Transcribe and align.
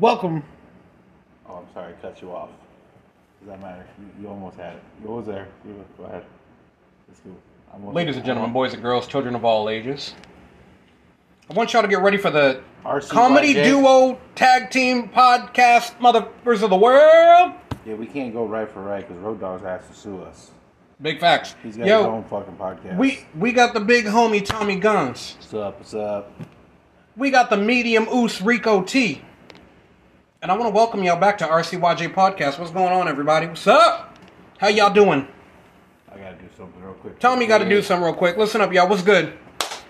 Welcome. 0.00 0.42
Oh, 1.46 1.56
I'm 1.56 1.74
sorry, 1.74 1.92
I 1.92 1.96
cut 2.00 2.22
you 2.22 2.32
off. 2.34 2.48
Does 3.40 3.50
that 3.50 3.60
matter? 3.60 3.84
You, 3.98 4.22
you 4.22 4.28
almost 4.30 4.56
had 4.56 4.76
it. 4.76 4.82
You 5.02 5.10
was 5.10 5.26
there. 5.26 5.46
You, 5.66 5.84
go 5.98 6.04
ahead. 6.04 6.24
Let's 7.06 7.20
go. 7.20 7.30
Almost- 7.70 7.94
Ladies 7.94 8.16
and 8.16 8.24
gentlemen, 8.24 8.50
boys 8.50 8.72
and 8.72 8.82
girls, 8.82 9.06
children 9.06 9.34
of 9.34 9.44
all 9.44 9.68
ages. 9.68 10.14
I 11.50 11.52
want 11.52 11.74
y'all 11.74 11.82
to 11.82 11.88
get 11.88 12.00
ready 12.00 12.16
for 12.16 12.30
the 12.30 12.62
RCYJ. 12.82 13.10
comedy 13.10 13.52
duo 13.52 14.18
tag 14.36 14.70
team 14.70 15.10
podcast, 15.10 15.98
motherfuckers 15.98 16.62
of 16.62 16.70
the 16.70 16.76
world. 16.76 17.52
Yeah, 17.84 17.92
we 17.94 18.06
can't 18.06 18.32
go 18.32 18.46
right 18.46 18.70
for 18.70 18.80
right 18.82 19.06
because 19.06 19.22
Road 19.22 19.38
Dogs 19.38 19.62
has 19.64 19.86
to 19.86 19.92
sue 19.92 20.22
us. 20.22 20.50
Big 21.02 21.20
facts. 21.20 21.56
He's 21.62 21.76
got 21.76 21.84
his 21.84 21.92
own 21.92 22.24
fucking 22.24 22.56
podcast. 22.56 22.96
we 22.96 23.26
we 23.38 23.52
got 23.52 23.74
the 23.74 23.80
big 23.80 24.06
homie 24.06 24.42
Tommy 24.42 24.76
Guns. 24.76 25.36
What's 25.40 25.52
up? 25.52 25.78
What's 25.78 25.92
up? 25.94 26.32
We 27.16 27.30
got 27.30 27.50
the 27.50 27.58
medium 27.58 28.08
oos 28.08 28.40
Rico 28.40 28.80
T. 28.82 29.20
And 30.42 30.50
I 30.50 30.56
want 30.56 30.68
to 30.68 30.74
welcome 30.74 31.02
y'all 31.02 31.20
back 31.20 31.36
to 31.38 31.44
RCYJ 31.44 32.14
Podcast. 32.14 32.58
What's 32.58 32.70
going 32.70 32.94
on, 32.94 33.08
everybody? 33.08 33.46
What's 33.46 33.66
up? 33.66 34.16
How 34.56 34.68
y'all 34.68 34.90
doing? 34.90 35.28
I 36.10 36.16
gotta 36.16 36.36
do 36.36 36.48
something 36.56 36.82
real 36.82 36.94
quick. 36.94 37.18
Tommy 37.18 37.46
got 37.46 37.58
to 37.58 37.68
do 37.68 37.82
something 37.82 38.06
real 38.06 38.14
quick. 38.14 38.38
Listen 38.38 38.62
up, 38.62 38.72
y'all. 38.72 38.88
What's 38.88 39.02
good? 39.02 39.34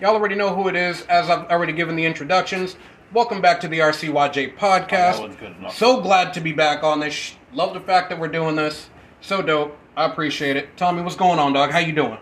Y'all 0.01 0.13
already 0.13 0.35
know 0.35 0.53
who 0.53 0.67
it 0.67 0.75
is, 0.75 1.03
as 1.03 1.29
I've 1.29 1.49
already 1.49 1.71
given 1.71 1.95
the 1.95 2.03
introductions. 2.03 2.75
Welcome 3.13 3.39
back 3.39 3.61
to 3.61 3.69
the 3.69 3.79
RCYJ 3.79 4.57
podcast. 4.57 5.21
Oh, 5.21 5.29
good. 5.29 5.71
So 5.71 6.01
glad 6.01 6.33
to 6.33 6.41
be 6.41 6.51
back 6.51 6.83
on 6.83 6.99
this. 6.99 7.33
Love 7.53 7.73
the 7.73 7.79
fact 7.79 8.09
that 8.09 8.19
we're 8.19 8.27
doing 8.27 8.57
this. 8.57 8.89
So 9.21 9.41
dope. 9.41 9.77
I 9.95 10.03
appreciate 10.03 10.57
it. 10.57 10.75
Tommy, 10.75 11.01
what's 11.01 11.15
going 11.15 11.39
on, 11.39 11.53
dog? 11.53 11.71
How 11.71 11.79
you 11.79 11.93
doing? 11.93 12.17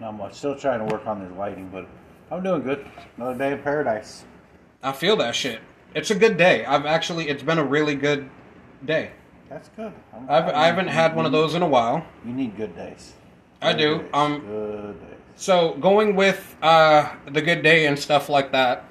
Not 0.00 0.16
much. 0.16 0.34
Still 0.34 0.56
trying 0.56 0.80
to 0.80 0.92
work 0.92 1.06
on 1.06 1.20
this 1.20 1.38
lighting, 1.38 1.68
but 1.68 1.86
I'm 2.32 2.42
doing 2.42 2.62
good. 2.62 2.84
Another 3.16 3.38
day 3.38 3.52
in 3.52 3.62
paradise. 3.62 4.24
I 4.82 4.90
feel 4.90 5.16
that 5.18 5.36
shit. 5.36 5.60
It's 5.94 6.10
a 6.10 6.14
good 6.14 6.36
day. 6.36 6.64
I've 6.64 6.86
actually, 6.86 7.28
it's 7.28 7.42
been 7.42 7.58
a 7.58 7.64
really 7.64 7.94
good 7.94 8.28
day. 8.84 9.12
That's 9.48 9.68
good. 9.70 9.92
I'm, 10.12 10.28
I've, 10.28 10.48
I 10.48 10.66
haven't 10.66 10.88
had 10.88 11.16
one 11.16 11.24
of 11.24 11.32
those 11.32 11.54
in 11.54 11.62
a 11.62 11.68
while. 11.68 12.06
You 12.24 12.32
need 12.32 12.56
good 12.56 12.76
days. 12.76 13.14
I 13.62 13.72
do. 13.72 13.98
days. 13.98 14.10
Um, 14.12 14.40
good 14.40 15.00
days. 15.00 15.18
So 15.36 15.74
going 15.74 16.14
with 16.14 16.56
uh, 16.62 17.14
the 17.30 17.40
good 17.40 17.62
day 17.62 17.86
and 17.86 17.98
stuff 17.98 18.28
like 18.28 18.52
that, 18.52 18.84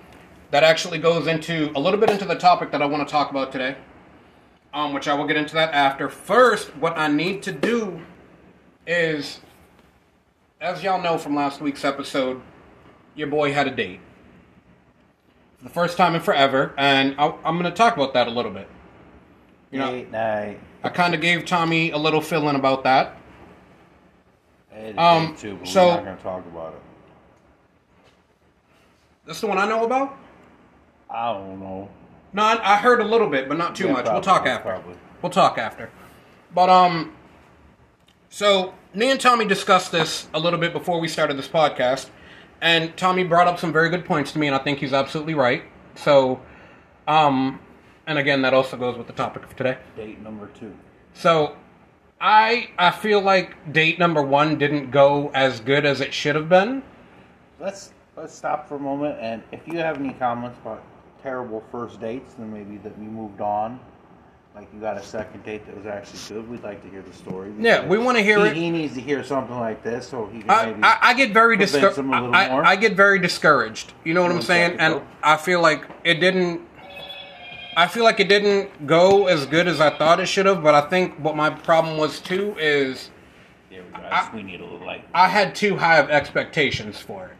that 0.51 0.63
actually 0.63 0.97
goes 0.97 1.27
into 1.27 1.71
a 1.75 1.79
little 1.79 1.99
bit 1.99 2.09
into 2.09 2.25
the 2.25 2.35
topic 2.35 2.71
that 2.71 2.81
I 2.81 2.85
want 2.85 3.07
to 3.07 3.11
talk 3.11 3.29
about 3.29 3.51
today, 3.51 3.75
um, 4.73 4.93
which 4.93 5.07
I 5.07 5.13
will 5.13 5.27
get 5.27 5.35
into 5.37 5.53
that 5.55 5.73
after. 5.73 6.09
First, 6.09 6.75
what 6.77 6.97
I 6.97 7.09
need 7.09 7.43
to 7.43 7.51
do 7.51 8.01
is, 8.87 9.41
as 10.61 10.81
y'all 10.83 11.01
know 11.01 11.17
from 11.17 11.35
last 11.35 11.61
week's 11.61 11.83
episode, 11.83 12.41
your 13.15 13.27
boy 13.27 13.53
had 13.53 13.67
a 13.67 13.71
date. 13.71 13.99
For 15.57 15.63
the 15.63 15.69
first 15.69 15.97
time 15.97 16.13
in 16.15 16.21
forever, 16.21 16.73
and 16.77 17.15
I, 17.17 17.33
I'm 17.43 17.57
going 17.57 17.63
to 17.71 17.75
talk 17.75 17.95
about 17.95 18.13
that 18.13 18.27
a 18.27 18.31
little 18.31 18.51
bit. 18.51 18.67
You 19.71 19.79
know, 19.79 20.01
night. 20.11 20.59
I 20.83 20.89
kind 20.89 21.13
of 21.13 21.19
gave 21.21 21.45
Tommy 21.45 21.91
a 21.91 21.97
little 21.97 22.21
feeling 22.21 22.55
about 22.55 22.83
that. 22.85 23.17
Um, 24.97 25.35
too, 25.35 25.55
but 25.57 25.67
so- 25.67 25.87
we're 25.87 25.95
not 25.95 26.05
gonna 26.05 26.17
talk 26.17 26.45
about 26.45 26.73
it. 26.75 26.81
That's 29.25 29.41
the 29.41 29.47
one 29.47 29.57
I 29.57 29.67
know 29.67 29.83
about. 29.83 30.15
I 31.09 31.33
don't 31.33 31.59
know. 31.59 31.89
No, 32.31 32.43
I, 32.43 32.73
I 32.73 32.77
heard 32.77 33.01
a 33.01 33.03
little 33.03 33.27
bit, 33.27 33.49
but 33.49 33.57
not 33.57 33.75
too 33.75 33.87
Yeah, 33.87 33.93
much. 33.93 34.05
we'll 34.05 34.21
talk 34.21 34.45
after. 34.45 34.69
probably. 34.69 34.95
We'll 35.21 35.31
talk 35.31 35.57
after. 35.57 35.89
But 36.53 36.69
um, 36.69 37.13
so 38.29 38.73
me 38.93 39.09
and 39.09 39.19
Tommy 39.19 39.45
discussed 39.45 39.91
this 39.91 40.27
a 40.33 40.39
little 40.39 40.59
bit 40.59 40.71
before 40.73 40.99
we 41.01 41.07
started 41.07 41.37
this 41.37 41.47
podcast, 41.47 42.09
and 42.61 42.95
Tommy 42.97 43.23
brought 43.23 43.47
up 43.47 43.59
some 43.59 43.71
very 43.71 43.89
good 43.89 44.05
points 44.05 44.31
to 44.33 44.39
me, 44.39 44.47
and 44.47 44.55
I 44.55 44.59
think 44.59 44.79
he's 44.79 44.93
absolutely 44.93 45.33
right. 45.33 45.63
So, 45.95 46.41
um, 47.07 47.59
and 48.05 48.17
again, 48.17 48.41
that 48.43 48.53
also 48.53 48.77
goes 48.77 48.97
with 48.97 49.07
the 49.07 49.13
topic 49.13 49.43
of 49.43 49.55
today. 49.55 49.77
Date 49.95 50.21
number 50.21 50.49
two. 50.59 50.73
So, 51.13 51.55
I 52.19 52.69
I 52.77 52.91
feel 52.91 53.21
like 53.21 53.71
date 53.73 53.99
number 53.99 54.21
one 54.21 54.57
didn't 54.57 54.91
go 54.91 55.31
as 55.33 55.59
good 55.59 55.85
as 55.85 56.01
it 56.01 56.13
should 56.13 56.35
have 56.35 56.49
been. 56.49 56.83
Let's 57.59 57.93
let's 58.15 58.33
stop 58.33 58.67
for 58.67 58.75
a 58.75 58.79
moment, 58.79 59.17
and 59.19 59.43
if 59.51 59.67
you 59.67 59.77
have 59.77 59.99
any 59.99 60.13
comments 60.13 60.59
about 60.61 60.83
terrible 61.21 61.63
first 61.71 61.99
dates, 61.99 62.33
then 62.33 62.51
maybe 62.51 62.77
that 62.77 62.97
we 62.97 63.05
moved 63.05 63.41
on. 63.41 63.79
Like 64.57 64.73
you 64.73 64.79
got 64.79 64.97
a 64.97 65.03
second 65.03 65.43
date 65.43 65.67
that 65.67 65.77
was 65.77 65.85
actually 65.85 66.17
good. 66.29 66.49
We'd 66.49 66.63
like 66.63 66.81
to 66.81 66.89
hear 66.89 67.03
the 67.03 67.13
story. 67.13 67.53
Yeah, 67.59 67.85
we 67.85 67.99
wanna 67.99 68.21
hear 68.21 68.39
he, 68.39 68.47
it. 68.47 68.55
He 68.55 68.71
needs 68.71 68.95
to 68.95 69.01
hear 69.01 69.23
something 69.23 69.55
like 69.55 69.83
this, 69.83 70.07
so 70.07 70.25
he 70.33 70.39
can 70.41 70.49
I, 70.49 70.65
maybe. 70.65 70.81
I, 70.81 70.97
I 70.99 71.13
get 71.13 71.31
very 71.31 71.57
discouraged. 71.57 71.99
him 71.99 72.11
I. 72.11 72.61
I 72.61 72.75
get 72.75 72.95
very 72.95 73.19
discouraged. 73.19 73.93
You 74.03 74.15
know 74.15 74.23
what 74.23 74.31
I'm 74.31 74.41
saying? 74.41 74.77
And 74.79 74.95
bro. 74.95 75.07
I 75.21 75.37
feel 75.37 75.61
like 75.61 75.85
it 76.03 76.15
didn't. 76.15 76.61
I 77.75 77.85
feel 77.85 78.03
like 78.03 78.19
it 78.19 78.29
didn't 78.29 78.87
go 78.87 79.27
as 79.27 79.45
good 79.45 79.67
as 79.67 79.79
I 79.79 79.95
thought 79.95 80.19
it 80.19 80.25
should 80.25 80.47
have. 80.47 80.63
But 80.63 80.73
I 80.73 80.81
think 80.89 81.13
what 81.19 81.35
my 81.35 81.51
problem 81.51 81.99
was 81.99 82.19
too 82.19 82.55
is 82.57 83.11
there 83.69 83.83
we 83.83 83.91
go. 83.91 83.97
I- 84.07 84.27
I 84.31 84.35
we 84.35 84.41
need 84.41 84.59
a 84.59 84.63
little 84.63 84.83
light. 84.83 85.07
I 85.13 85.27
had 85.29 85.53
too 85.53 85.77
high 85.77 85.99
of 85.99 86.09
expectations 86.09 86.97
for 86.97 87.27
it, 87.27 87.37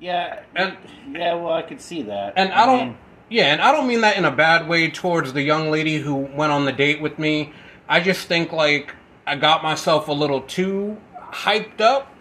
Yeah, 0.00 0.40
and 0.56 0.78
yeah. 1.12 1.34
Well, 1.34 1.52
I 1.52 1.60
could 1.60 1.82
see 1.82 2.00
that. 2.04 2.32
and 2.36 2.54
I 2.54 2.64
don't. 2.64 2.78
mean, 2.78 2.96
Yeah, 3.30 3.52
and 3.52 3.62
I 3.62 3.72
don't 3.72 3.86
mean 3.86 4.02
that 4.02 4.16
in 4.16 4.24
a 4.24 4.30
bad 4.30 4.68
way 4.68 4.90
towards 4.90 5.32
the 5.32 5.42
young 5.42 5.70
lady 5.70 5.98
who 5.98 6.14
went 6.14 6.52
on 6.52 6.66
the 6.66 6.72
date 6.72 7.00
with 7.00 7.18
me. 7.18 7.52
I 7.88 8.00
just 8.00 8.28
think 8.28 8.52
like 8.52 8.94
I 9.26 9.36
got 9.36 9.62
myself 9.62 10.08
a 10.08 10.12
little 10.12 10.42
too 10.42 10.98
hyped 11.32 11.80
up. 11.80 12.12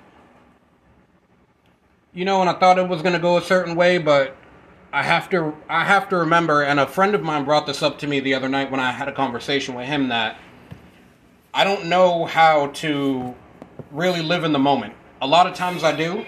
You 2.13 2.25
know, 2.25 2.41
and 2.41 2.49
I 2.49 2.53
thought 2.53 2.77
it 2.77 2.87
was 2.87 3.01
going 3.01 3.13
to 3.13 3.19
go 3.19 3.37
a 3.37 3.41
certain 3.41 3.75
way, 3.75 3.97
but 3.97 4.37
I 4.93 5.01
have 5.01 5.29
to 5.31 5.55
I 5.67 5.83
have 5.85 6.07
to 6.09 6.17
remember 6.17 6.61
and 6.61 6.79
a 6.79 6.85
friend 6.85 7.15
of 7.15 7.23
mine 7.23 7.45
brought 7.45 7.65
this 7.65 7.81
up 7.81 7.97
to 7.99 8.07
me 8.07 8.19
the 8.19 8.35
other 8.35 8.47
night 8.47 8.69
when 8.69 8.79
I 8.79 8.91
had 8.91 9.07
a 9.07 9.11
conversation 9.11 9.73
with 9.73 9.87
him 9.87 10.09
that 10.09 10.37
I 11.51 11.63
don't 11.63 11.85
know 11.85 12.25
how 12.25 12.67
to 12.67 13.33
really 13.91 14.21
live 14.21 14.43
in 14.43 14.51
the 14.51 14.59
moment. 14.59 14.93
A 15.19 15.25
lot 15.25 15.47
of 15.47 15.55
times 15.55 15.83
I 15.83 15.95
do, 15.95 16.25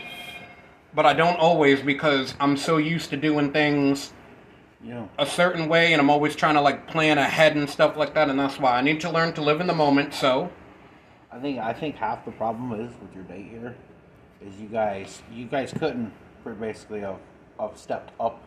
but 0.96 1.06
I 1.06 1.14
don't 1.14 1.38
always 1.38 1.82
because 1.82 2.34
I'm 2.40 2.58
so 2.58 2.78
used 2.78 3.12
to 3.12 3.18
doing 3.18 3.52
things 3.52 4.14
know, 4.84 5.10
a 5.18 5.26
certain 5.26 5.68
way 5.68 5.94
and 5.94 6.02
I'm 6.02 6.10
always 6.10 6.36
trying 6.36 6.56
to 6.56 6.62
like 6.62 6.88
plan 6.88 7.18
ahead 7.18 7.56
and 7.56 7.70
stuff 7.70 7.98
like 7.98 8.14
that 8.14 8.30
and 8.30 8.40
that's 8.40 8.60
why 8.60 8.78
I 8.78 8.82
need 8.82 9.02
to 9.02 9.10
learn 9.10 9.34
to 9.34 9.42
live 9.42 9.62
in 9.62 9.68
the 9.68 9.74
moment 9.74 10.14
so 10.14 10.52
I 11.32 11.40
think 11.40 11.60
I 11.60 11.74
think 11.74 11.96
half 11.96 12.24
the 12.26 12.32
problem 12.32 12.74
is 12.80 12.94
with 13.02 13.14
your 13.14 13.24
date 13.24 13.48
here 13.50 13.76
is 14.42 14.60
you 14.60 14.68
guys 14.68 15.22
you 15.34 15.46
guys 15.46 15.74
couldn't 15.74 16.14
basically 16.60 17.00
have, 17.00 17.18
have 17.60 17.78
stepped 17.78 18.12
up 18.20 18.44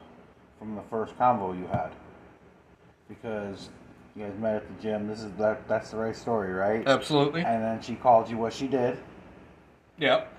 from 0.59 0.75
the 0.77 0.83
first 0.83 1.17
convo 1.19 1.59
you 1.59 1.67
had 1.67 1.91
because 3.09 3.71
you 4.15 4.25
guys 4.25 4.35
met 4.39 4.57
at 4.57 4.77
the 4.77 4.83
gym. 4.83 5.09
This 5.09 5.23
is 5.23 5.33
that 5.39 5.67
that's 5.69 5.91
the 5.91 5.97
right 5.97 6.17
story, 6.17 6.53
right? 6.53 6.87
absolutely 6.87 7.43
And 7.43 7.63
then 7.63 7.81
she 7.81 7.95
called 7.95 8.29
you 8.29 8.37
what 8.37 8.53
she 8.53 8.69
did. 8.69 8.99
yep 9.99 10.33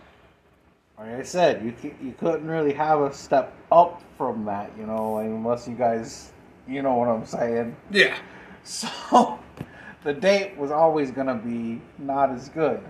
Like 1.00 1.12
I 1.16 1.24
said, 1.24 1.64
you 1.64 1.74
you 2.02 2.14
couldn't 2.20 2.48
really 2.48 2.74
have 2.74 3.00
a 3.02 3.14
step 3.14 3.54
up 3.72 4.02
from 4.18 4.44
that, 4.46 4.70
you 4.78 4.86
know, 4.86 5.14
like, 5.14 5.28
unless 5.28 5.68
you 5.68 5.76
guys, 5.76 6.34
you 6.68 6.82
know 6.82 6.96
what 6.96 7.08
I'm 7.08 7.26
saying. 7.26 7.76
yeah 7.90 8.18
So 8.66 9.40
the 10.04 10.14
date 10.14 10.58
was 10.58 10.72
always 10.72 11.10
gonna 11.12 11.36
be 11.36 11.82
not 11.98 12.32
as 12.32 12.50
good. 12.50 12.82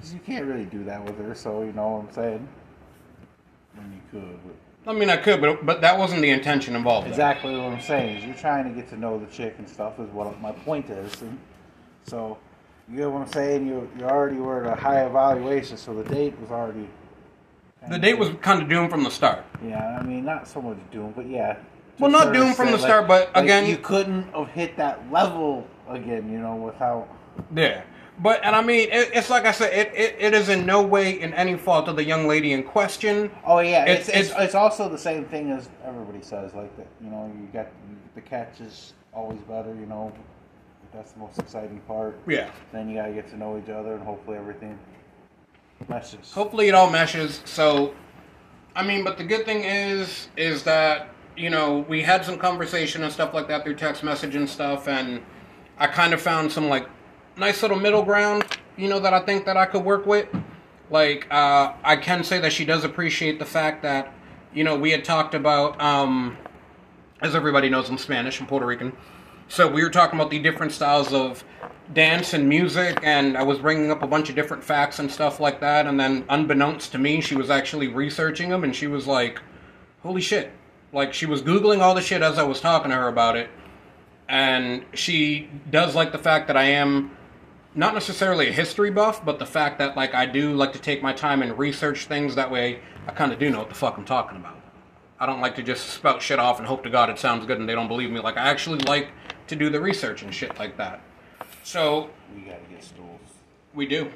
'Cause 0.00 0.12
you 0.12 0.18
can't 0.20 0.44
really 0.46 0.64
do 0.64 0.82
that 0.84 1.04
with 1.04 1.18
her, 1.18 1.34
so 1.34 1.62
you 1.62 1.72
know 1.72 1.88
what 1.88 2.08
I'm 2.08 2.12
saying. 2.12 2.48
I 3.76 3.80
mean, 3.82 3.92
you 4.12 4.20
could, 4.20 4.38
but 4.84 4.90
I 4.90 4.98
mean 4.98 5.10
I 5.10 5.16
could 5.18 5.40
but 5.42 5.64
but 5.66 5.80
that 5.82 5.98
wasn't 5.98 6.22
the 6.22 6.30
intention 6.30 6.74
involved 6.74 7.04
there. 7.06 7.12
exactly 7.12 7.54
what 7.56 7.72
I'm 7.72 7.80
saying 7.80 8.16
is 8.16 8.24
you're 8.24 8.34
trying 8.34 8.64
to 8.64 8.70
get 8.70 8.88
to 8.90 8.96
know 8.96 9.18
the 9.18 9.26
chick 9.26 9.54
and 9.58 9.68
stuff 9.68 10.00
is 10.00 10.08
what 10.10 10.40
my 10.40 10.52
point 10.52 10.88
is, 10.90 11.20
and 11.22 11.38
so 12.04 12.38
you 12.90 12.96
get 12.98 13.10
what 13.10 13.22
I'm 13.22 13.32
saying. 13.32 13.66
You 13.66 13.88
you 13.98 14.04
already 14.04 14.36
were 14.36 14.64
at 14.64 14.78
a 14.78 14.80
high 14.80 15.04
evaluation, 15.04 15.76
so 15.76 15.94
the 15.94 16.04
date 16.08 16.38
was 16.40 16.50
already. 16.50 16.88
the 17.88 17.98
date 17.98 18.18
was 18.18 18.30
kind 18.40 18.62
of 18.62 18.68
doomed 18.68 18.90
from 18.90 19.04
the 19.04 19.10
start 19.10 19.44
Yeah, 19.64 19.98
I 20.00 20.02
mean, 20.02 20.24
not 20.24 20.48
so 20.48 20.60
much 20.60 20.78
doomed, 20.90 21.14
but 21.16 21.28
yeah. 21.28 21.56
Well, 21.98 22.10
not 22.10 22.32
doomed 22.32 22.54
from 22.56 22.70
the 22.70 22.78
start, 22.78 23.08
but 23.08 23.32
like, 23.34 23.44
again- 23.44 23.66
you 23.66 23.76
couldn't 23.78 24.32
have 24.34 24.48
hit 24.48 24.76
that 24.76 25.10
level 25.10 25.66
again, 25.88 26.30
you 26.30 26.38
know, 26.38 26.54
without. 26.56 27.08
yeah 27.54 27.82
but 28.20 28.40
and 28.44 28.56
I 28.56 28.62
mean 28.62 28.88
it, 28.90 29.10
it's 29.14 29.30
like 29.30 29.44
I 29.46 29.52
said 29.52 29.72
it, 29.72 29.94
it, 29.94 30.16
it 30.18 30.34
is 30.34 30.48
in 30.48 30.66
no 30.66 30.82
way 30.82 31.20
in 31.20 31.32
any 31.34 31.56
fault 31.56 31.86
of 31.86 31.94
the 31.94 32.04
young 32.04 32.26
lady 32.26 32.52
in 32.52 32.64
question 32.64 33.30
Oh 33.46 33.60
yeah, 33.60 33.84
It's- 33.84 34.08
it's 34.08 34.08
it's, 34.08 34.28
it's- 34.30 34.44
it's 34.46 34.54
also 34.56 34.88
the 34.88 34.98
same 34.98 35.24
thing 35.24 35.50
as 35.52 35.68
everybody 35.84 36.20
says, 36.22 36.52
like 36.54 36.76
that. 36.78 36.88
You 37.02 37.10
know, 37.10 37.32
you 37.40 37.46
got 37.52 37.68
the 38.16 38.20
catch 38.20 38.60
is 38.60 38.92
always 39.14 39.38
better. 39.42 39.72
You 39.72 39.86
know, 39.86 40.12
that's 40.92 41.12
the 41.12 41.18
most 41.20 41.38
exciting 41.38 41.80
part. 41.80 42.18
yeah 42.26 42.50
Then 42.72 42.88
you 42.88 42.96
gotta 42.96 43.12
get 43.12 43.28
to 43.30 43.36
know 43.36 43.58
each 43.58 43.68
other, 43.70 43.94
and 43.94 44.02
hopefully 44.02 44.36
everything 44.36 44.78
meshes. 45.88 46.32
hopefully 46.32 46.68
it 46.68 46.74
all 46.74 46.90
meshes 46.90 47.40
so 47.44 47.94
i 48.74 48.82
mean 48.82 49.04
but 49.04 49.16
the 49.16 49.22
good 49.22 49.44
thing 49.44 49.62
is 49.62 50.28
is 50.36 50.64
that 50.64 51.08
you 51.36 51.50
know 51.50 51.86
we 51.88 52.02
had 52.02 52.24
some 52.24 52.36
conversation 52.36 53.04
and 53.04 53.12
stuff 53.12 53.32
like 53.32 53.46
that 53.46 53.62
through 53.62 53.76
text 53.76 54.02
message 54.02 54.34
and 54.34 54.50
stuff 54.50 54.88
and 54.88 55.22
i 55.78 55.86
kind 55.86 56.12
of 56.12 56.20
found 56.20 56.50
some 56.50 56.68
like 56.68 56.88
nice 57.36 57.62
little 57.62 57.78
middle 57.78 58.02
ground 58.02 58.44
you 58.76 58.88
know 58.88 58.98
that 58.98 59.14
i 59.14 59.20
think 59.20 59.44
that 59.46 59.56
i 59.56 59.64
could 59.64 59.84
work 59.84 60.04
with 60.04 60.26
like 60.90 61.28
uh, 61.30 61.72
i 61.84 61.94
can 61.94 62.24
say 62.24 62.40
that 62.40 62.52
she 62.52 62.64
does 62.64 62.82
appreciate 62.82 63.38
the 63.38 63.44
fact 63.46 63.80
that 63.82 64.12
you 64.52 64.64
know 64.64 64.74
we 64.76 64.90
had 64.90 65.04
talked 65.04 65.34
about 65.36 65.80
um, 65.80 66.36
As 67.20 67.34
everybody 67.36 67.68
knows, 67.68 67.88
I'm 67.88 67.98
Spanish. 67.98 68.40
I'm 68.40 68.46
Puerto 68.46 68.64
Rican. 68.66 68.92
So 69.50 69.66
we 69.66 69.82
were 69.82 69.88
talking 69.88 70.20
about 70.20 70.30
the 70.30 70.38
different 70.38 70.72
styles 70.72 71.12
of 71.14 71.42
dance 71.94 72.34
and 72.34 72.46
music, 72.50 73.00
and 73.02 73.36
I 73.36 73.42
was 73.42 73.58
bringing 73.58 73.90
up 73.90 74.02
a 74.02 74.06
bunch 74.06 74.28
of 74.28 74.34
different 74.34 74.62
facts 74.62 74.98
and 74.98 75.10
stuff 75.10 75.40
like 75.40 75.60
that. 75.60 75.86
And 75.86 75.98
then, 75.98 76.26
unbeknownst 76.28 76.92
to 76.92 76.98
me, 76.98 77.22
she 77.22 77.34
was 77.34 77.48
actually 77.48 77.88
researching 77.88 78.50
them, 78.50 78.62
and 78.62 78.76
she 78.76 78.86
was 78.86 79.06
like, 79.06 79.40
"Holy 80.02 80.20
shit!" 80.20 80.52
Like 80.92 81.14
she 81.14 81.24
was 81.24 81.40
googling 81.40 81.80
all 81.80 81.94
the 81.94 82.02
shit 82.02 82.20
as 82.22 82.38
I 82.38 82.42
was 82.42 82.60
talking 82.60 82.90
to 82.90 82.96
her 82.96 83.08
about 83.08 83.36
it, 83.36 83.48
and 84.28 84.84
she 84.92 85.48
does 85.70 85.94
like 85.94 86.12
the 86.12 86.18
fact 86.18 86.46
that 86.48 86.56
I 86.56 86.64
am 86.64 87.16
not 87.74 87.94
necessarily 87.94 88.48
a 88.48 88.52
history 88.52 88.90
buff, 88.90 89.24
but 89.24 89.38
the 89.38 89.46
fact 89.46 89.78
that 89.78 89.96
like 89.96 90.14
I 90.14 90.26
do 90.26 90.52
like 90.52 90.74
to 90.74 90.78
take 90.78 91.02
my 91.02 91.14
time 91.14 91.40
and 91.40 91.58
research 91.58 92.04
things. 92.04 92.34
That 92.34 92.50
way, 92.50 92.80
I 93.06 93.12
kind 93.12 93.32
of 93.32 93.38
do 93.38 93.48
know 93.48 93.60
what 93.60 93.70
the 93.70 93.74
fuck 93.74 93.96
I'm 93.96 94.04
talking 94.04 94.36
about. 94.36 94.60
I 95.18 95.24
don't 95.24 95.40
like 95.40 95.56
to 95.56 95.62
just 95.62 95.88
spout 95.88 96.20
shit 96.20 96.38
off 96.38 96.58
and 96.58 96.68
hope 96.68 96.84
to 96.84 96.90
God 96.90 97.10
it 97.10 97.18
sounds 97.18 97.46
good 97.46 97.58
and 97.58 97.68
they 97.68 97.74
don't 97.74 97.88
believe 97.88 98.10
me. 98.10 98.20
Like 98.20 98.36
I 98.36 98.48
actually 98.48 98.78
like 98.80 99.08
to 99.48 99.56
do 99.56 99.70
the 99.70 99.80
research 99.80 100.22
and 100.22 100.32
shit 100.34 100.58
like 100.58 100.76
that. 100.76 101.00
So 101.62 102.10
We 102.34 102.42
gotta 102.42 102.58
get 102.70 102.82
stools. 102.84 103.20
we 103.74 103.86
do. 103.86 104.10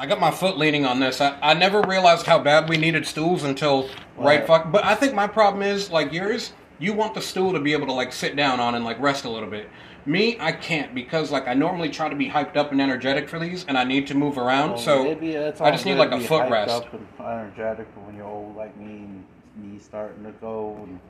I 0.00 0.06
got 0.06 0.20
my 0.20 0.30
foot 0.30 0.56
leaning 0.58 0.84
on 0.86 1.00
this. 1.00 1.20
I, 1.20 1.36
I 1.42 1.54
never 1.54 1.80
realized 1.82 2.24
how 2.26 2.38
bad 2.38 2.68
we 2.68 2.76
needed 2.76 3.04
stools 3.06 3.42
until 3.42 3.88
right 4.16 4.38
Right. 4.38 4.46
fuck. 4.46 4.70
But 4.70 4.84
I 4.84 4.94
think 4.94 5.12
my 5.14 5.26
problem 5.26 5.62
is 5.62 5.90
like 5.90 6.12
yours. 6.12 6.52
You 6.78 6.92
want 6.92 7.14
the 7.14 7.20
stool 7.20 7.52
to 7.52 7.58
be 7.60 7.72
able 7.72 7.86
to 7.88 7.92
like 7.92 8.12
sit 8.12 8.36
down 8.36 8.60
on 8.60 8.76
and 8.76 8.84
like 8.84 9.00
rest 9.00 9.24
a 9.24 9.28
little 9.30 9.50
bit. 9.50 9.68
Me, 10.06 10.36
I 10.40 10.52
can't 10.52 10.94
because 10.94 11.32
like 11.32 11.48
I 11.48 11.54
normally 11.54 11.90
try 11.90 12.08
to 12.08 12.14
be 12.14 12.28
hyped 12.28 12.56
up 12.56 12.70
and 12.70 12.80
energetic 12.80 13.28
for 13.28 13.40
these, 13.40 13.64
and 13.66 13.76
I 13.76 13.82
need 13.82 14.06
to 14.06 14.14
move 14.14 14.38
around. 14.38 14.70
Well, 14.70 14.78
so 14.78 15.04
maybe 15.04 15.32
it's 15.32 15.60
I 15.60 15.72
just 15.72 15.84
need 15.84 15.96
like 15.96 16.12
a 16.12 16.20
foot 16.20 16.44
hyped 16.46 16.50
rest. 16.50 16.70
Up 16.72 16.94
and 16.94 17.06
energetic, 17.20 17.88
but 17.94 18.04
when 18.06 18.14
you're 18.16 18.24
old 18.26 18.54
like 18.56 18.76
me 18.76 18.84
and 18.86 19.24
knees 19.56 19.82
starting 19.84 20.22
to 20.24 20.30
go, 20.40 20.78
and 20.84 21.00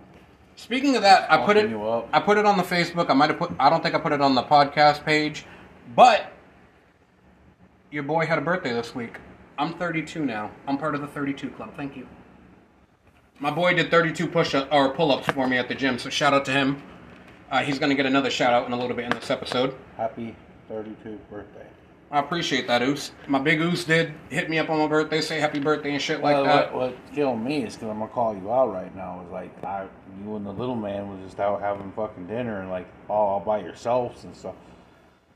Speaking 0.58 0.96
of 0.96 1.02
that, 1.02 1.30
I 1.30 1.46
put 1.46 1.56
it. 1.56 1.72
Up. 1.72 2.08
I 2.12 2.18
put 2.18 2.36
it 2.36 2.44
on 2.44 2.56
the 2.56 2.64
Facebook. 2.64 3.10
I 3.10 3.14
might 3.14 3.30
have 3.30 3.38
put. 3.38 3.52
I 3.60 3.70
don't 3.70 3.80
think 3.80 3.94
I 3.94 3.98
put 4.00 4.10
it 4.10 4.20
on 4.20 4.34
the 4.34 4.42
podcast 4.42 5.04
page, 5.04 5.46
but 5.94 6.32
your 7.92 8.02
boy 8.02 8.26
had 8.26 8.38
a 8.38 8.40
birthday 8.40 8.72
this 8.72 8.92
week. 8.92 9.18
I'm 9.56 9.74
32 9.74 10.24
now. 10.24 10.50
I'm 10.66 10.76
part 10.76 10.96
of 10.96 11.00
the 11.00 11.06
32 11.06 11.50
club. 11.50 11.76
Thank 11.76 11.96
you. 11.96 12.08
My 13.38 13.52
boy 13.52 13.74
did 13.74 13.88
32 13.88 14.26
push 14.26 14.52
or 14.52 14.92
pull 14.94 15.12
ups 15.12 15.28
for 15.28 15.46
me 15.46 15.58
at 15.58 15.68
the 15.68 15.76
gym, 15.76 15.96
so 15.96 16.10
shout 16.10 16.34
out 16.34 16.44
to 16.46 16.50
him. 16.50 16.82
Uh, 17.52 17.62
he's 17.62 17.78
gonna 17.78 17.94
get 17.94 18.06
another 18.06 18.28
shout 18.28 18.52
out 18.52 18.66
in 18.66 18.72
a 18.72 18.76
little 18.76 18.96
bit 18.96 19.04
in 19.04 19.12
this 19.12 19.30
episode. 19.30 19.76
happy 19.96 20.34
32 20.68 21.20
birthday. 21.30 21.66
I 22.10 22.20
appreciate 22.20 22.66
that, 22.68 22.80
Oos. 22.80 23.12
My 23.26 23.38
big 23.38 23.60
Oos 23.60 23.84
did 23.84 24.14
hit 24.30 24.48
me 24.48 24.58
up 24.58 24.70
on 24.70 24.78
my 24.78 24.86
birthday, 24.86 25.20
say 25.20 25.40
happy 25.40 25.58
birthday 25.58 25.92
and 25.92 26.00
shit 26.00 26.22
like 26.22 26.36
well, 26.36 26.44
that. 26.44 26.72
What, 26.72 26.92
what's 26.92 27.14
killing 27.14 27.44
me 27.44 27.64
is 27.64 27.74
because 27.74 27.90
I'm 27.90 27.98
gonna 27.98 28.10
call 28.10 28.34
you 28.34 28.50
out 28.50 28.72
right 28.72 28.94
now. 28.96 29.22
Is 29.26 29.30
like 29.30 29.62
I, 29.62 29.86
you 30.24 30.36
and 30.36 30.46
the 30.46 30.52
little 30.52 30.74
man 30.74 31.10
was 31.10 31.20
just 31.26 31.38
out 31.38 31.60
having 31.60 31.92
fucking 31.92 32.26
dinner 32.26 32.60
and 32.60 32.70
like 32.70 32.86
all, 33.10 33.28
all 33.28 33.40
by 33.40 33.60
yourselves 33.60 34.24
and 34.24 34.34
stuff. 34.34 34.54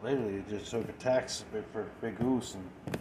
Literally, 0.02 0.36
it 0.36 0.48
just 0.48 0.70
took 0.70 0.88
a 0.88 0.92
text 0.92 1.44
for 1.72 1.86
Big 2.00 2.18
Goose 2.18 2.54
and 2.54 2.98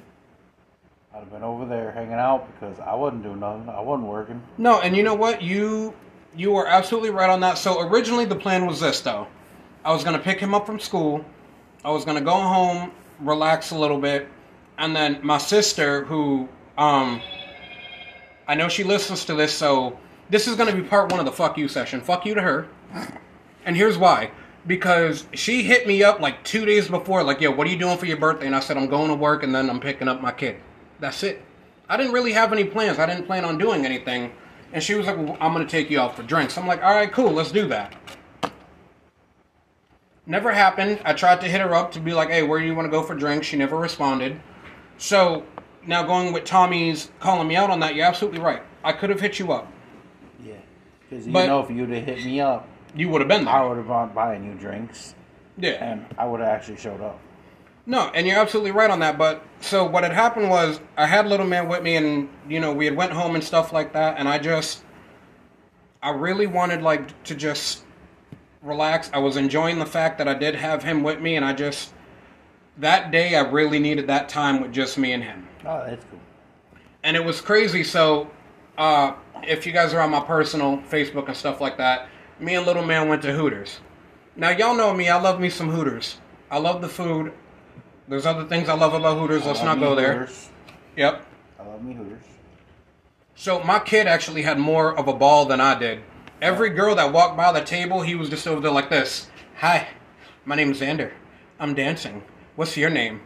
I'd 1.14 1.20
have 1.20 1.32
been 1.32 1.44
over 1.44 1.66
there 1.66 1.92
hanging 1.92 2.14
out 2.14 2.48
because 2.54 2.80
I 2.80 2.94
wasn't 2.94 3.24
doing 3.24 3.40
nothing. 3.40 3.70
I 3.70 3.82
wasn't 3.82 4.08
working. 4.08 4.42
No, 4.58 4.82
and 4.82 4.96
you 4.96 5.04
know 5.04 5.16
what? 5.16 5.42
You 5.42 5.94
you 6.36 6.56
are 6.56 6.68
absolutely 6.68 7.10
right 7.10 7.30
on 7.30 7.40
that. 7.42 7.58
So 7.58 7.82
originally 7.88 8.26
the 8.26 8.36
plan 8.36 8.66
was 8.66 8.82
this 8.82 9.02
though. 9.02 9.28
I 9.86 9.94
was 9.94 10.04
gonna 10.04 10.20
pick 10.20 10.40
him 10.40 10.54
up 10.54 10.66
from 10.66 10.80
school. 10.80 11.26
I 11.84 11.92
was 11.92 12.06
gonna 12.06 12.22
go 12.22 12.34
home, 12.34 12.92
relax 13.22 13.72
a 13.72 13.78
little 13.78 14.00
bit, 14.00 14.28
and 14.78 14.96
then 14.96 15.20
my 15.24 15.38
sister, 15.38 16.06
who 16.06 16.50
um 16.78 17.22
I 18.48 18.56
know 18.56 18.68
she 18.68 18.84
listens 18.84 19.26
to 19.26 19.36
this, 19.36 19.54
so 19.54 20.00
this 20.30 20.48
is 20.48 20.56
gonna 20.56 20.76
be 20.76 20.82
part 20.82 21.12
one 21.12 21.20
of 21.20 21.26
the 21.26 21.32
fuck 21.32 21.58
you 21.58 21.68
session. 21.68 22.02
Fuck 22.02 22.26
you 22.26 22.34
to 22.34 22.42
her. 22.42 22.68
And 23.66 23.76
here's 23.78 23.98
why. 23.98 24.32
Because 24.68 25.26
she 25.34 25.64
hit 25.64 25.88
me 25.88 26.04
up 26.04 26.20
like 26.20 26.44
two 26.44 26.66
days 26.66 26.88
before, 26.88 27.24
like, 27.24 27.42
yo, 27.42 27.52
what 27.52 27.66
are 27.68 27.70
you 27.70 27.78
doing 27.78 27.98
for 27.98 28.06
your 28.06 28.18
birthday? 28.18 28.46
And 28.46 28.56
I 28.56 28.60
said, 28.60 28.78
I'm 28.78 28.88
going 28.88 29.08
to 29.08 29.16
work 29.16 29.44
and 29.44 29.54
then 29.54 29.70
I'm 29.70 29.80
picking 29.80 30.08
up 30.08 30.22
my 30.22 30.32
kid. 30.32 30.58
That's 31.00 31.24
it. 31.24 31.42
I 31.90 31.98
didn't 31.98 32.14
really 32.14 32.32
have 32.34 32.54
any 32.54 32.64
plans. 32.64 33.00
I 33.00 33.06
didn't 33.06 33.26
plan 33.26 33.44
on 33.44 33.58
doing 33.58 33.86
anything. 33.86 34.32
And 34.74 34.84
she 34.84 34.94
was 34.94 35.08
like, 35.08 35.18
well, 35.18 35.38
I'm 35.42 35.54
going 35.54 35.66
to 35.66 35.72
take 35.72 35.90
you 35.90 36.00
out 36.00 36.16
for 36.16 36.24
drinks. 36.24 36.58
I'm 36.58 36.68
like, 36.68 36.84
all 36.84 36.94
right, 36.94 37.12
cool, 37.12 37.32
let's 37.32 37.52
do 37.52 37.68
that. 37.68 37.94
Never 40.32 40.54
happened. 40.54 41.02
I 41.04 41.12
tried 41.12 41.42
to 41.42 41.48
hit 41.50 41.60
her 41.60 41.76
up 41.76 41.92
to 41.92 42.00
be 42.00 42.14
like, 42.14 42.30
hey, 42.30 42.42
where 42.42 42.58
do 42.58 42.66
you 42.66 42.74
want 42.74 42.86
to 42.86 42.90
go 42.90 43.04
for 43.04 43.14
drinks? 43.16 43.48
She 43.48 43.58
never 43.58 43.76
responded. 43.76 44.40
So 44.98 45.44
now 45.86 46.04
going 46.04 46.32
with 46.32 46.46
Tommy's 46.46 47.12
calling 47.20 47.50
me 47.50 47.58
out 47.58 47.70
on 47.70 47.82
that, 47.82 47.96
you're 47.96 48.06
absolutely 48.06 48.40
right. 48.40 48.62
I 48.82 48.94
could 48.94 49.10
have 49.10 49.20
hit 49.20 49.40
you 49.40 49.52
up. 49.52 49.68
Yeah, 50.42 50.54
because 51.10 51.28
you 51.28 51.34
But- 51.34 51.48
know, 51.48 51.60
if 51.60 51.70
you'd 51.70 51.90
have 51.90 52.06
hit 52.06 52.24
me 52.24 52.40
up, 52.40 52.66
You 52.96 53.10
would 53.10 53.20
have 53.20 53.28
been 53.28 53.44
there. 53.44 53.54
I 53.54 53.66
would 53.66 53.76
have 53.78 53.88
bought 53.90 54.16
buying 54.16 54.46
you 54.46 54.54
drinks 54.54 55.16
Yeah. 55.58 55.72
and 55.72 56.06
I 56.18 56.26
would 56.26 56.40
have 56.40 56.48
actually 56.50 56.78
showed 56.78 57.02
up. 57.02 57.20
No, 57.86 58.10
and 58.14 58.26
you're 58.26 58.40
absolutely 58.40 58.72
right 58.72 58.90
on 58.90 59.00
that. 59.00 59.18
But 59.18 59.44
so 59.60 59.84
what 59.86 60.04
had 60.04 60.14
happened 60.14 60.50
was 60.50 60.80
I 60.98 61.08
had 61.08 61.28
little 61.28 61.46
man 61.46 61.68
with 61.68 61.84
me, 61.84 61.98
and 61.98 62.30
you 62.48 62.62
know 62.62 62.72
we 62.72 62.86
had 62.86 62.96
went 62.96 63.12
home 63.12 63.36
and 63.36 63.44
stuff 63.44 63.74
like 63.74 63.92
that, 63.94 64.16
and 64.18 64.30
I 64.30 64.38
just, 64.40 64.84
I 66.02 66.12
really 66.12 66.48
wanted 66.48 66.82
like 66.82 67.22
to 67.24 67.36
just 67.36 67.84
relax. 68.62 69.10
I 69.14 69.20
was 69.20 69.38
enjoying 69.38 69.80
the 69.80 69.86
fact 69.86 70.18
that 70.18 70.28
I 70.28 70.34
did 70.34 70.56
have 70.56 70.84
him 70.84 71.04
with 71.04 71.20
me, 71.20 71.36
and 71.36 71.46
I 71.46 71.54
just 71.54 71.94
that 72.78 73.12
day 73.12 73.36
I 73.36 73.42
really 73.42 73.80
needed 73.80 74.08
that 74.08 74.30
time 74.30 74.62
with 74.62 74.72
just 74.72 74.98
me 74.98 75.12
and 75.12 75.22
him 75.24 75.48
Oh, 75.66 75.84
that's 75.86 76.04
cool. 76.10 76.20
and 77.04 77.16
it 77.18 77.24
was 77.24 77.42
crazy. 77.42 77.84
So, 77.84 78.30
uh, 78.78 79.14
if 79.44 79.66
you 79.66 79.72
guys 79.74 79.94
are 79.94 80.00
on 80.00 80.10
my 80.12 80.22
personal 80.22 80.78
Facebook 80.90 81.28
and 81.28 81.36
stuff 81.36 81.60
like 81.62 81.78
that, 81.78 82.08
me 82.40 82.56
and 82.56 82.66
Little 82.66 82.86
Man 82.86 83.10
went 83.10 83.22
to 83.24 83.34
Hooters. 83.34 83.80
Now, 84.36 84.50
y'all 84.50 84.76
know 84.76 84.94
me. 84.94 85.10
I 85.10 85.20
love 85.20 85.40
me 85.40 85.50
some 85.50 85.70
Hooters. 85.70 86.18
I 86.50 86.58
love 86.58 86.82
the 86.82 86.88
food. 86.90 87.34
There's 88.08 88.26
other 88.26 88.46
things 88.46 88.70
I 88.70 88.74
love 88.74 88.94
about 88.94 89.18
Hooters. 89.18 89.46
Let's 89.46 89.62
not 89.62 89.80
go 89.80 89.94
there. 89.94 90.20
Hooters. 90.20 90.50
Yep. 90.96 91.26
I 91.60 91.64
love 91.64 91.84
me 91.84 91.94
Hooters. 91.94 92.24
So 93.36 93.62
my 93.64 93.80
kid 93.80 94.08
actually 94.08 94.42
had 94.44 94.58
more 94.58 94.98
of 94.98 95.08
a 95.08 95.14
ball 95.14 95.46
than 95.46 95.60
I 95.62 95.78
did. 95.78 96.02
Every 96.42 96.72
girl 96.72 96.96
that 96.96 97.14
walked 97.14 97.38
by 97.38 97.52
the 97.52 97.64
table, 97.64 98.02
he 98.02 98.16
was 98.16 98.28
just 98.28 98.48
over 98.48 98.60
there 98.60 98.72
like 98.72 98.90
this. 98.90 99.30
Hi, 99.58 99.88
my 100.44 100.56
name's 100.56 100.80
Xander. 100.80 101.12
I'm 101.60 101.76
dancing. 101.76 102.24
What's 102.56 102.76
your 102.76 102.90
name? 102.90 103.22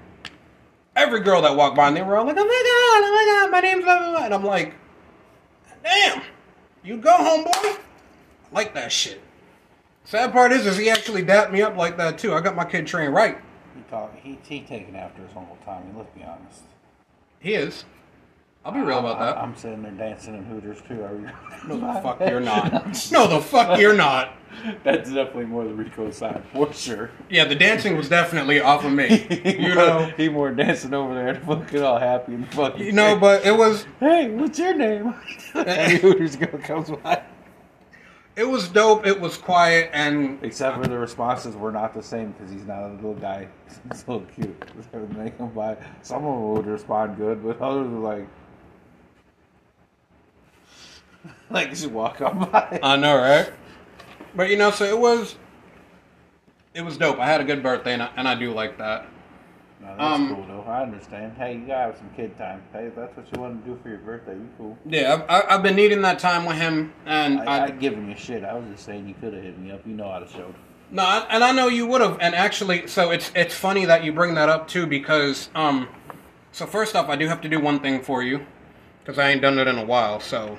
Every 0.98 1.22
girl 1.22 1.42
that 1.44 1.56
walked 1.56 1.78
by, 1.78 1.88
and 1.88 1.96
they 1.96 2.02
were 2.02 2.18
all 2.18 2.26
like, 2.26 2.36
"Oh 2.38 2.44
my 2.44 2.44
god, 2.44 3.04
oh 3.08 3.12
my 3.14 3.42
god, 3.42 3.52
my 3.52 3.60
name's 3.62 3.86
blah 3.86 4.00
blah 4.00 4.12
blah," 4.12 4.26
and 4.26 4.34
I'm 4.34 4.44
like, 4.44 4.74
"Damn, 5.82 6.24
you 6.84 6.98
go, 6.98 7.12
homeboy." 7.12 7.78
I 7.78 7.80
like 8.52 8.74
that 8.74 8.92
shit. 8.92 9.22
Sad 10.04 10.34
part 10.34 10.52
is, 10.52 10.66
is 10.66 10.78
he 10.78 10.90
actually 10.90 11.24
dapped 11.24 11.54
me 11.54 11.62
up 11.62 11.78
like 11.78 11.96
that 11.96 12.18
too. 12.18 12.34
I 12.34 12.42
got 12.42 12.56
my 12.56 12.66
kid 12.66 12.86
trained 12.86 13.14
right. 13.14 13.38
He 13.76 13.82
talk. 13.90 14.14
He 14.22 14.38
he 14.44 14.60
taking 14.60 14.96
after 14.98 15.22
his 15.22 15.32
uncle 15.38 15.58
Tommy. 15.64 15.86
Let's 15.96 16.14
be 16.14 16.24
honest. 16.24 16.64
He 17.40 17.54
is. 17.54 17.86
I'll 18.66 18.72
be 18.72 18.80
real 18.80 18.98
about 18.98 19.22
I, 19.22 19.26
that. 19.26 19.38
I'm 19.38 19.56
sitting 19.56 19.84
there 19.84 19.92
dancing 19.92 20.34
in 20.36 20.44
Hooters 20.44 20.82
too. 20.88 21.04
Are 21.04 21.16
you? 21.16 21.30
No, 21.68 21.78
the 21.78 22.02
fuck 22.02 22.20
you're 22.20 22.40
not. 22.42 23.12
No, 23.12 23.28
the 23.28 23.40
fuck 23.40 23.80
you're 23.80 23.94
not. 23.94 24.34
That's 24.84 25.10
definitely 25.12 25.46
more 25.46 25.66
the 25.66 25.74
Rico 25.74 26.10
side 26.10 26.42
for 26.52 26.74
sure. 26.74 27.12
Yeah, 27.30 27.46
the 27.46 27.54
dancing 27.54 27.96
was 27.96 28.10
definitely 28.10 28.60
off 28.62 28.84
of 28.84 28.92
me. 28.92 29.28
You 29.46 29.76
know, 29.76 30.12
he 30.18 30.30
more 30.30 30.50
dancing 30.52 30.94
over 30.96 31.14
there, 31.14 31.28
and 31.28 31.44
fucking 31.46 31.82
all 31.84 32.00
happy 32.00 32.34
and 32.34 32.52
fucking. 32.54 32.84
you 32.84 32.92
know, 32.92 33.16
but 33.18 33.46
it 33.46 33.56
was 33.56 33.86
hey, 34.00 34.30
what's 34.32 34.58
your 34.58 34.76
name? 34.76 35.14
Every 35.54 36.00
Hooters 36.00 36.36
girl 36.36 36.58
comes 36.60 36.90
by. 36.90 37.22
it 38.36 38.46
was 38.46 38.68
dope. 38.70 39.06
It 39.06 39.20
was 39.22 39.38
quiet, 39.38 39.92
and 39.94 40.40
Except 40.44 40.82
for 40.82 40.88
the 40.88 40.98
responses 40.98 41.56
were 41.56 41.72
not 41.72 41.94
the 41.94 42.02
same 42.02 42.32
because 42.32 42.52
he's 42.52 42.66
not 42.66 42.84
a 42.84 42.94
little 42.94 43.14
guy. 43.14 43.48
He's 43.92 44.04
so 44.04 44.22
cute. 44.34 44.60
They 44.92 45.30
come 45.32 45.50
by, 45.50 45.78
some 46.02 46.26
of 46.26 46.34
them 46.34 46.54
would 46.54 46.66
respond 46.66 47.18
good, 47.18 47.44
but 47.44 47.62
others 47.62 47.90
were 47.90 48.00
like, 48.00 48.28
like 51.50 51.70
just 51.70 51.88
walk 51.92 52.22
on 52.22 52.50
by. 52.52 52.80
I 52.82 52.96
know, 52.96 53.16
right? 53.18 53.52
But 54.36 54.50
you 54.50 54.58
know, 54.58 54.72
so 54.72 54.84
it 54.86 54.98
was 54.98 55.36
it 56.74 56.82
was 56.84 56.98
dope. 56.98 57.20
I 57.20 57.26
had 57.26 57.42
a 57.42 57.46
good 57.46 57.64
birthday, 57.64 57.94
and 57.94 58.04
I, 58.04 58.10
and 58.18 58.28
I 58.28 58.36
do 58.36 58.52
like 58.52 58.78
that. 58.78 59.08
No, 59.82 59.88
that's 59.98 60.02
Um, 60.02 60.36
cool 60.36 60.46
though. 60.48 60.70
I 60.70 60.82
understand. 60.84 61.34
Hey, 61.38 61.54
you 61.56 61.68
gotta 61.68 61.92
have 61.92 61.98
some 61.98 62.10
kid 62.16 62.38
time. 62.38 62.64
Hey, 62.74 62.86
if 62.88 62.96
that's 62.96 63.16
what 63.16 63.26
you 63.34 63.42
want 63.42 63.64
to 63.64 63.70
do 63.72 63.80
for 63.82 63.90
your 63.90 64.00
birthday, 64.00 64.34
you 64.34 64.50
cool. 64.58 64.78
Yeah, 64.86 65.14
I've, 65.28 65.30
I- 65.46 65.56
I've 65.56 65.64
been 65.64 65.76
needing 65.76 66.02
that 66.02 66.20
time 66.20 66.46
with 66.46 66.58
him, 66.58 66.94
and 67.06 67.40
I, 67.42 67.46
I, 67.60 67.64
I 67.66 67.70
giving 67.72 68.10
you 68.10 68.16
shit. 68.16 68.44
I 68.44 68.54
was 68.56 68.66
just 68.72 68.86
saying 68.86 69.08
you 69.08 69.14
could 69.16 69.34
have 69.34 69.44
hit 69.44 69.58
me 69.60 69.72
up. 69.72 69.86
You 69.86 69.94
know 69.94 70.10
how 70.12 70.20
to 70.20 70.28
show. 70.28 70.54
No, 70.92 71.04
I- 71.04 71.26
and 71.30 71.44
I 71.44 71.52
know 71.52 71.68
you 71.68 71.86
would 71.88 72.02
have. 72.02 72.18
And 72.20 72.34
actually, 72.36 72.88
so 72.88 73.12
it's 73.12 73.32
it's 73.36 73.56
funny 73.56 73.86
that 73.86 74.04
you 74.04 74.12
bring 74.14 74.34
that 74.36 74.50
up 74.50 74.68
too, 74.68 74.86
because 74.88 75.50
um, 75.56 75.88
so 76.52 76.66
first 76.66 76.96
off, 76.96 77.08
I 77.10 77.16
do 77.16 77.28
have 77.28 77.42
to 77.42 77.50
do 77.50 77.60
one 77.60 77.80
thing 77.80 78.02
for 78.02 78.24
you, 78.24 78.46
because 79.04 79.18
I 79.20 79.30
ain't 79.30 79.42
done 79.42 79.60
it 79.60 79.68
in 79.68 79.78
a 79.78 79.86
while. 79.86 80.20
So 80.20 80.58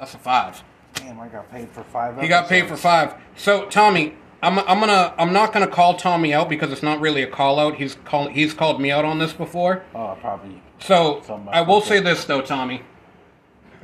that's 0.00 0.14
a 0.14 0.18
five. 0.18 0.64
Damn, 0.94 1.20
I 1.20 1.28
got 1.28 1.48
paid 1.52 1.68
for 1.70 1.84
five. 1.84 2.20
He 2.20 2.26
got 2.26 2.48
paid 2.48 2.66
for 2.66 2.76
five. 2.76 3.14
So 3.36 3.66
Tommy, 3.66 4.14
I'm 4.42 4.58
I'm 4.60 4.80
gonna 4.80 5.14
I'm 5.18 5.32
not 5.32 5.52
gonna 5.52 5.68
call 5.68 5.94
Tommy 5.94 6.34
out 6.34 6.48
because 6.48 6.72
it's 6.72 6.82
not 6.82 7.00
really 7.00 7.22
a 7.22 7.28
call 7.28 7.60
out. 7.60 7.76
He's 7.76 7.94
call 8.04 8.28
he's 8.28 8.52
called 8.54 8.80
me 8.80 8.90
out 8.90 9.04
on 9.04 9.18
this 9.20 9.32
before. 9.32 9.84
Oh, 9.94 10.16
probably. 10.20 10.60
So 10.80 11.22
I 11.52 11.60
will 11.60 11.80
say 11.82 12.00
this 12.00 12.24
though, 12.24 12.40
Tommy. 12.40 12.82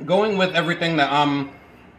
going 0.05 0.37
with 0.37 0.53
everything 0.55 0.97
that 0.97 1.11
I'm, 1.11 1.51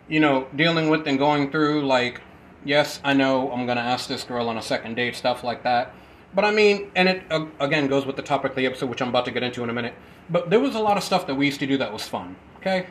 you 0.08 0.20
know, 0.20 0.46
dealing 0.54 0.88
with 0.90 1.06
and 1.06 1.18
going 1.18 1.50
through, 1.50 1.87
like, 1.87 2.20
yes, 2.64 3.00
I 3.04 3.12
know 3.14 3.50
I'm 3.52 3.66
gonna 3.66 3.80
ask 3.80 4.08
this 4.08 4.25
girl 4.25 4.48
on 4.48 4.56
a 4.58 4.62
second 4.62 4.94
date, 4.96 5.16
stuff 5.16 5.42
like 5.44 5.62
that. 5.64 5.94
But 6.34 6.44
I 6.44 6.50
mean, 6.50 6.90
and 6.94 7.08
it 7.08 7.22
uh, 7.30 7.46
again 7.60 7.87
goes 7.87 8.04
with 8.06 8.16
the 8.16 8.22
topic 8.22 8.50
of 8.52 8.56
the 8.56 8.66
episode, 8.66 8.90
which 8.90 9.00
I'm 9.00 9.08
about 9.08 9.25
to 9.26 9.30
get 9.30 9.42
into 9.42 9.62
in 9.64 9.70
a 9.70 9.72
minute. 9.72 9.94
But 10.28 10.50
there 10.50 10.60
was 10.60 10.75
a 10.75 10.80
lot 10.80 10.96
of 10.96 11.02
stuff 11.02 11.26
that 11.26 11.34
we 11.37 11.46
used 11.46 11.60
to 11.60 11.66
do 11.66 11.78
that 11.78 11.92
was 11.92 12.06
fun. 12.06 12.37
Okay, 12.58 12.87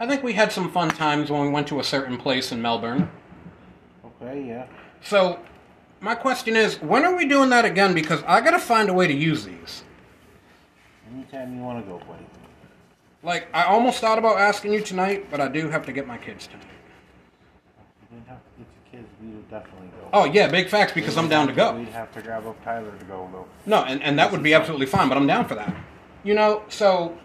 I 0.00 0.06
think 0.06 0.22
we 0.22 0.32
had 0.32 0.50
some 0.50 0.72
fun 0.72 0.88
times 0.88 1.30
when 1.30 1.42
we 1.42 1.50
went 1.50 1.68
to 1.68 1.78
a 1.78 1.84
certain 1.84 2.16
place 2.16 2.52
in 2.52 2.62
Melbourne. 2.62 3.10
Okay, 4.22 4.46
yeah. 4.48 4.66
So, 5.02 5.38
my 6.00 6.14
question 6.14 6.56
is, 6.56 6.80
when 6.80 7.04
are 7.04 7.14
we 7.14 7.28
doing 7.28 7.50
that 7.50 7.66
again? 7.66 7.92
Because 7.92 8.22
I 8.26 8.40
gotta 8.40 8.58
find 8.58 8.88
a 8.88 8.94
way 8.94 9.06
to 9.06 9.12
use 9.12 9.44
these. 9.44 9.84
Anytime 11.12 11.54
you 11.54 11.62
want 11.62 11.84
to 11.84 11.90
go, 11.90 11.98
buddy. 11.98 12.24
Like, 13.22 13.48
I 13.52 13.64
almost 13.64 14.00
thought 14.00 14.18
about 14.18 14.38
asking 14.38 14.72
you 14.72 14.80
tonight, 14.80 15.26
but 15.30 15.38
I 15.38 15.48
do 15.48 15.68
have 15.68 15.84
to 15.84 15.92
get 15.92 16.06
my 16.06 16.16
kids 16.16 16.46
tonight. 16.46 16.64
You 18.10 18.16
didn't 18.16 18.28
have 18.28 18.38
to 18.38 18.50
get 18.56 18.68
your 18.94 19.02
kids. 19.02 19.12
We 19.20 19.28
would 19.28 19.50
definitely 19.50 19.88
go. 19.88 20.08
Oh 20.14 20.24
yeah, 20.24 20.48
big 20.48 20.70
facts 20.70 20.92
because 20.92 21.18
I'm 21.18 21.28
down 21.28 21.46
to 21.48 21.52
go. 21.52 21.76
We'd 21.76 21.88
have 21.88 22.10
to 22.14 22.22
grab 22.22 22.46
up 22.46 22.64
Tyler 22.64 22.96
to 22.98 23.04
go 23.04 23.28
though. 23.30 23.46
No, 23.66 23.84
and, 23.84 24.02
and 24.02 24.18
that 24.18 24.32
would 24.32 24.42
be 24.42 24.54
absolutely 24.54 24.86
fine, 24.86 25.10
but 25.10 25.18
I'm 25.18 25.26
down 25.26 25.46
for 25.46 25.56
that. 25.56 25.74
You 26.24 26.32
know, 26.32 26.62
so 26.68 27.18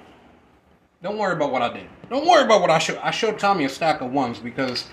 don't 1.02 1.18
worry 1.18 1.34
about 1.34 1.52
what 1.52 1.62
I 1.62 1.72
did. 1.72 1.88
Don't 2.10 2.28
worry 2.28 2.44
about 2.44 2.62
what 2.62 2.70
I 2.70 2.80
showed. 2.80 2.98
I 2.98 3.12
showed 3.12 3.40
Tommy 3.40 3.66
a 3.66 3.70
stack 3.70 4.02
of 4.02 4.12
ones 4.12 4.40
because 4.40 4.86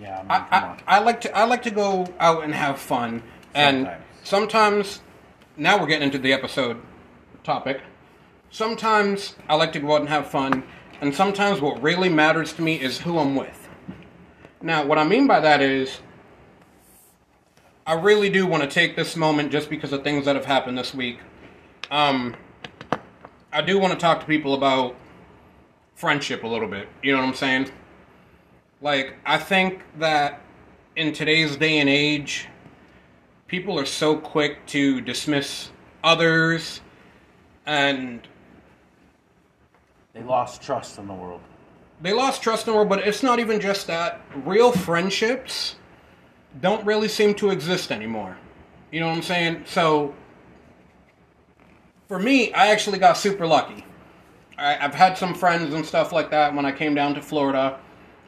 Yeah, 0.00 0.18
I 0.18 0.22
mean, 0.22 0.30
I, 0.30 0.58
I. 0.58 0.96
I 0.96 0.98
like 1.00 1.20
to 1.22 1.36
I 1.36 1.44
like 1.44 1.62
to 1.64 1.70
go 1.70 2.06
out 2.20 2.44
and 2.44 2.54
have 2.54 2.78
fun, 2.78 3.22
and 3.54 3.86
Sometimes. 3.86 4.04
sometimes 4.24 5.00
now 5.56 5.80
we're 5.80 5.86
getting 5.86 6.04
into 6.06 6.18
the 6.18 6.32
episode 6.32 6.80
topic. 7.44 7.80
Sometimes 8.50 9.36
I 9.48 9.54
like 9.56 9.72
to 9.72 9.80
go 9.80 9.94
out 9.94 10.00
and 10.00 10.08
have 10.08 10.28
fun, 10.28 10.64
and 11.00 11.14
sometimes 11.14 11.60
what 11.60 11.82
really 11.82 12.08
matters 12.08 12.52
to 12.54 12.62
me 12.62 12.80
is 12.80 13.00
who 13.00 13.18
I'm 13.18 13.34
with. 13.36 13.68
Now, 14.60 14.84
what 14.84 14.98
I 14.98 15.04
mean 15.04 15.26
by 15.26 15.40
that 15.40 15.60
is, 15.60 16.00
I 17.86 17.92
really 17.94 18.28
do 18.30 18.46
want 18.46 18.62
to 18.62 18.68
take 18.68 18.96
this 18.96 19.16
moment 19.16 19.52
just 19.52 19.70
because 19.70 19.92
of 19.92 20.02
things 20.02 20.24
that 20.24 20.34
have 20.34 20.44
happened 20.46 20.76
this 20.76 20.92
week. 20.94 21.20
Um, 21.90 22.34
I 23.52 23.62
do 23.62 23.78
want 23.78 23.92
to 23.92 23.98
talk 23.98 24.20
to 24.20 24.26
people 24.26 24.54
about 24.54 24.96
friendship 26.02 26.44
a 26.44 26.46
little 26.46 26.68
bit. 26.68 26.88
You 27.02 27.12
know 27.12 27.18
what 27.18 27.28
I'm 27.28 27.34
saying? 27.34 27.70
Like, 28.80 29.16
I 29.26 29.36
think 29.36 29.82
that 29.98 30.40
in 30.94 31.12
today's 31.12 31.56
day 31.56 31.78
and 31.78 31.88
age, 31.88 32.46
people 33.48 33.78
are 33.80 33.84
so 33.84 34.16
quick 34.16 34.64
to 34.66 35.00
dismiss 35.00 35.70
others 36.04 36.80
and 37.66 38.20
They 40.14 40.22
lost 40.22 40.62
trust 40.62 40.98
in 40.98 41.08
the 41.08 41.14
world. 41.14 41.40
they 42.00 42.12
lost 42.12 42.42
trust 42.42 42.66
in 42.68 42.72
the 42.72 42.76
world, 42.76 42.88
but 42.88 43.00
it's 43.00 43.24
not 43.24 43.40
even 43.40 43.60
just 43.60 43.88
that. 43.88 44.20
Real 44.44 44.70
friendships 44.70 45.74
don't 46.60 46.84
really 46.86 47.08
seem 47.08 47.34
to 47.34 47.50
exist 47.50 47.90
anymore. 47.90 48.36
You 48.92 49.00
know 49.00 49.08
what 49.08 49.16
I'm 49.16 49.22
saying? 49.22 49.64
So, 49.66 50.14
for 52.06 52.20
me, 52.20 52.52
I 52.52 52.68
actually 52.68 52.98
got 53.00 53.16
super 53.16 53.46
lucky. 53.46 53.84
I, 54.58 54.76
I've 54.84 54.94
had 54.94 55.16
some 55.16 55.34
friends 55.34 55.72
and 55.72 55.86
stuff 55.86 56.12
like 56.12 56.30
that 56.30 56.54
when 56.54 56.66
I 56.66 56.72
came 56.72 56.94
down 56.94 57.14
to 57.14 57.22
Florida. 57.22 57.78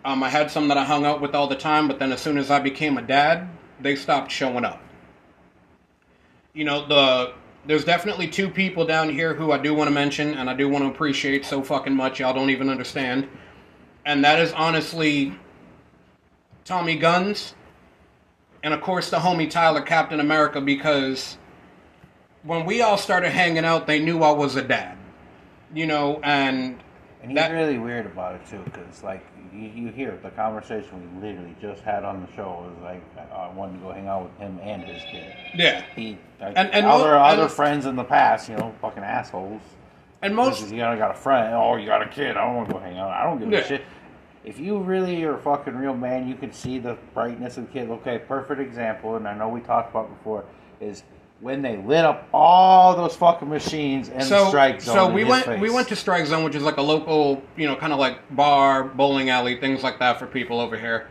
Um, 0.04 0.22
I 0.22 0.30
had 0.30 0.50
some 0.50 0.68
that 0.68 0.78
I 0.78 0.84
hung 0.84 1.04
out 1.04 1.20
with 1.20 1.34
all 1.34 1.48
the 1.48 1.56
time, 1.56 1.88
but 1.88 1.98
then 1.98 2.12
as 2.12 2.20
soon 2.20 2.38
as 2.38 2.50
I 2.50 2.60
became 2.60 2.96
a 2.96 3.02
dad, 3.02 3.48
they 3.80 3.96
stopped 3.96 4.30
showing 4.30 4.64
up. 4.64 4.80
You 6.54 6.64
know, 6.64 6.86
the 6.86 7.34
there's 7.66 7.84
definitely 7.84 8.26
two 8.26 8.48
people 8.48 8.86
down 8.86 9.10
here 9.10 9.34
who 9.34 9.52
I 9.52 9.58
do 9.58 9.74
want 9.74 9.88
to 9.88 9.94
mention 9.94 10.34
and 10.34 10.48
I 10.48 10.54
do 10.54 10.68
want 10.68 10.84
to 10.84 10.88
appreciate 10.88 11.44
so 11.44 11.62
fucking 11.62 11.94
much. 11.94 12.20
Y'all 12.20 12.32
don't 12.32 12.48
even 12.48 12.70
understand. 12.70 13.28
And 14.06 14.24
that 14.24 14.40
is 14.40 14.52
honestly 14.52 15.38
Tommy 16.64 16.96
Guns 16.96 17.54
and 18.62 18.72
of 18.72 18.80
course 18.80 19.10
the 19.10 19.18
homie 19.18 19.50
Tyler 19.50 19.82
Captain 19.82 20.20
America 20.20 20.60
because 20.60 21.36
when 22.42 22.64
we 22.64 22.80
all 22.80 22.96
started 22.96 23.30
hanging 23.30 23.66
out, 23.66 23.86
they 23.86 23.98
knew 23.98 24.22
I 24.22 24.30
was 24.30 24.56
a 24.56 24.62
dad. 24.62 24.96
You 25.72 25.86
know, 25.86 26.20
and 26.22 26.78
And 27.22 27.30
he's 27.32 27.38
That- 27.38 27.52
really 27.52 27.76
weird 27.78 28.06
about 28.06 28.34
it 28.36 28.46
too, 28.46 28.60
because 28.64 29.02
like 29.04 29.20
you, 29.52 29.68
you 29.68 29.88
hear 29.88 30.18
the 30.22 30.30
conversation 30.30 30.88
we 31.20 31.28
literally 31.28 31.54
just 31.60 31.82
had 31.82 32.02
on 32.04 32.24
the 32.26 32.32
show 32.34 32.64
was 32.66 32.82
like 32.82 33.02
I 33.18 33.36
I 33.36 33.50
wanted 33.50 33.74
to 33.74 33.78
go 33.80 33.92
hang 33.92 34.08
out 34.08 34.22
with 34.24 34.38
him 34.38 34.58
and 34.62 34.82
his 34.82 35.02
kid. 35.10 35.34
yeah. 35.54 35.82
He 35.94 36.16
like, 36.40 36.54
And- 36.56 36.70
and 36.72 36.86
other 36.86 37.16
other 37.18 37.42
and- 37.42 37.50
friends 37.52 37.84
in 37.86 37.94
the 37.96 38.04
past, 38.04 38.48
you 38.48 38.56
know, 38.56 38.72
fucking 38.80 39.02
assholes. 39.02 39.60
And 40.22 40.34
Most 40.34 40.60
most 40.62 40.72
you 40.72 40.78
got 40.78 40.96
got 40.98 41.10
a 41.10 41.14
friend. 41.14 41.54
Oh, 41.54 41.76
you 41.76 41.86
got 41.86 42.02
a 42.02 42.08
kid. 42.08 42.36
I 42.36 42.44
don't 42.46 42.56
want 42.56 42.68
to 42.68 42.74
go 42.74 42.80
hang 42.80 42.98
out. 42.98 43.10
I 43.10 43.22
don't 43.24 43.38
give 43.38 43.50
Yeah. 43.52 43.58
a 43.58 43.64
shit. 43.64 43.82
If 44.42 44.58
you 44.58 44.78
really 44.78 45.22
are 45.24 45.34
a 45.34 45.38
fucking 45.38 45.76
real 45.76 45.94
man, 45.94 46.26
you 46.26 46.34
can 46.34 46.52
see 46.52 46.78
the 46.78 46.96
brightness 47.12 47.58
of 47.58 47.66
the 47.66 47.72
kid. 47.72 47.90
Okay, 47.90 48.18
perfect 48.18 48.60
example, 48.60 49.16
and 49.16 49.28
I 49.28 49.34
know 49.34 49.48
we 49.50 49.60
talked 49.60 49.90
about 49.90 50.08
before 50.08 50.44
is 50.80 51.04
when 51.40 51.62
they 51.62 51.78
lit 51.78 52.04
up 52.04 52.28
all 52.34 52.94
those 52.96 53.16
fucking 53.16 53.48
machines 53.48 54.08
in 54.08 54.18
the 54.18 54.24
so 54.24 54.48
strike 54.48 54.80
zone. 54.80 54.94
so 54.94 55.12
we 55.12 55.24
went 55.24 55.46
face. 55.46 55.60
we 55.60 55.70
went 55.70 55.88
to 55.88 55.96
Strike 55.96 56.26
Zone, 56.26 56.44
which 56.44 56.54
is 56.54 56.62
like 56.62 56.76
a 56.76 56.82
local, 56.82 57.42
you 57.56 57.66
know, 57.66 57.76
kind 57.76 57.92
of 57.92 57.98
like 57.98 58.18
bar, 58.34 58.84
bowling 58.84 59.30
alley, 59.30 59.58
things 59.58 59.82
like 59.82 59.98
that 60.00 60.18
for 60.18 60.26
people 60.26 60.60
over 60.60 60.76
here. 60.76 61.08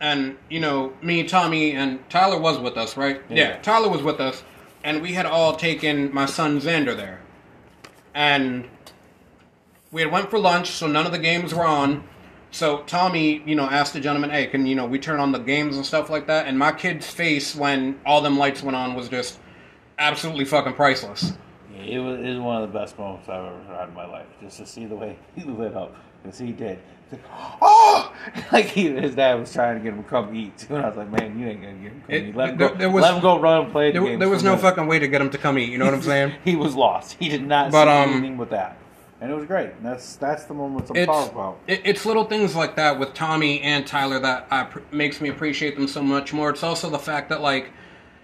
And 0.00 0.36
you 0.48 0.60
know, 0.60 0.92
me, 1.02 1.24
Tommy, 1.24 1.72
and 1.72 2.08
Tyler 2.10 2.38
was 2.38 2.58
with 2.58 2.76
us, 2.76 2.96
right? 2.96 3.22
Yeah. 3.28 3.58
Tyler 3.62 3.88
was 3.88 4.02
with 4.02 4.18
us, 4.18 4.42
and 4.82 5.02
we 5.02 5.12
had 5.12 5.26
all 5.26 5.56
taken 5.56 6.12
my 6.12 6.26
son 6.26 6.60
Xander 6.60 6.96
there, 6.96 7.20
and 8.14 8.68
we 9.92 10.02
had 10.02 10.10
went 10.10 10.30
for 10.30 10.38
lunch, 10.38 10.70
so 10.70 10.86
none 10.86 11.06
of 11.06 11.12
the 11.12 11.18
games 11.18 11.54
were 11.54 11.66
on. 11.66 12.04
So 12.50 12.78
Tommy, 12.86 13.42
you 13.46 13.54
know, 13.54 13.64
asked 13.64 13.92
the 13.92 14.00
gentleman, 14.00 14.30
"Hey, 14.30 14.46
can 14.46 14.66
you 14.66 14.74
know 14.74 14.86
we 14.86 14.98
turn 14.98 15.20
on 15.20 15.30
the 15.30 15.38
games 15.38 15.76
and 15.76 15.86
stuff 15.86 16.10
like 16.10 16.26
that?" 16.26 16.48
And 16.48 16.58
my 16.58 16.72
kid's 16.72 17.08
face 17.08 17.54
when 17.54 18.00
all 18.04 18.20
them 18.20 18.36
lights 18.36 18.62
went 18.64 18.76
on 18.76 18.94
was 18.94 19.08
just 19.08 19.38
absolutely 20.00 20.44
fucking 20.46 20.74
priceless. 20.74 21.32
Yeah, 21.72 21.82
it 21.82 21.98
was, 21.98 22.18
it 22.20 22.28
was 22.30 22.38
one 22.40 22.62
of 22.62 22.72
the 22.72 22.78
best 22.78 22.98
moments 22.98 23.28
I've 23.28 23.44
ever 23.44 23.62
had 23.76 23.88
in 23.88 23.94
my 23.94 24.06
life. 24.06 24.26
Just 24.40 24.56
to 24.58 24.66
see 24.66 24.86
the 24.86 24.96
way 24.96 25.16
he 25.36 25.44
lit 25.44 25.74
up, 25.74 25.94
because 26.22 26.38
he 26.38 26.50
did. 26.52 26.78
Like, 27.12 27.20
oh, 27.60 28.12
like 28.52 28.66
he, 28.66 28.88
his 28.88 29.14
dad 29.16 29.34
was 29.38 29.52
trying 29.52 29.76
to 29.78 29.82
get 29.82 29.92
him 29.94 30.02
to 30.04 30.08
come 30.08 30.34
eat 30.34 30.56
too, 30.58 30.76
and 30.76 30.84
I 30.84 30.88
was 30.88 30.96
like, 30.96 31.10
man, 31.10 31.38
you 31.38 31.46
ain't 31.48 31.60
gonna 31.60 31.74
get 31.74 31.92
him 31.92 32.00
come 32.06 32.14
It- 32.14 32.24
eat. 32.28 32.36
Let 32.36 32.50
him 32.50 32.56
there- 32.58 32.68
go. 32.68 32.74
there 32.76 32.90
was- 32.90 33.02
let 33.02 33.14
him 33.14 33.20
go 33.20 33.38
run 33.40 33.64
and 33.64 33.72
play 33.72 33.90
the 33.92 33.98
There, 34.00 34.08
game. 34.10 34.18
there 34.18 34.28
was 34.28 34.42
no 34.44 34.56
fucking 34.56 34.86
way 34.86 34.98
to 34.98 35.08
get 35.08 35.20
him 35.20 35.30
to 35.30 35.38
come 35.38 35.58
eat. 35.58 35.70
You 35.70 35.78
know 35.78 35.84
what 35.86 35.94
I'm 35.94 36.02
saying? 36.02 36.34
he 36.44 36.56
was 36.56 36.74
lost. 36.74 37.16
He 37.18 37.28
did 37.28 37.46
not 37.46 37.70
But, 37.72 37.84
see 37.86 37.90
um, 37.90 38.10
anything 38.16 38.36
but 38.36 38.50
that, 38.50 38.76
and 39.20 39.30
it 39.30 39.34
was 39.34 39.44
great. 39.46 39.70
And 39.70 39.84
that's 39.84 40.14
that's 40.16 40.44
the 40.44 40.54
moments 40.54 40.90
I'm 40.90 40.96
It's 40.96 41.06
talking 41.06 41.32
about. 41.34 41.58
it, 41.66 41.80
it's 41.84 42.06
little 42.06 42.24
things 42.24 42.54
like 42.54 42.76
that 42.76 42.96
with 42.98 43.12
Tommy 43.14 43.60
and 43.62 43.84
Tyler 43.86 44.20
that 44.20 44.46
I, 44.52 44.68
makes 44.92 45.20
me 45.20 45.30
appreciate 45.30 45.74
them 45.76 45.88
so 45.88 46.02
much 46.02 46.32
more. 46.32 46.50
It's 46.50 46.62
also 46.62 46.88
the 46.90 46.98
fact 46.98 47.28
that 47.30 47.40
like, 47.40 47.70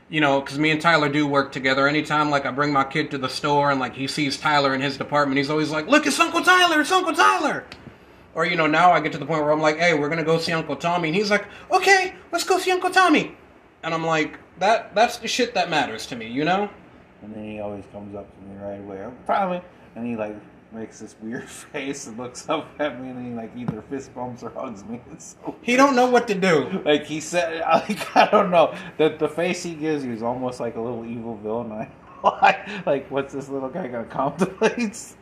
you 0.08 0.20
know, 0.20 0.40
because 0.40 0.58
me 0.58 0.70
and 0.70 0.80
Tyler 0.80 1.08
do 1.08 1.26
work 1.26 1.52
together. 1.52 1.88
Anytime 1.88 2.30
like 2.30 2.46
I 2.46 2.50
bring 2.50 2.72
my 2.72 2.84
kid 2.84 3.10
to 3.10 3.18
the 3.18 3.28
store 3.28 3.70
and 3.70 3.80
like 3.80 3.94
he 3.94 4.06
sees 4.06 4.38
Tyler 4.38 4.74
in 4.74 4.80
his 4.80 4.96
department, 4.96 5.38
he's 5.38 5.50
always 5.50 5.70
like, 5.70 5.86
"Look, 5.88 6.06
it's 6.06 6.20
Uncle 6.20 6.42
Tyler! 6.42 6.80
It's 6.80 6.92
Uncle 6.92 7.14
Tyler!" 7.14 7.64
Or 8.34 8.46
you 8.46 8.56
know, 8.56 8.66
now 8.66 8.92
I 8.92 9.00
get 9.00 9.12
to 9.12 9.18
the 9.18 9.26
point 9.26 9.42
where 9.42 9.52
I'm 9.52 9.60
like, 9.60 9.78
"Hey, 9.78 9.94
we're 9.94 10.08
gonna 10.08 10.24
go 10.24 10.38
see 10.38 10.52
Uncle 10.52 10.76
Tommy," 10.76 11.08
and 11.08 11.16
he's 11.16 11.30
like, 11.30 11.46
"Okay, 11.70 12.14
let's 12.32 12.44
go 12.44 12.58
see 12.58 12.70
Uncle 12.70 12.90
Tommy," 12.90 13.36
and 13.82 13.94
I'm 13.94 14.04
like, 14.06 14.38
"That 14.58 14.94
that's 14.94 15.16
the 15.18 15.28
shit 15.28 15.54
that 15.54 15.70
matters 15.70 16.06
to 16.06 16.16
me," 16.16 16.28
you 16.28 16.44
know? 16.44 16.68
And 17.22 17.34
then 17.34 17.44
he 17.44 17.60
always 17.60 17.84
comes 17.92 18.14
up 18.14 18.28
to 18.30 18.46
me 18.46 18.56
right 18.62 18.78
away. 18.78 19.04
Probably, 19.24 19.60
and 19.96 20.06
he 20.06 20.16
like 20.16 20.36
makes 20.76 20.98
this 21.00 21.16
weird 21.20 21.48
face 21.72 22.06
and 22.06 22.18
looks 22.18 22.48
up 22.48 22.68
at 22.78 23.00
me, 23.00 23.08
and 23.10 23.26
he 23.26 23.32
like 23.32 23.50
either 23.56 23.82
fist 23.90 24.14
bumps 24.14 24.42
or 24.42 24.50
hugs 24.50 24.84
me. 24.84 25.00
It's 25.12 25.36
so 25.44 25.56
He 25.62 25.76
don't 25.76 25.96
know 25.96 26.08
what 26.10 26.28
to 26.28 26.34
do. 26.34 26.82
like 26.84 27.04
he 27.06 27.20
said 27.20 27.60
like 27.62 28.16
I 28.16 28.26
don't 28.30 28.50
know 28.50 28.74
the 28.98 29.08
the 29.18 29.28
face 29.28 29.62
he 29.62 29.74
gives 29.74 30.04
you 30.04 30.12
is 30.12 30.22
almost 30.22 30.60
like 30.60 30.76
a 30.76 30.80
little 30.80 31.04
evil 31.04 31.36
villain. 31.36 31.88
Like, 32.24 32.86
like 32.86 33.10
what's 33.10 33.32
this 33.34 33.48
little 33.48 33.68
guy 33.68 33.86
gonna 33.86 34.04
contemplate? 34.04 35.14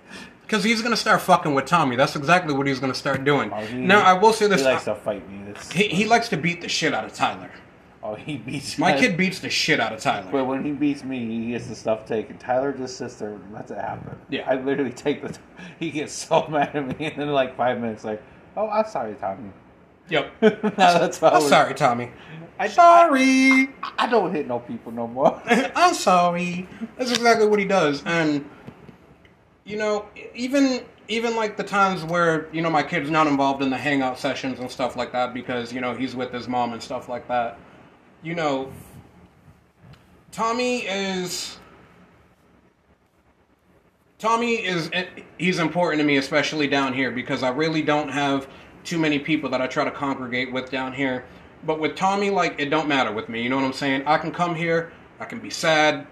Because 0.43 0.65
he's 0.65 0.81
gonna 0.81 0.97
start 0.97 1.21
fucking 1.21 1.55
with 1.55 1.67
Tommy. 1.67 1.97
That's 1.97 2.17
exactly 2.17 2.55
what 2.55 2.67
he's 2.67 2.79
gonna 2.79 2.95
start 2.95 3.25
doing. 3.25 3.51
Oh, 3.53 3.61
he- 3.61 3.77
now 3.79 4.01
I 4.01 4.15
will 4.15 4.33
say 4.33 4.47
this: 4.47 4.61
He 4.61 4.67
likes 4.67 4.85
to 4.85 4.95
fight 4.95 5.29
me. 5.31 5.53
This 5.53 5.71
he, 5.73 5.89
he 5.89 6.05
likes 6.07 6.29
to 6.31 6.37
beat 6.37 6.61
the 6.63 6.69
shit 6.69 6.95
out 6.95 7.05
of 7.05 7.13
Tyler. 7.13 7.51
Oh 8.05 8.15
he 8.15 8.37
beats 8.37 8.79
My 8.79 8.99
kid 8.99 9.17
beats 9.17 9.41
the 9.41 9.51
shit 9.51 9.81
out 9.81 9.93
of 9.93 10.01
Tyler. 10.01 10.29
But 10.31 10.45
when 10.45 10.65
he 10.65 10.73
beats 10.73 11.03
me, 11.03 11.19
he 11.27 11.51
gets 11.53 11.67
the 11.67 11.75
stuff 11.75 12.07
taken. 12.07 12.39
Tyler 12.39 12.73
just 12.73 12.97
sits 12.97 13.17
there 13.17 13.31
and 13.31 13.53
lets 13.53 13.71
it 13.71 13.79
happen. 13.79 14.17
Yeah. 14.29 14.49
I 14.49 14.57
literally 14.57 14.93
take 14.93 15.23
the. 15.23 15.37
He 15.79 15.91
gets 15.91 16.13
so 16.13 16.47
mad 16.51 16.77
at 16.77 16.87
me, 16.99 17.07
and 17.07 17.21
then 17.21 17.33
like 17.33 17.57
five 17.57 17.81
minutes, 17.81 18.05
like, 18.05 18.23
oh, 18.57 18.69
I'm 18.69 18.87
sorry, 18.87 19.15
Tommy. 19.15 19.51
Yep. 20.09 20.33
no, 20.43 20.49
that's 20.77 21.19
how 21.19 21.31
I'm 21.31 21.43
sorry, 21.43 21.75
Tommy. 21.75 22.11
I- 22.59 22.69
sorry. 22.69 23.71
I 23.99 24.07
don't 24.09 24.33
hit 24.33 24.47
no 24.47 24.61
people 24.61 24.93
no 24.93 25.09
more. 25.09 25.43
I'm 25.47 25.95
sorry. 25.95 26.69
That's 26.97 27.11
exactly 27.11 27.47
what 27.47 27.59
he 27.59 27.65
does, 27.65 28.03
and 28.05 28.49
you 29.65 29.77
know, 29.77 30.07
even 30.35 30.85
even 31.09 31.37
like 31.37 31.57
the 31.57 31.65
times 31.65 32.05
where 32.05 32.49
you 32.53 32.63
know 32.63 32.71
my 32.71 32.83
kid's 32.83 33.11
not 33.11 33.27
involved 33.27 33.63
in 33.63 33.71
the 33.71 33.77
hangout 33.77 34.19
sessions 34.19 34.61
and 34.61 34.71
stuff 34.71 34.97
like 34.97 35.13
that 35.13 35.35
because 35.35 35.73
you 35.73 35.81
know 35.81 35.95
he's 35.95 36.15
with 36.15 36.33
his 36.33 36.49
mom 36.49 36.73
and 36.73 36.83
stuff 36.83 37.09
like 37.09 37.27
that. 37.29 37.59
You 38.25 38.35
know, 38.35 38.73
Tommy 40.33 40.79
is 40.79 41.59
Tommy 44.19 44.55
is 44.55 44.91
he's 45.37 45.59
important 45.59 46.01
to 46.01 46.07
me, 46.07 46.17
especially 46.17 46.67
down 46.67 46.95
here, 46.95 47.11
because 47.11 47.43
I 47.43 47.51
really 47.51 47.83
don't 47.83 48.09
have 48.09 48.49
too 48.83 48.99
many 48.99 49.19
people 49.19 49.51
that 49.51 49.61
I 49.61 49.67
try 49.67 49.85
to 49.85 49.91
congregate 49.91 50.51
with 50.51 50.71
down 50.71 50.95
here. 50.95 51.27
But 51.65 51.79
with 51.81 51.97
Tommy, 51.97 52.31
like 52.31 52.59
it 52.59 52.71
don't 52.71 52.89
matter 52.89 53.13
with 53.13 53.29
me. 53.29 53.43
You 53.43 53.51
know 53.51 53.57
what 53.57 53.67
I'm 53.67 53.75
saying? 53.75 54.05
I 54.07 54.17
can 54.17 54.33
come 54.33 54.55
here, 54.55 54.91
I 55.21 55.27
can 55.27 55.39
be 55.39 55.51
sad, 55.51 56.07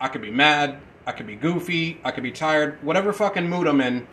I 0.00 0.06
could 0.06 0.22
be 0.22 0.30
mad, 0.30 0.78
I 1.04 1.10
could 1.10 1.26
be 1.26 1.34
goofy, 1.34 2.00
I 2.04 2.12
could 2.12 2.22
be 2.22 2.30
tired, 2.30 2.78
whatever 2.84 3.12
fucking 3.12 3.50
mood 3.50 3.66
I'm 3.66 3.80
in. 3.80 4.06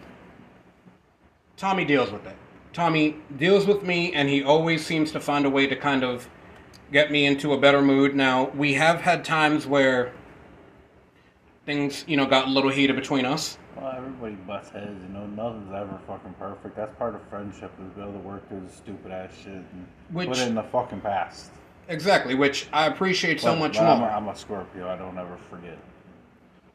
Tommy 1.55 1.86
deals 1.86 2.12
with 2.12 2.25
it. 2.25 2.36
Tommy 2.74 3.17
deals 3.38 3.67
with 3.67 3.83
me, 3.83 4.12
and 4.13 4.27
he 4.27 4.43
always 4.43 4.83
seems 4.83 5.12
to 5.12 5.19
find 5.19 5.45
a 5.45 5.50
way 5.51 5.67
to 5.67 5.75
kind 5.75 6.03
of 6.03 6.27
get 6.93 7.12
me 7.12 7.25
into 7.25 7.51
a 7.53 7.57
better 7.57 7.81
mood. 7.81 8.15
Now 8.15 8.50
we 8.51 8.73
have 8.75 9.01
had 9.01 9.25
times 9.25 9.65
where 9.67 10.13
things, 11.65 12.05
you 12.07 12.15
know, 12.15 12.25
got 12.25 12.47
a 12.47 12.50
little 12.51 12.69
heated 12.69 12.95
between 12.95 13.25
us. 13.25 13.57
Well, 13.75 13.91
everybody 13.97 14.35
butts 14.35 14.69
heads, 14.69 15.01
you 15.01 15.09
know. 15.13 15.25
Nothing's 15.25 15.73
ever 15.73 16.00
fucking 16.07 16.35
perfect. 16.39 16.75
That's 16.77 16.95
part 16.97 17.15
of 17.15 17.21
friendship 17.29 17.71
is 17.83 17.91
be 17.95 18.01
able 18.01 18.13
to 18.13 18.19
work 18.19 18.47
through 18.47 18.62
the 18.62 18.71
stupid 18.71 19.12
ass 19.12 19.31
shit 19.35 19.47
and 19.47 19.88
Which- 20.12 20.27
put 20.29 20.38
it 20.38 20.47
in 20.47 20.55
the 20.55 20.63
fucking 20.63 21.01
past. 21.01 21.51
Exactly, 21.89 22.33
which 22.33 22.67
I 22.71 22.85
appreciate 22.88 23.41
so 23.41 23.53
much 23.57 23.73
but 23.73 23.83
I'm 23.83 24.01
a, 24.01 24.05
I'm 24.05 24.27
a 24.29 24.35
Scorpio. 24.38 24.88
I 24.89 24.95
don't 24.95 25.17
ever 25.17 25.35
forget. 25.50 25.77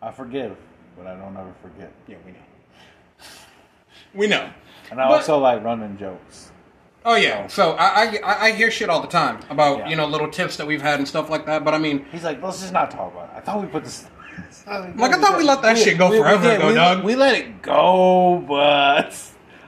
I 0.02 0.10
forgive, 0.10 0.54
but 0.98 1.06
I 1.06 1.14
don't 1.14 1.34
ever 1.34 1.54
forget. 1.62 1.90
yeah, 2.06 2.16
we 2.26 2.32
know. 2.32 2.38
We 4.12 4.26
know. 4.26 4.50
And 4.90 5.00
I 5.00 5.08
But- 5.08 5.14
also 5.14 5.38
like 5.38 5.62
running 5.64 5.96
jokes. 5.96 6.52
Oh 7.04 7.14
yeah. 7.16 7.46
So 7.46 7.72
I, 7.72 8.18
I 8.24 8.46
I 8.48 8.52
hear 8.52 8.70
shit 8.70 8.88
all 8.90 9.00
the 9.00 9.08
time 9.08 9.40
about 9.50 9.78
Yeah. 9.78 9.88
you 9.88 9.96
know 9.96 10.06
little 10.06 10.28
tips 10.30 10.56
that 10.56 10.66
we've 10.66 10.82
had 10.82 10.98
and 10.98 11.08
stuff 11.08 11.30
like 11.30 11.46
that. 11.46 11.64
But 11.64 11.74
I 11.74 11.78
mean, 11.78 12.04
He's 12.12 12.24
like, 12.24 12.42
let's 12.42 12.60
just 12.60 12.72
not 12.72 12.90
talk 12.90 13.12
about 13.12 13.30
it. 13.30 13.36
I 13.36 13.40
thought 13.40 13.60
we 13.60 13.66
put 13.68 13.84
this. 13.84 14.06
Like, 14.66 15.12
I 15.12 15.18
thought 15.18 15.38
we 15.38 15.44
let 15.44 15.62
that 15.62 15.78
shit 15.78 15.96
go 15.96 16.10
forever 16.10 16.42
did. 16.42 16.56
ago, 16.58 16.68
we, 16.68 16.74
dog. 16.74 17.04
We 17.04 17.16
let 17.16 17.34
it 17.36 17.62
go, 17.62 18.44
but 18.46 19.16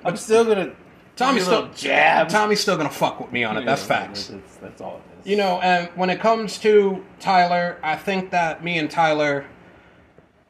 I'm 0.04 0.16
still 0.16 0.44
gonna. 0.44 0.72
Tommy's 1.16 1.44
do 1.46 1.50
a 1.50 1.52
little 1.52 1.74
still 1.74 1.90
jab. 1.90 2.28
Tommy's 2.28 2.60
still 2.60 2.76
gonna 2.76 2.90
fuck 2.90 3.18
with 3.20 3.32
me 3.32 3.42
on 3.44 3.56
it. 3.56 3.64
That's 3.64 3.82
facts. 3.82 4.28
That's, 4.28 4.56
that's 4.56 4.80
all 4.80 4.96
it 4.96 5.20
is. 5.20 5.26
You 5.30 5.36
know, 5.36 5.60
and 5.60 5.88
when 5.96 6.10
it 6.10 6.20
comes 6.20 6.58
to 6.58 7.04
Tyler, 7.18 7.78
I 7.82 7.96
think 7.96 8.30
that 8.30 8.62
me 8.62 8.78
and 8.78 8.90
Tyler, 8.90 9.46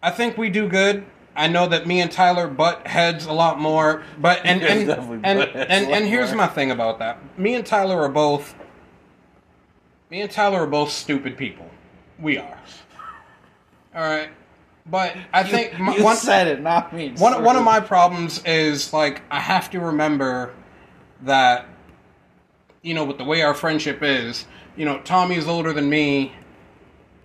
I 0.03 0.11
think 0.11 0.37
we 0.37 0.51
do 0.51 0.69
good. 0.69 1.05
I 1.40 1.47
know 1.47 1.68
that 1.68 1.87
me 1.87 2.02
and 2.02 2.12
Tyler 2.12 2.47
butt 2.49 2.87
heads 2.87 3.25
a 3.25 3.32
lot 3.32 3.59
more, 3.59 4.02
but 4.18 4.42
and 4.44 4.61
You 4.80 4.87
guys 4.87 4.99
and 4.99 5.25
and, 5.25 5.40
and, 5.40 5.90
and, 5.90 6.06
here's 6.06 6.35
my 6.35 6.47
thing 6.47 6.70
about 6.70 6.99
that. 6.99 7.18
Me 7.38 7.54
and 7.54 7.64
Tyler 7.64 7.99
are 7.99 8.11
both. 8.11 8.54
Me 10.11 10.20
and 10.20 10.30
Tyler 10.30 10.64
are 10.64 10.66
both 10.66 10.90
stupid 10.90 11.38
people. 11.38 11.64
We 12.18 12.37
are. 12.37 12.59
All 13.94 14.02
right, 14.02 14.28
but 14.85 15.16
I 15.32 15.42
think 15.44 15.78
my, 15.78 15.97
you 15.97 16.04
one 16.04 16.16
said 16.16 16.47
it, 16.47 16.61
not 16.61 16.92
me. 16.92 17.14
one 17.16 17.42
one 17.42 17.56
of 17.56 17.64
my 17.64 17.80
problems 17.80 18.44
is 18.44 18.92
like 18.92 19.23
I 19.30 19.40
have 19.40 19.70
to 19.70 19.80
remember 19.80 20.54
that 21.23 21.66
you 22.82 22.92
know 22.92 23.04
with 23.04 23.16
the 23.16 23.25
way 23.25 23.40
our 23.40 23.54
friendship 23.54 24.02
is, 24.02 24.44
you 24.76 24.85
know, 24.85 25.00
Tommy's 25.04 25.49
older 25.49 25.73
than 25.73 25.88
me, 25.88 26.32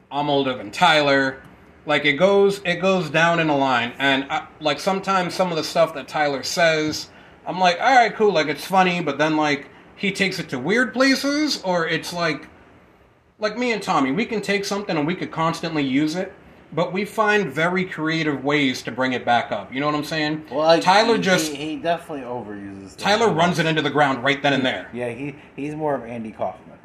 I'm 0.09 0.29
older 0.29 0.55
than 0.55 0.71
Tyler. 0.71 1.41
Like 1.85 2.05
it 2.05 2.13
goes 2.13 2.61
it 2.65 2.77
goes 2.77 3.09
down 3.09 3.39
in 3.39 3.49
a 3.49 3.57
line 3.57 3.93
and 3.99 4.25
I, 4.29 4.47
like 4.59 4.79
sometimes 4.79 5.33
some 5.33 5.51
of 5.51 5.57
the 5.57 5.63
stuff 5.63 5.93
that 5.93 6.07
Tyler 6.07 6.43
says, 6.43 7.09
I'm 7.45 7.59
like, 7.59 7.79
"All 7.79 7.95
right, 7.95 8.13
cool, 8.13 8.33
like 8.33 8.47
it's 8.47 8.65
funny," 8.65 9.01
but 9.01 9.17
then 9.17 9.37
like 9.37 9.69
he 9.95 10.11
takes 10.11 10.39
it 10.39 10.49
to 10.49 10.59
weird 10.59 10.93
places 10.93 11.61
or 11.63 11.87
it's 11.87 12.11
like 12.11 12.47
like 13.39 13.57
me 13.57 13.71
and 13.71 13.83
Tommy, 13.83 14.11
we 14.11 14.25
can 14.25 14.41
take 14.41 14.65
something 14.65 14.97
and 14.97 15.05
we 15.05 15.15
could 15.15 15.31
constantly 15.31 15.83
use 15.83 16.15
it, 16.15 16.33
but 16.71 16.93
we 16.93 17.05
find 17.05 17.51
very 17.51 17.85
creative 17.85 18.43
ways 18.43 18.81
to 18.83 18.91
bring 18.91 19.13
it 19.13 19.25
back 19.25 19.51
up. 19.51 19.73
You 19.73 19.79
know 19.79 19.85
what 19.87 19.95
I'm 19.95 20.03
saying? 20.03 20.45
Well, 20.49 20.59
like, 20.59 20.81
Tyler 20.81 21.15
he, 21.15 21.21
just 21.21 21.51
he, 21.51 21.71
he 21.71 21.75
definitely 21.75 22.25
overuses. 22.25 22.79
things. 22.79 22.95
Tyler 22.95 23.31
runs 23.31 23.59
it 23.59 23.65
into 23.65 23.81
the 23.81 23.89
ground 23.89 24.23
right 24.23 24.41
then 24.41 24.53
and 24.53 24.65
there. 24.65 24.89
Yeah, 24.93 25.09
he 25.09 25.35
he's 25.55 25.75
more 25.75 25.95
of 25.95 26.03
Andy 26.03 26.31
Kaufman. 26.31 26.77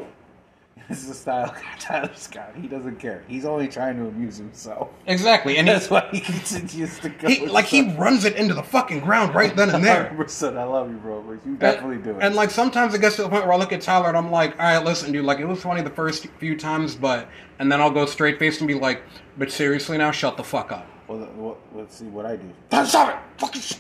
This 0.91 1.03
is 1.03 1.09
the 1.09 1.15
style 1.15 1.55
Tyler 1.79 2.11
Scott. 2.17 2.53
He 2.61 2.67
doesn't 2.67 2.99
care. 2.99 3.23
He's 3.29 3.45
only 3.45 3.69
trying 3.69 3.97
to 3.97 4.09
amuse 4.09 4.37
himself. 4.37 4.91
Exactly, 5.07 5.57
and 5.57 5.69
he, 5.69 5.73
That's 5.73 5.89
why 5.89 6.09
he 6.11 6.19
continues 6.21 6.99
to 6.99 7.09
go. 7.09 7.29
he 7.29 7.47
like 7.47 7.65
he 7.67 7.95
runs 7.95 8.25
it 8.25 8.35
into 8.35 8.55
the 8.55 8.63
fucking 8.65 8.99
ground 9.01 9.33
right 9.35 9.55
then 9.55 9.71
and 9.71 9.85
there. 9.85 10.13
100%. 10.19 10.57
I 10.59 10.65
love 10.65 10.91
you, 10.91 10.97
bro. 10.97 11.23
But 11.23 11.47
you 11.47 11.57
definitely 11.57 11.99
do 11.99 12.19
it. 12.19 12.23
And 12.23 12.35
like 12.35 12.51
sometimes 12.51 12.93
it 12.93 13.01
gets 13.01 13.15
to 13.17 13.23
the 13.23 13.29
point 13.29 13.45
where 13.45 13.53
I 13.53 13.57
look 13.57 13.73
at 13.73 13.81
Tyler 13.81 14.09
and 14.09 14.17
I'm 14.17 14.33
like, 14.33 14.59
all 14.59 14.65
right, 14.67 14.85
listen, 14.85 15.13
dude, 15.13 15.25
like 15.25 15.39
it 15.39 15.47
was 15.47 15.63
funny 15.63 15.81
the 15.81 15.91
first 15.91 16.27
few 16.41 16.57
times, 16.59 16.97
but 16.97 17.29
and 17.61 17.71
then 17.71 17.81
I'll 17.81 17.93
go 17.93 18.05
straight 18.05 18.41
faced 18.41 18.61
and 18.61 18.67
be 18.67 18.75
like, 18.75 19.03
but 19.39 19.53
seriously 19.53 19.97
now, 19.97 20.11
shut 20.11 20.37
the 20.37 20.43
fuck 20.45 20.73
up. 20.73 20.89
well, 21.07 21.19
what, 21.37 21.59
let's 21.73 21.95
see 21.97 22.07
what 22.07 22.27
I 22.27 22.35
do. 22.35 22.53
Stop 22.85 23.11
it, 23.11 23.41
fucking. 23.41 23.63
Sh-. 23.63 23.75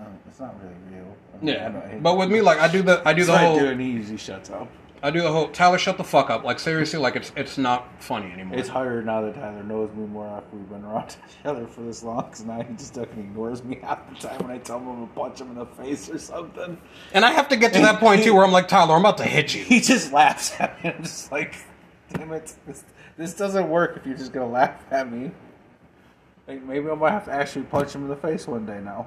Uh, 0.00 0.04
it's 0.26 0.40
not 0.40 0.54
really 0.62 0.74
real. 0.90 1.16
I 1.34 1.44
mean, 1.44 1.54
Yeah, 1.54 1.98
but 2.00 2.16
with 2.16 2.30
me, 2.30 2.40
like 2.40 2.60
I 2.60 2.68
do 2.72 2.80
the 2.82 3.02
I 3.04 3.12
do 3.12 3.24
so 3.24 3.32
the 3.32 3.38
I 3.38 3.44
whole 3.44 3.58
do, 3.58 3.66
and 3.66 3.78
he 3.78 3.90
usually 3.90 4.16
shuts 4.16 4.48
up. 4.48 4.68
I 5.02 5.10
do 5.10 5.20
the 5.20 5.30
whole 5.30 5.48
Tyler, 5.48 5.78
shut 5.78 5.98
the 5.98 6.04
fuck 6.04 6.30
up. 6.30 6.44
Like 6.44 6.58
seriously, 6.58 6.98
like 6.98 7.16
it's 7.16 7.32
it's 7.36 7.58
not 7.58 8.02
funny 8.02 8.30
anymore. 8.32 8.58
It's 8.58 8.68
harder 8.68 9.02
now 9.02 9.20
that 9.22 9.34
Tyler 9.34 9.62
knows 9.62 9.90
me 9.94 10.06
more 10.06 10.26
after 10.26 10.56
we've 10.56 10.68
been 10.68 10.84
around 10.84 11.16
other 11.44 11.66
for 11.66 11.82
this 11.82 12.02
long. 12.02 12.24
Because 12.24 12.44
now 12.44 12.62
he 12.62 12.74
just 12.74 12.94
fucking 12.94 13.18
ignores 13.18 13.62
me 13.62 13.78
half 13.82 14.08
the 14.08 14.28
time 14.28 14.38
when 14.40 14.50
I 14.50 14.58
tell 14.58 14.78
him 14.78 14.88
I'm 14.88 14.94
gonna 14.94 15.06
punch 15.14 15.40
him 15.40 15.50
in 15.50 15.56
the 15.56 15.66
face 15.66 16.08
or 16.08 16.18
something. 16.18 16.78
and 17.12 17.24
I 17.24 17.30
have 17.32 17.48
to 17.50 17.56
get 17.56 17.72
to 17.74 17.80
that 17.80 18.00
point 18.00 18.22
too, 18.24 18.34
where 18.34 18.44
I'm 18.44 18.52
like, 18.52 18.68
Tyler, 18.68 18.94
I'm 18.94 19.00
about 19.00 19.18
to 19.18 19.24
hit 19.24 19.54
you. 19.54 19.64
He 19.76 19.80
just 19.80 20.12
laughs 20.12 20.54
at 20.58 20.82
me. 20.82 20.90
I'm 20.90 21.02
just 21.02 21.30
like, 21.30 21.54
damn 22.12 22.32
it, 22.32 22.54
this, 22.66 22.84
this 23.18 23.34
doesn't 23.34 23.68
work 23.68 23.96
if 23.96 24.06
you're 24.06 24.16
just 24.16 24.32
gonna 24.32 24.48
laugh 24.48 24.82
at 24.90 25.10
me. 25.12 25.30
Like 26.48 26.62
maybe 26.62 26.88
I 26.88 26.94
might 26.94 27.10
have 27.10 27.24
to 27.26 27.32
actually 27.32 27.64
punch 27.64 27.94
him 27.94 28.02
in 28.02 28.08
the 28.08 28.16
face 28.16 28.46
one 28.46 28.64
day 28.66 28.80
now. 28.80 29.06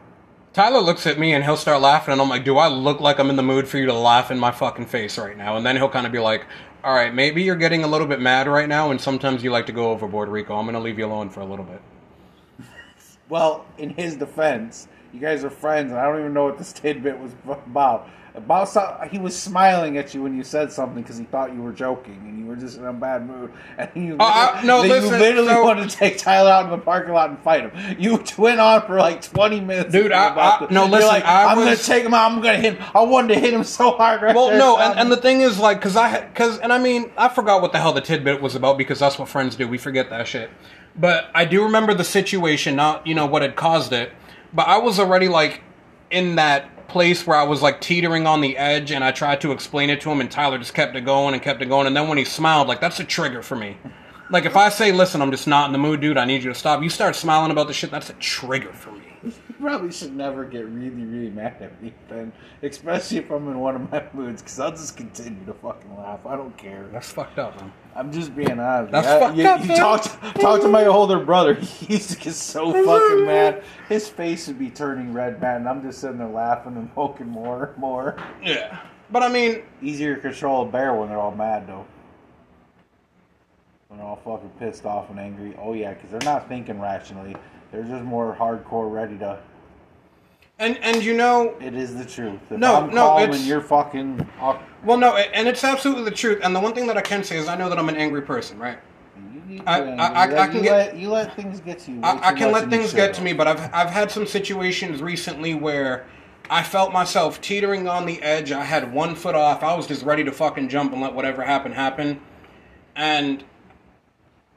Tyler 0.53 0.79
looks 0.79 1.05
at 1.05 1.19
me 1.19 1.33
and 1.33 1.43
he'll 1.43 1.57
start 1.57 1.81
laughing, 1.81 2.11
and 2.11 2.21
I'm 2.21 2.29
like, 2.29 2.43
"Do 2.43 2.57
I 2.57 2.67
look 2.67 2.99
like 2.99 3.19
I'm 3.19 3.29
in 3.29 3.35
the 3.35 3.43
mood 3.43 3.67
for 3.67 3.77
you 3.77 3.85
to 3.85 3.93
laugh 3.93 4.31
in 4.31 4.39
my 4.39 4.51
fucking 4.51 4.87
face 4.87 5.17
right 5.17 5.37
now?" 5.37 5.57
And 5.57 5.65
then 5.65 5.75
he'll 5.75 5.89
kind 5.89 6.07
of 6.07 6.11
be 6.11 6.19
like, 6.19 6.45
"All 6.83 6.93
right, 6.93 7.13
maybe 7.13 7.43
you're 7.43 7.55
getting 7.55 7.83
a 7.83 7.87
little 7.87 8.07
bit 8.07 8.19
mad 8.19 8.47
right 8.47 8.67
now, 8.67 8.89
and 8.89 8.99
sometimes 8.99 9.43
you 9.43 9.51
like 9.51 9.67
to 9.67 9.71
go 9.71 9.91
overboard, 9.91 10.29
Rico. 10.29 10.55
I'm 10.55 10.65
gonna 10.65 10.79
leave 10.79 10.97
you 10.97 11.05
alone 11.05 11.29
for 11.29 11.41
a 11.41 11.45
little 11.45 11.65
bit." 11.65 11.81
Well, 13.29 13.65
in 13.77 13.91
his 13.91 14.15
defense, 14.15 14.87
you 15.13 15.19
guys 15.19 15.43
are 15.43 15.51
friends, 15.51 15.91
and 15.91 15.99
I 15.99 16.05
don't 16.05 16.19
even 16.19 16.33
know 16.33 16.45
what 16.45 16.57
this 16.57 16.73
tidbit 16.73 17.19
was 17.19 17.31
about. 17.45 18.09
About 18.35 18.69
so, 18.69 18.99
he 19.09 19.17
was 19.17 19.35
smiling 19.37 19.97
at 19.97 20.13
you 20.13 20.21
when 20.21 20.37
you 20.37 20.43
said 20.43 20.71
something 20.71 21.01
because 21.01 21.17
he 21.17 21.23
thought 21.25 21.53
you 21.53 21.61
were 21.61 21.71
joking 21.73 22.15
and 22.25 22.37
you 22.39 22.45
were 22.45 22.55
just 22.55 22.77
in 22.77 22.85
a 22.85 22.93
bad 22.93 23.27
mood. 23.27 23.51
And 23.77 23.89
you, 23.95 24.13
uh, 24.13 24.17
Oh, 24.19 24.57
I- 24.59 24.63
no, 24.63 24.83
you 24.83 24.93
literally 24.93 25.47
so- 25.47 25.63
wanted 25.63 25.89
to 25.89 25.95
take 25.95 26.17
Tyler 26.19 26.51
out 26.51 26.65
in 26.65 26.69
the 26.71 26.77
parking 26.77 27.13
lot 27.13 27.29
and 27.31 27.39
fight 27.39 27.71
him. 27.71 27.95
You 27.99 28.23
went 28.37 28.59
on 28.59 28.85
for 28.85 28.97
like 28.99 29.21
twenty 29.23 29.59
minutes, 29.59 29.91
Dude, 29.91 30.11
I- 30.11 30.31
about 30.31 30.61
I- 30.61 30.65
this. 30.65 30.73
no, 30.73 30.85
listen, 30.85 31.07
like, 31.07 31.25
I 31.25 31.45
I'm 31.45 31.57
gonna 31.57 31.75
take 31.75 32.03
him 32.03 32.13
out. 32.13 32.31
I'm 32.31 32.41
gonna 32.41 32.57
hit 32.57 32.75
him. 32.77 32.85
I 32.93 33.01
wanted 33.01 33.33
to 33.33 33.39
hit 33.39 33.53
him 33.53 33.63
so 33.79 33.91
hard. 33.91 34.21
Right 34.21 34.35
Well, 34.35 34.49
there, 34.49 34.59
no, 34.59 34.77
and, 34.77 34.99
and 34.99 35.11
the 35.11 35.17
thing 35.17 35.41
is, 35.41 35.57
like, 35.59 35.79
because 35.79 35.95
I, 35.95 36.21
because, 36.21 36.59
and 36.59 36.71
I 36.71 36.77
mean, 36.77 37.11
I 37.17 37.29
forgot 37.29 37.61
what 37.61 37.71
the 37.71 37.79
hell 37.79 37.93
the 37.93 38.01
tidbit 38.01 38.41
was 38.41 38.53
about 38.55 38.77
because 38.77 38.99
that's 38.99 39.17
what 39.17 39.27
friends 39.27 39.55
do. 39.55 39.67
We 39.67 39.77
forget 39.77 40.09
that 40.11 40.27
shit. 40.27 40.49
But 40.95 41.29
I 41.33 41.45
do 41.45 41.63
remember 41.63 41.93
the 41.93 42.03
situation, 42.03 42.75
not 42.75 43.07
you 43.07 43.15
know 43.15 43.25
what 43.25 43.41
had 43.41 43.55
caused 43.55 43.91
it. 43.91 44.11
But 44.53 44.67
I 44.67 44.77
was 44.77 44.99
already 44.99 45.27
like 45.29 45.61
in 46.11 46.35
that 46.35 46.69
place 46.89 47.25
where 47.25 47.37
I 47.37 47.43
was 47.43 47.61
like 47.61 47.81
teetering 47.81 48.27
on 48.27 48.41
the 48.41 48.57
edge, 48.57 48.91
and 48.91 49.03
I 49.03 49.11
tried 49.11 49.41
to 49.41 49.51
explain 49.51 49.89
it 49.89 50.01
to 50.01 50.11
him, 50.11 50.21
and 50.21 50.29
Tyler 50.29 50.57
just 50.57 50.73
kept 50.73 50.95
it 50.95 51.05
going 51.05 51.33
and 51.33 51.43
kept 51.43 51.61
it 51.61 51.67
going. 51.67 51.87
And 51.87 51.95
then 51.95 52.07
when 52.07 52.17
he 52.17 52.25
smiled, 52.25 52.67
like 52.67 52.81
that's 52.81 52.99
a 52.99 53.03
trigger 53.05 53.41
for 53.41 53.55
me. 53.55 53.77
Like 54.31 54.45
if 54.45 54.55
I 54.55 54.69
say, 54.69 54.91
"Listen, 54.91 55.21
I'm 55.21 55.31
just 55.31 55.47
not 55.47 55.67
in 55.67 55.71
the 55.73 55.79
mood, 55.79 56.01
dude. 56.01 56.17
I 56.17 56.25
need 56.25 56.43
you 56.43 56.53
to 56.53 56.59
stop," 56.59 56.83
you 56.83 56.89
start 56.89 57.15
smiling 57.15 57.51
about 57.51 57.67
the 57.67 57.73
shit. 57.73 57.91
That's 57.91 58.09
a 58.09 58.13
trigger 58.13 58.73
for 58.73 58.91
me. 58.91 58.98
Probably 59.59 59.91
should 59.91 60.15
never 60.15 60.45
get 60.45 60.65
really, 60.67 61.03
really 61.03 61.29
mad 61.29 61.57
at 61.61 61.81
me, 61.83 61.93
Ben. 62.07 62.31
Especially 62.63 63.17
if 63.17 63.29
I'm 63.29 63.45
in 63.49 63.59
one 63.59 63.75
of 63.75 63.91
my 63.91 64.03
moods, 64.13 64.41
because 64.41 64.57
I'll 64.57 64.71
just 64.71 64.95
continue 64.95 65.43
to 65.45 65.53
fucking 65.53 65.97
laugh. 65.97 66.25
I 66.25 66.37
don't 66.37 66.57
care. 66.57 66.87
That's 66.93 67.11
fucked 67.11 67.37
up, 67.39 67.59
man. 67.59 67.73
I'm 67.93 68.09
just 68.09 68.33
being 68.33 68.57
honest. 68.57 68.93
That's 68.93 69.07
I- 69.07 69.19
fucked 69.19 69.37
you, 69.37 69.45
up, 69.45 69.61
you 69.61 69.67
man. 69.67 69.77
talk, 69.77 70.03
to, 70.03 70.39
talk 70.39 70.61
to 70.61 70.69
my 70.69 70.85
older 70.85 71.19
brother. 71.19 71.53
He 71.79 71.93
used 71.95 72.09
to 72.11 72.17
get 72.17 72.33
so 72.35 72.71
fucking 72.71 73.25
mad. 73.25 73.63
His 73.89 74.07
face 74.07 74.47
would 74.47 74.59
be 74.59 74.69
turning 74.69 75.11
red, 75.13 75.41
man. 75.41 75.57
And 75.57 75.69
I'm 75.69 75.81
just 75.81 75.99
sitting 75.99 76.19
there 76.19 76.27
laughing 76.27 76.77
and 76.77 76.93
poking 76.95 77.27
more, 77.27 77.65
and 77.65 77.77
more. 77.77 78.15
Yeah, 78.41 78.79
but 79.11 79.23
I 79.23 79.29
mean, 79.29 79.63
Easier 79.81 80.15
to 80.15 80.21
control 80.21 80.67
a 80.67 80.71
bear 80.71 80.93
when 80.93 81.09
they're 81.09 81.19
all 81.19 81.35
mad, 81.35 81.67
though. 81.67 81.85
When 83.89 83.99
they're 83.99 84.07
all 84.07 84.21
fucking 84.23 84.51
pissed 84.59 84.85
off 84.85 85.09
and 85.09 85.19
angry. 85.19 85.53
Oh 85.59 85.73
yeah, 85.73 85.93
because 85.93 86.11
they're 86.11 86.31
not 86.33 86.47
thinking 86.47 86.79
rationally. 86.79 87.35
They're 87.71 87.83
just 87.83 88.03
more 88.03 88.35
hardcore, 88.39 88.91
ready 88.91 89.17
to. 89.19 89.39
And 90.59 90.77
and 90.79 91.03
you 91.03 91.15
know, 91.15 91.55
It 91.59 91.73
is 91.75 91.95
the 91.95 92.05
truth. 92.05 92.39
If 92.51 92.57
No, 92.59 92.75
I'm 92.75 92.93
no, 92.93 93.19
it's- 93.19 93.37
and 93.37 93.45
you're 93.45 93.61
fucking. 93.61 94.27
off- 94.39 94.61
Well, 94.83 94.97
no, 94.97 95.15
and 95.15 95.47
it's 95.47 95.63
absolutely 95.63 96.03
the 96.05 96.11
truth. 96.11 96.39
And 96.43 96.55
the 96.55 96.59
one 96.59 96.73
thing 96.73 96.87
that 96.87 96.97
I 96.97 97.01
can 97.01 97.23
say 97.23 97.37
is 97.37 97.47
I 97.47 97.55
know 97.55 97.69
that 97.69 97.79
I'm 97.79 97.89
an 97.89 97.95
angry 97.97 98.21
person, 98.21 98.59
right? 98.59 98.77
I- 99.65 99.81
I- 99.81 99.95
I- 99.95 100.23
I 100.43 100.47
can 100.47 100.57
you 100.57 100.61
get- 100.63 100.71
let, 100.71 100.95
you 100.95 101.09
let 101.09 101.35
things 101.35 101.59
get 101.59 101.79
to 101.79 101.91
you. 101.91 101.99
I, 102.03 102.29
I 102.29 102.33
can 102.33 102.51
let 102.51 102.69
things 102.69 102.93
get 102.93 103.13
to 103.15 103.21
me, 103.21 103.33
but 103.33 103.47
I've 103.47 103.69
I've 103.73 103.89
had 103.89 104.11
some 104.11 104.27
situations 104.27 105.01
recently 105.01 105.55
where 105.55 106.05
I 106.51 106.63
felt 106.63 106.93
myself 106.93 107.41
teetering 107.41 107.87
on 107.87 108.05
the 108.05 108.21
edge. 108.21 108.51
I 108.51 108.63
had 108.63 108.93
one 108.93 109.15
foot 109.15 109.35
off. 109.35 109.63
I 109.63 109.75
was 109.75 109.87
just 109.87 110.03
ready 110.05 110.23
to 110.23 110.31
fucking 110.31 110.69
jump 110.69 110.93
and 110.93 111.01
let 111.01 111.13
whatever 111.13 111.43
happen 111.43 111.71
happen. 111.71 112.21
And 112.95 113.43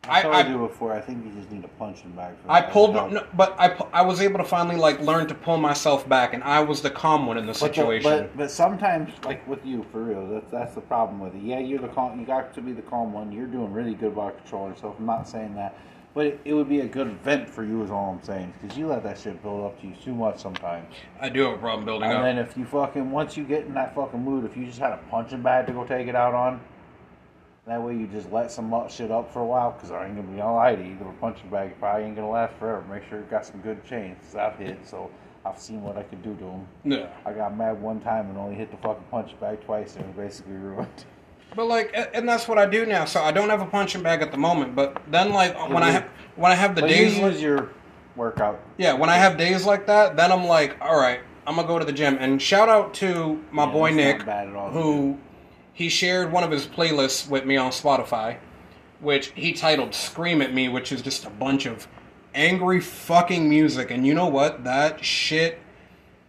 I, 0.08 0.18
I, 0.18 0.22
told 0.22 0.34
I, 0.34 0.48
you 0.48 0.58
before. 0.58 0.92
I 0.92 1.00
think 1.00 1.24
you 1.24 1.30
just 1.30 1.52
need 1.52 1.62
a 1.64 1.68
punching 1.68 2.10
bag. 2.10 2.34
For 2.42 2.50
I 2.50 2.60
pulled, 2.60 2.94
no, 2.94 3.24
but 3.34 3.54
I, 3.56 3.68
I 3.92 4.02
was 4.02 4.20
able 4.20 4.38
to 4.38 4.44
finally 4.44 4.74
like 4.74 4.98
learn 5.00 5.28
to 5.28 5.34
pull 5.34 5.58
myself 5.58 6.08
back, 6.08 6.34
and 6.34 6.42
I 6.42 6.58
was 6.58 6.82
the 6.82 6.90
calm 6.90 7.24
one 7.26 7.38
in 7.38 7.46
the 7.46 7.52
But, 7.52 7.60
the- 7.60 7.66
situation. 7.66 8.10
but 8.10 8.36
but 8.36 8.50
sometimes, 8.50 9.12
like 9.24 9.46
with 9.46 9.64
you, 9.64 9.86
for 9.92 10.02
real, 10.02 10.26
that's 10.26 10.50
that's 10.50 10.74
the 10.74 10.80
problem 10.80 11.20
with 11.20 11.36
it. 11.36 11.42
Yeah, 11.42 11.60
you're 11.60 11.78
the 11.78 11.86
calm. 11.86 12.18
You 12.18 12.26
got 12.26 12.52
to 12.54 12.60
be 12.60 12.72
the 12.72 12.82
calm 12.82 13.12
one. 13.12 13.30
You're 13.30 13.46
doing 13.46 13.72
really 13.72 13.94
good 13.94 14.12
about 14.12 14.38
controlling 14.38 14.72
yourself. 14.72 14.96
I'm 14.98 15.06
not 15.06 15.28
saying 15.28 15.54
that, 15.54 15.78
but 16.14 16.26
it, 16.26 16.40
it 16.44 16.54
would 16.54 16.68
be 16.68 16.80
a 16.80 16.86
good 16.88 17.12
vent 17.22 17.48
for 17.48 17.62
you. 17.62 17.84
Is 17.84 17.92
all 17.92 18.10
I'm 18.18 18.24
saying. 18.24 18.52
Because 18.60 18.76
you 18.76 18.88
let 18.88 19.04
that 19.04 19.20
shit 19.20 19.40
build 19.40 19.64
up 19.64 19.80
to 19.82 19.86
you 19.86 19.94
too 20.02 20.16
much 20.16 20.40
sometimes. 20.40 20.92
I 21.20 21.28
do 21.28 21.42
have 21.42 21.52
a 21.54 21.58
problem 21.58 21.84
building 21.84 22.10
And 22.10 22.18
up. 22.18 22.24
And 22.24 22.38
then 22.38 22.44
if 22.44 22.56
you 22.56 22.64
fucking 22.64 23.08
once 23.08 23.36
you 23.36 23.44
get 23.44 23.66
in 23.66 23.74
that 23.74 23.94
fucking 23.94 24.20
mood, 24.20 24.46
if 24.46 24.56
you 24.56 24.66
just 24.66 24.80
had 24.80 24.94
a 24.94 25.00
punching 25.12 25.42
bag 25.42 25.68
to 25.68 25.72
go 25.72 25.84
take 25.84 26.08
it 26.08 26.16
out 26.16 26.34
on, 26.34 26.60
that 27.66 27.80
way 27.82 27.94
you 27.96 28.06
just 28.08 28.30
let 28.32 28.50
some 28.50 28.72
shit 28.88 29.10
up 29.10 29.32
for 29.32 29.40
a 29.40 29.44
while. 29.44 29.72
Because 29.72 29.90
I 29.90 30.06
ain't 30.06 30.16
gonna 30.16 30.28
be 30.28 30.40
all 30.40 30.56
lie 30.56 30.74
to 30.74 30.82
you, 30.82 30.96
the 30.98 31.04
punching 31.20 31.48
bag 31.50 31.78
probably 31.78 32.04
ain't 32.06 32.16
gonna 32.16 32.30
last 32.30 32.54
forever. 32.58 32.84
Make 32.90 33.08
sure 33.08 33.18
it 33.20 33.30
got 33.30 33.46
some 33.46 33.60
good 33.60 33.84
chains. 33.84 34.34
I've 34.34 34.56
hit, 34.56 34.78
so 34.86 35.10
I've 35.44 35.58
seen 35.58 35.82
what 35.82 35.96
I 35.96 36.02
could 36.02 36.22
do 36.22 36.34
to 36.34 36.44
them. 36.44 36.66
yeah. 36.84 37.08
I 37.26 37.32
got 37.32 37.56
mad 37.56 37.80
one 37.80 38.00
time 38.00 38.28
and 38.30 38.38
only 38.38 38.54
hit 38.54 38.70
the 38.70 38.76
fucking 38.78 39.04
punch 39.10 39.38
bag 39.40 39.64
twice 39.64 39.96
and 39.96 40.04
it 40.04 40.16
basically 40.16 40.54
ruined. 40.54 41.04
But 41.54 41.66
like, 41.66 41.94
and 42.14 42.26
that's 42.28 42.48
what 42.48 42.58
I 42.58 42.66
do 42.66 42.86
now. 42.86 43.04
So 43.04 43.22
I 43.22 43.30
don't 43.30 43.50
have 43.50 43.60
a 43.60 43.66
punching 43.66 44.02
bag 44.02 44.22
at 44.22 44.30
the 44.32 44.38
moment. 44.38 44.74
But 44.74 45.02
then, 45.10 45.32
like, 45.32 45.54
when 45.68 45.82
I 45.82 45.92
ha- 45.92 46.04
when 46.36 46.50
I 46.50 46.54
have 46.54 46.74
the 46.74 46.82
days, 46.82 47.18
you 47.18 47.26
like- 47.28 47.40
your 47.40 47.68
workout. 48.16 48.60
yeah, 48.78 48.92
when 48.94 49.10
I 49.10 49.16
have 49.16 49.36
days 49.36 49.66
like 49.66 49.86
that, 49.86 50.16
then 50.16 50.32
I'm 50.32 50.44
like, 50.44 50.76
all 50.80 50.96
right, 50.98 51.20
I'm 51.46 51.56
gonna 51.56 51.68
go 51.68 51.78
to 51.78 51.84
the 51.84 51.92
gym. 51.92 52.16
And 52.20 52.40
shout 52.40 52.68
out 52.70 52.94
to 52.94 53.42
my 53.50 53.66
Yeah, 53.66 53.72
boy 53.72 53.90
Nick, 53.90 54.26
all. 54.28 54.70
who 54.70 55.18
he 55.72 55.88
shared 55.88 56.32
one 56.32 56.44
of 56.44 56.50
his 56.50 56.66
playlists 56.66 57.28
with 57.28 57.44
me 57.44 57.56
on 57.56 57.70
Spotify, 57.70 58.38
which 59.00 59.32
he 59.34 59.52
titled 59.52 59.94
"Scream 59.94 60.42
at 60.42 60.52
Me," 60.52 60.68
which 60.68 60.92
is 60.92 61.02
just 61.02 61.24
a 61.24 61.30
bunch 61.30 61.66
of 61.66 61.88
angry 62.34 62.80
fucking 62.80 63.48
music. 63.48 63.90
And 63.90 64.06
you 64.06 64.14
know 64.14 64.26
what? 64.28 64.64
That 64.64 65.04
shit 65.04 65.58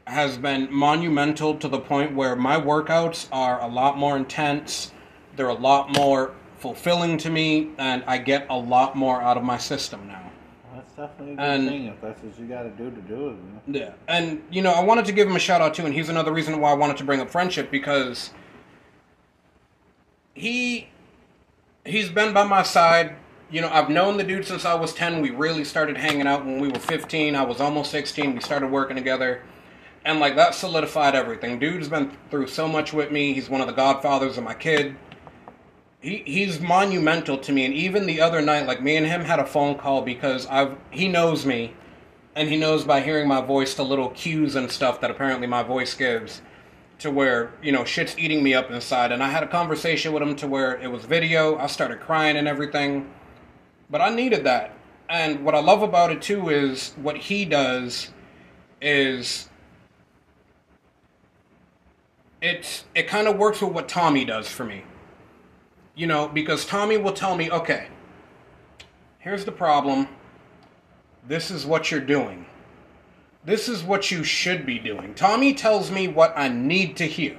has 0.05 0.37
been 0.37 0.67
monumental 0.73 1.55
to 1.55 1.67
the 1.67 1.79
point 1.79 2.13
where 2.15 2.35
my 2.35 2.59
workouts 2.59 3.27
are 3.31 3.61
a 3.61 3.67
lot 3.67 3.97
more 3.97 4.17
intense. 4.17 4.91
They're 5.35 5.47
a 5.47 5.53
lot 5.53 5.95
more 5.95 6.33
fulfilling 6.57 7.17
to 7.19 7.29
me, 7.29 7.69
and 7.77 8.03
I 8.07 8.17
get 8.17 8.45
a 8.49 8.57
lot 8.57 8.95
more 8.95 9.21
out 9.21 9.37
of 9.37 9.43
my 9.43 9.57
system 9.57 10.07
now. 10.07 10.29
That's 10.73 10.91
definitely 10.93 11.33
a 11.33 11.35
good 11.37 11.43
And- 11.45 11.69
thing 11.69 11.85
if 11.87 12.01
that's 12.01 12.21
what 12.21 12.37
you 12.39 12.45
got 12.45 12.63
to 12.63 12.69
do 12.71 12.89
to 12.91 13.01
do 13.01 13.29
it. 13.29 13.35
Man. 13.35 13.61
Yeah, 13.67 13.89
and 14.07 14.41
you 14.51 14.61
know, 14.61 14.71
I 14.71 14.83
wanted 14.83 15.05
to 15.05 15.11
give 15.11 15.27
him 15.27 15.35
a 15.35 15.39
shout 15.39 15.61
out 15.61 15.73
too, 15.73 15.85
and 15.85 15.93
he's 15.93 16.09
another 16.09 16.31
reason 16.33 16.59
why 16.59 16.71
I 16.71 16.73
wanted 16.73 16.97
to 16.97 17.03
bring 17.03 17.19
up 17.21 17.29
friendship 17.29 17.71
because 17.71 18.31
he 20.33 20.87
he's 21.85 22.09
been 22.09 22.33
by 22.33 22.43
my 22.43 22.63
side. 22.63 23.15
You 23.49 23.61
know, 23.61 23.69
I've 23.69 23.89
known 23.89 24.17
the 24.17 24.23
dude 24.23 24.45
since 24.45 24.65
I 24.65 24.73
was 24.73 24.93
ten. 24.93 25.21
We 25.21 25.29
really 25.29 25.63
started 25.63 25.97
hanging 25.97 26.27
out 26.27 26.45
when 26.45 26.59
we 26.59 26.69
were 26.69 26.79
fifteen. 26.79 27.35
I 27.35 27.43
was 27.43 27.61
almost 27.61 27.91
sixteen. 27.91 28.33
We 28.33 28.41
started 28.41 28.71
working 28.71 28.95
together, 28.95 29.43
and 30.03 30.19
like 30.19 30.35
that 30.35 30.55
solidified 30.55 31.15
everything. 31.15 31.59
Dude's 31.59 31.87
been 31.87 32.17
through 32.29 32.47
so 32.47 32.67
much 32.67 32.93
with 32.93 33.11
me. 33.11 33.33
He's 33.33 33.49
one 33.49 33.61
of 33.61 33.67
the 33.67 33.73
godfathers 33.73 34.37
of 34.37 34.43
my 34.43 34.53
kid. 34.55 34.95
He 36.01 36.23
he's 36.25 36.59
monumental 36.59 37.37
to 37.37 37.51
me, 37.51 37.65
and 37.65 37.73
even 37.73 38.07
the 38.07 38.21
other 38.21 38.41
night, 38.41 38.65
like 38.65 38.81
me 38.81 38.97
and 38.97 39.05
him 39.05 39.21
had 39.21 39.39
a 39.39 39.45
phone 39.45 39.77
call 39.77 40.01
because 40.01 40.47
I've 40.47 40.75
he 40.89 41.07
knows 41.07 41.45
me 41.45 41.73
and 42.35 42.49
he 42.49 42.57
knows 42.57 42.83
by 42.83 43.01
hearing 43.01 43.27
my 43.27 43.41
voice 43.41 43.75
the 43.75 43.85
little 43.85 44.09
cues 44.09 44.55
and 44.55 44.71
stuff 44.71 45.01
that 45.01 45.11
apparently 45.11 45.47
my 45.47 45.63
voice 45.63 45.93
gives 45.93 46.41
to 46.99 47.11
where 47.11 47.51
you 47.61 47.71
know 47.71 47.83
shit's 47.83 48.17
eating 48.17 48.43
me 48.43 48.53
up 48.53 48.71
inside. 48.71 49.11
And 49.11 49.23
i 49.23 49.29
had 49.29 49.43
a 49.43 49.47
conversation 49.47 50.13
with 50.13 50.23
him 50.23 50.35
to 50.37 50.47
where 50.47 50.79
it 50.79 50.91
was 50.91 51.05
video. 51.05 51.57
I 51.57 51.67
started 51.67 51.99
crying 51.99 52.37
and 52.37 52.47
everything. 52.47 53.11
But 53.89 54.01
i 54.01 54.09
needed 54.13 54.43
that. 54.45 54.73
And 55.09 55.43
what 55.43 55.55
i 55.55 55.59
love 55.59 55.81
about 55.81 56.11
it 56.11 56.21
too 56.21 56.49
is 56.49 56.93
what 57.01 57.17
he 57.17 57.45
does 57.45 58.11
is 58.81 59.49
it's 62.41 62.83
it 62.93 63.07
kind 63.07 63.27
of 63.27 63.37
works 63.37 63.61
with 63.61 63.71
what 63.71 63.87
tommy 63.87 64.25
does 64.25 64.47
for 64.47 64.65
me. 64.65 64.83
You 65.95 66.07
know 66.07 66.27
because 66.27 66.65
tommy 66.65 66.97
will 66.97 67.13
tell 67.13 67.35
me 67.35 67.51
okay 67.51 67.87
here's 69.23 69.45
the 69.45 69.51
problem. 69.51 70.07
This 71.25 71.49
is 71.49 71.65
what 71.65 71.89
you're 71.89 72.01
doing. 72.01 72.45
This 73.45 73.67
is 73.67 73.83
what 73.83 74.09
you 74.09 74.23
should 74.23 74.65
be 74.65 74.79
doing. 74.79 75.13
Tommy 75.15 75.53
tells 75.53 75.91
me 75.91 76.07
what 76.07 76.33
I 76.37 76.47
need 76.47 76.95
to 76.97 77.05
hear. 77.05 77.37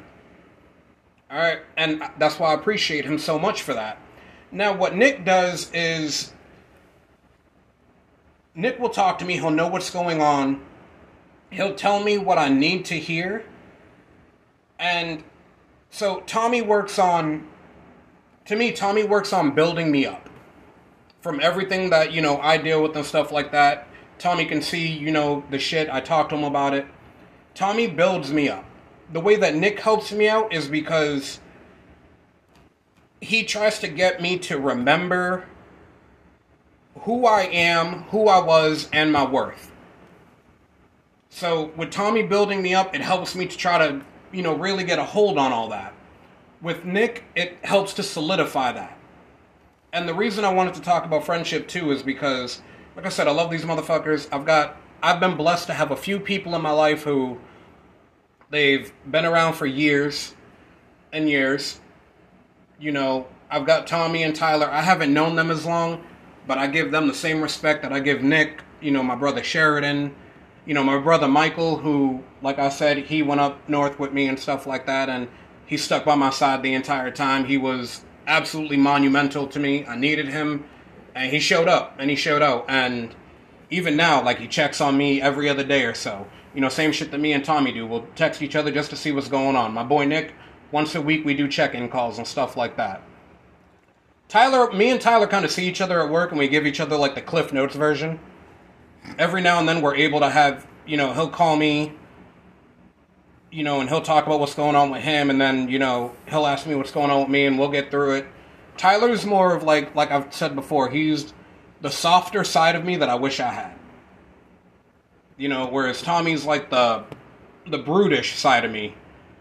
All 1.31 1.39
right, 1.39 1.61
and 1.77 2.03
that's 2.19 2.39
why 2.39 2.51
I 2.51 2.55
appreciate 2.55 3.05
him 3.05 3.19
so 3.19 3.39
much 3.39 3.63
for 3.63 3.75
that. 3.75 3.99
Now, 4.53 4.77
what 4.77 4.95
Nick 4.95 5.25
does 5.25 5.71
is 5.73 6.33
Nick 8.55 8.79
will 8.79 8.91
talk 8.91 9.19
to 9.19 9.25
me, 9.25 9.35
he'll 9.35 9.51
know 9.51 9.67
what's 9.67 9.91
going 9.91 10.21
on, 10.21 10.63
he'll 11.51 11.75
tell 11.75 12.01
me 12.01 12.19
what 12.19 12.39
I 12.39 12.49
need 12.49 12.85
to 12.87 12.95
hear. 12.95 13.45
And 14.79 15.25
so 15.91 16.21
Tommy 16.27 16.63
works 16.63 16.99
on, 16.99 17.49
to 18.45 18.55
me, 18.55 18.71
Tommy 18.73 19.03
works 19.05 19.33
on 19.33 19.55
building 19.55 19.91
me 19.91 20.07
up 20.07 20.29
from 21.21 21.41
everything 21.41 21.91
that 21.91 22.13
you 22.13 22.21
know 22.21 22.39
I 22.39 22.59
deal 22.59 22.83
with 22.83 22.95
and 22.95 23.05
stuff 23.05 23.33
like 23.33 23.51
that. 23.53 23.89
Tommy 24.19 24.45
can 24.45 24.63
see 24.63 24.87
you 24.87 25.11
know 25.11 25.45
the 25.51 25.59
shit. 25.59 25.89
I 25.91 26.01
talk 26.01 26.29
to 26.31 26.37
him 26.37 26.45
about 26.45 26.75
it. 26.75 26.87
Tommy 27.55 27.87
builds 27.87 28.33
me 28.33 28.49
up. 28.49 28.65
The 29.13 29.21
way 29.21 29.37
that 29.37 29.55
Nick 29.55 29.81
helps 29.81 30.13
me 30.13 30.29
out 30.29 30.53
is 30.53 30.69
because 30.69 31.41
he 33.21 33.45
tries 33.45 33.79
to 33.81 33.89
get 33.89 34.21
me 34.21 34.39
to 34.41 34.59
remember 34.59 35.47
who 37.01 37.27
I 37.27 37.43
am, 37.43 38.05
who 38.05 38.29
I 38.29 38.41
was, 38.43 38.89
and 38.93 39.13
my 39.13 39.25
worth. 39.25 39.71
So 41.29 41.73
with 41.77 41.91
Tommy 41.91 42.23
building 42.23 42.63
me 42.63 42.75
up, 42.75 42.95
it 42.95 43.01
helps 43.01 43.35
me 43.35 43.47
to 43.47 43.57
try 43.57 43.79
to 43.79 44.03
you 44.33 44.43
know 44.43 44.55
really 44.55 44.85
get 44.85 44.99
a 44.99 45.05
hold 45.05 45.39
on 45.39 45.53
all 45.53 45.69
that. 45.71 45.95
With 46.63 46.85
Nick, 46.85 47.25
it 47.35 47.59
helps 47.63 47.95
to 47.95 48.03
solidify 48.03 48.73
that. 48.73 48.99
And 49.93 50.09
the 50.09 50.15
reason 50.15 50.45
I 50.45 50.53
wanted 50.53 50.75
to 50.75 50.81
talk 50.81 51.05
about 51.05 51.25
friendship 51.25 51.69
too 51.69 51.93
is 51.93 52.03
because, 52.03 52.63
like 52.97 53.07
I 53.07 53.09
said, 53.09 53.27
I 53.29 53.33
love 53.33 53.51
these 53.51 53.65
motherfuckers. 53.65 54.29
I've 54.33 54.45
got, 54.45 54.77
I've 55.03 55.21
been 55.21 55.37
blessed 55.37 55.67
to 55.67 55.75
have 55.75 55.91
a 55.91 55.97
few 55.97 56.21
people 56.21 56.55
in 56.55 56.63
my 56.63 56.71
life 56.71 57.03
who 57.03 57.39
they've 58.51 58.93
been 59.11 59.25
around 59.25 59.55
for 59.55 59.67
years 59.67 60.35
and 61.13 61.29
years. 61.29 61.81
You 62.79 62.93
know, 62.93 63.27
I've 63.51 63.67
got 63.67 63.87
Tommy 63.87 64.23
and 64.23 64.35
Tyler. 64.35 64.69
I 64.71 64.83
haven't 64.83 65.13
known 65.13 65.37
them 65.37 65.51
as 65.51 65.65
long, 65.65 66.05
but 66.47 66.59
I 66.59 66.67
give 66.67 66.91
them 66.91 67.09
the 67.09 67.15
same 67.15 67.41
respect 67.43 67.83
that 67.83 67.93
I 67.93 68.01
give 68.01 68.23
Nick, 68.23 68.63
you 68.81 68.91
know, 68.91 69.03
my 69.03 69.15
brother 69.15 69.43
Sheridan, 69.43 70.15
you 70.67 70.75
know, 70.75 70.85
my 70.85 70.99
brother 70.99 71.29
Michael, 71.29 71.77
who, 71.77 72.23
like 72.43 72.59
I 72.59 72.69
said, 72.69 72.99
he 72.99 73.23
went 73.23 73.41
up 73.41 73.69
north 73.69 73.99
with 73.99 74.13
me 74.13 74.29
and 74.29 74.39
stuff 74.39 74.67
like 74.67 74.87
that, 74.87 75.09
and 75.09 75.29
he 75.67 75.77
stuck 75.77 76.05
by 76.05 76.15
my 76.15 76.31
side 76.31 76.63
the 76.63 76.75
entire 76.75 77.11
time. 77.11 77.45
He 77.45 77.59
was 77.59 78.05
absolutely 78.27 78.77
monumental 78.77 79.47
to 79.49 79.59
me. 79.59 79.85
I 79.87 79.97
needed 79.97 80.29
him, 80.29 80.65
and 81.15 81.31
he 81.33 81.41
showed 81.41 81.69
up 81.69 81.95
and 81.99 82.11
he 82.11 82.17
showed 82.17 82.43
out. 82.43 82.65
And 82.69 83.15
even 83.71 83.97
now, 83.97 84.23
like 84.23 84.39
he 84.39 84.47
checks 84.47 84.81
on 84.81 84.97
me 84.97 85.21
every 85.21 85.49
other 85.49 85.65
day 85.65 85.85
or 85.85 85.95
so. 85.95 86.27
You 86.55 86.61
know, 86.61 86.69
same 86.69 86.93
shit 86.93 87.11
that 87.11 87.19
me 87.19 87.33
and 87.33 87.45
Tommy 87.45 87.73
do. 87.73 87.87
We'll 87.87 88.07
text 88.15 88.43
each 88.43 88.57
other 88.57 88.71
just 88.71 88.91
to 88.91 88.97
see 88.97 89.13
what's 89.13 89.29
going 89.29 89.57
on. 89.57 89.73
My 89.73 89.83
boy 89.83 90.05
Nick, 90.05 90.35
once 90.71 90.95
a 90.95 91.01
week 91.01 91.25
we 91.25 91.35
do 91.35 91.49
check-in 91.49 91.89
calls 91.89 92.19
and 92.19 92.27
stuff 92.27 92.57
like 92.57 92.77
that. 92.77 93.03
Tyler, 94.29 94.73
me 94.73 94.91
and 94.91 95.01
Tyler 95.01 95.27
kind 95.27 95.45
of 95.45 95.51
see 95.51 95.69
each 95.69 95.81
other 95.81 96.03
at 96.03 96.11
work, 96.11 96.31
and 96.31 96.39
we 96.39 96.49
give 96.49 96.67
each 96.67 96.81
other 96.81 96.97
like 96.97 97.15
the 97.15 97.21
Cliff 97.21 97.53
Notes 97.53 97.77
version. 97.77 98.19
Every 99.19 99.43
now 99.43 99.59
and 99.59 99.69
then, 99.69 99.83
we're 99.83 99.95
able 99.97 100.21
to 100.21 100.31
have, 100.31 100.67
you 100.87 100.97
know, 100.97 101.13
he'll 101.13 101.29
call 101.29 101.57
me 101.57 101.93
you 103.55 103.63
know, 103.63 103.81
and 103.81 103.89
he'll 103.89 104.03
talk 104.03 104.27
about 104.27 104.41
what's 104.41 104.55
going 104.55 104.75
on 104.75 104.91
with 104.91 105.03
him, 105.03 105.31
and 105.31 105.41
then 105.41 105.69
you 105.69 105.79
know 105.79 106.13
he'll 106.29 106.47
ask 106.47 106.67
me 106.67 106.75
what's 106.75 106.91
going 106.91 107.11
on 107.11 107.21
with 107.21 107.29
me, 107.29 107.47
and 107.47 107.57
we'll 107.57 107.71
get 107.71 107.91
through 107.91 108.17
it. 108.17 108.27
Tyler's 108.77 109.25
more 109.25 109.55
of 109.55 109.63
like 109.63 109.95
like 109.95 110.11
I've 110.11 110.33
said 110.33 110.55
before, 110.55 110.91
he's 110.91 111.33
the 111.81 111.91
softer 111.91 112.45
side 112.45 112.75
of 112.75 112.85
me 112.85 112.97
that 112.97 113.09
I 113.09 113.15
wish 113.15 113.41
I 113.41 113.51
had. 113.53 113.75
You 115.37 115.49
know, 115.49 115.67
whereas 115.67 116.03
Tommy's 116.03 116.45
like 116.45 116.71
the 116.71 117.05
the 117.69 117.79
brutish 117.79 118.37
side 118.37 118.65
of 118.65 118.71
me 118.71 118.95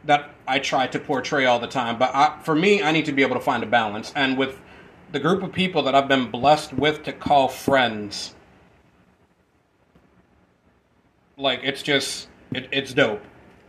that 0.05 0.31
I 0.47 0.59
try 0.59 0.87
to 0.87 0.99
portray 0.99 1.45
all 1.45 1.59
the 1.59 1.67
time. 1.67 1.97
But 1.97 2.13
I, 2.13 2.39
for 2.43 2.55
me, 2.55 2.81
I 2.83 2.91
need 2.91 3.05
to 3.05 3.11
be 3.13 3.21
able 3.21 3.35
to 3.35 3.41
find 3.41 3.63
a 3.63 3.67
balance, 3.67 4.11
and 4.15 4.37
with 4.37 4.59
the 5.11 5.19
group 5.19 5.43
of 5.43 5.51
people 5.51 5.83
that 5.83 5.95
I've 5.95 6.07
been 6.07 6.31
blessed 6.31 6.73
with 6.73 7.03
to 7.03 7.13
call 7.13 7.47
friends, 7.47 8.35
like 11.37 11.61
it's 11.63 11.83
just 11.83 12.27
it, 12.53 12.67
it's 12.71 12.93
dope 12.93 13.21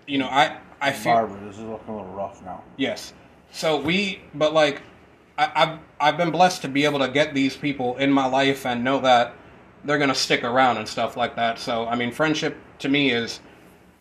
you 0.07 0.18
know, 0.18 0.27
I 0.27 0.59
I 0.81 0.92
feel 0.92 1.12
Barbara, 1.14 1.40
this 1.46 1.57
is 1.57 1.62
looking 1.62 1.88
a 1.88 1.96
little 1.96 2.12
rough 2.12 2.42
now. 2.42 2.62
yes. 2.77 3.12
So 3.53 3.81
we, 3.81 4.20
but 4.35 4.53
like, 4.53 4.83
I, 5.36 5.50
I've 5.54 5.78
I've 6.00 6.16
been 6.16 6.30
blessed 6.30 6.62
to 6.62 6.68
be 6.68 6.84
able 6.84 7.00
to 7.00 7.08
get 7.08 7.34
these 7.34 7.56
people 7.56 7.96
in 7.96 8.12
my 8.12 8.26
life 8.26 8.66
and 8.66 8.84
know 8.84 9.00
that 9.00 9.34
they're 9.84 9.98
gonna 9.98 10.14
stick 10.14 10.44
around 10.44 10.76
and 10.76 10.88
stuff 10.88 11.16
like 11.16 11.36
that. 11.36 11.58
So 11.58 11.86
I 11.86 11.96
mean, 11.96 12.12
friendship 12.12 12.56
to 12.80 12.88
me 12.88 13.10
is 13.10 13.40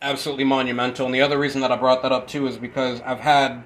absolutely 0.02 0.44
monumental. 0.44 1.06
And 1.06 1.16
the 1.16 1.22
other 1.22 1.40
reason 1.40 1.62
that 1.62 1.72
I 1.72 1.78
brought 1.78 2.02
that 2.04 2.12
up 2.12 2.28
too 2.28 2.48
is 2.48 2.58
because 2.58 3.02
I've 3.02 3.20
had 3.20 3.64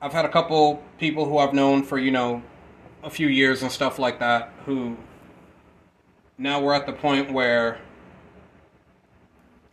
I've 0.00 0.12
had 0.12 0.24
a 0.24 0.28
couple 0.28 0.82
people 0.98 1.26
who 1.26 1.38
I've 1.38 1.54
known 1.54 1.82
for 1.82 1.98
you 1.98 2.10
know 2.10 2.42
a 3.02 3.10
few 3.10 3.26
years 3.26 3.62
and 3.62 3.72
stuff 3.72 3.98
like 3.98 4.20
that 4.20 4.52
who 4.64 4.96
now 6.38 6.60
we're 6.60 6.74
at 6.74 6.86
the 6.86 6.92
point 6.92 7.32
where 7.32 7.80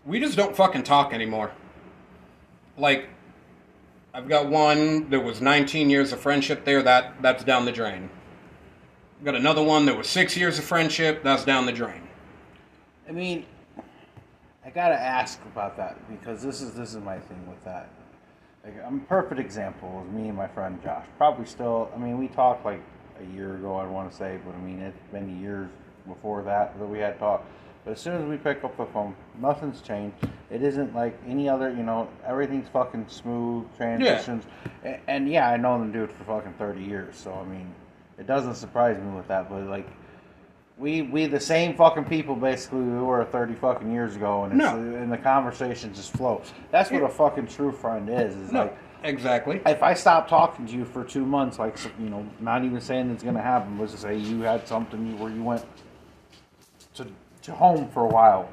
we 0.05 0.19
just 0.19 0.35
don't 0.35 0.55
fucking 0.55 0.83
talk 0.83 1.13
anymore. 1.13 1.51
Like 2.77 3.09
I've 4.19 4.27
got 4.27 4.49
one 4.49 5.09
that 5.11 5.21
was 5.21 5.39
19 5.39 5.89
years 5.89 6.11
of 6.11 6.19
friendship 6.19 6.65
there 6.65 6.83
that 6.83 7.21
that's 7.21 7.45
down 7.45 7.63
the 7.63 7.71
drain. 7.71 8.09
I've 9.17 9.23
got 9.23 9.35
another 9.35 9.63
one 9.63 9.85
that 9.85 9.95
was 9.95 10.07
6 10.09 10.35
years 10.35 10.59
of 10.59 10.65
friendship 10.65 11.23
that's 11.23 11.45
down 11.45 11.65
the 11.65 11.71
drain. 11.71 12.01
I 13.07 13.13
mean, 13.13 13.45
I 14.65 14.71
gotta 14.71 14.99
ask 14.99 15.39
about 15.45 15.77
that 15.77 15.97
because 16.09 16.43
this 16.43 16.61
is 16.61 16.73
this 16.73 16.89
is 16.93 17.01
my 17.01 17.17
thing 17.17 17.47
with 17.47 17.63
that. 17.63 17.87
Like, 18.65 18.75
I'm 18.85 18.97
a 18.97 19.03
perfect 19.05 19.39
example 19.39 20.01
of 20.01 20.13
me 20.13 20.27
and 20.27 20.35
my 20.35 20.49
friend 20.49 20.83
Josh. 20.83 21.05
Probably 21.17 21.45
still. 21.45 21.89
I 21.95 21.97
mean, 21.97 22.17
we 22.17 22.27
talked 22.27 22.65
like 22.65 22.81
a 23.21 23.33
year 23.33 23.55
ago. 23.55 23.77
I 23.77 23.85
want 23.85 24.11
to 24.11 24.17
say, 24.17 24.37
but 24.45 24.53
I 24.53 24.57
mean, 24.57 24.81
it's 24.81 24.99
been 25.13 25.41
years 25.41 25.69
before 26.05 26.43
that 26.43 26.77
that 26.77 26.85
we 26.85 26.99
had 26.99 27.17
talked. 27.19 27.47
But 27.85 27.91
as 27.91 27.99
soon 28.01 28.21
as 28.21 28.25
we 28.27 28.37
pick 28.37 28.63
up 28.63 28.75
the 28.77 28.85
phone, 28.85 29.15
nothing's 29.41 29.81
changed. 29.81 30.15
It 30.51 30.61
isn't 30.63 30.93
like 30.93 31.17
any 31.27 31.47
other, 31.47 31.69
you 31.69 31.83
know, 31.83 32.09
everything's 32.25 32.67
fucking 32.69 33.05
smooth 33.07 33.65
transitions. 33.77 34.45
And, 34.83 34.99
and 35.07 35.29
yeah, 35.29 35.49
I 35.49 35.57
know 35.57 35.79
them 35.79 35.91
dude 35.91 36.11
for 36.11 36.23
fucking 36.25 36.53
30 36.53 36.83
years, 36.83 37.15
so 37.15 37.33
I 37.33 37.45
mean, 37.45 37.73
it 38.17 38.27
doesn't 38.27 38.55
surprise 38.55 38.97
me 39.01 39.15
with 39.15 39.27
that. 39.27 39.49
But 39.49 39.63
like, 39.67 39.87
we 40.77 41.01
we 41.03 41.25
the 41.27 41.39
same 41.39 41.75
fucking 41.75 42.05
people 42.05 42.35
basically 42.35 42.79
we 42.79 42.99
were 42.99 43.23
30 43.25 43.55
fucking 43.55 43.91
years 43.91 44.15
ago, 44.15 44.43
and 44.43 44.53
it's, 44.53 44.59
No. 44.59 44.71
Uh, 44.71 45.01
and 45.01 45.11
the 45.11 45.17
conversation 45.17 45.93
just 45.93 46.11
flows. 46.13 46.51
That's 46.71 46.89
what 46.91 47.03
a 47.03 47.09
fucking 47.09 47.47
true 47.47 47.71
friend 47.71 48.09
is. 48.09 48.35
Is 48.35 48.51
No, 48.51 48.63
like 48.63 48.77
exactly. 49.03 49.61
if 49.65 49.83
I 49.83 49.93
stop 49.93 50.27
talking 50.27 50.65
to 50.67 50.73
you 50.73 50.85
for 50.85 51.03
two 51.03 51.25
months, 51.25 51.59
like 51.59 51.77
you 51.99 52.09
know, 52.09 52.25
not 52.39 52.63
even 52.63 52.81
saying 52.81 53.11
it's 53.11 53.23
gonna 53.23 53.41
happen, 53.41 53.77
let's 53.77 53.91
just 53.91 54.03
say 54.03 54.17
you 54.17 54.41
had 54.41 54.67
something 54.67 55.19
where 55.19 55.31
you 55.31 55.43
went 55.43 55.65
to 56.95 57.07
home 57.49 57.89
for 57.89 58.03
a 58.03 58.07
while, 58.07 58.49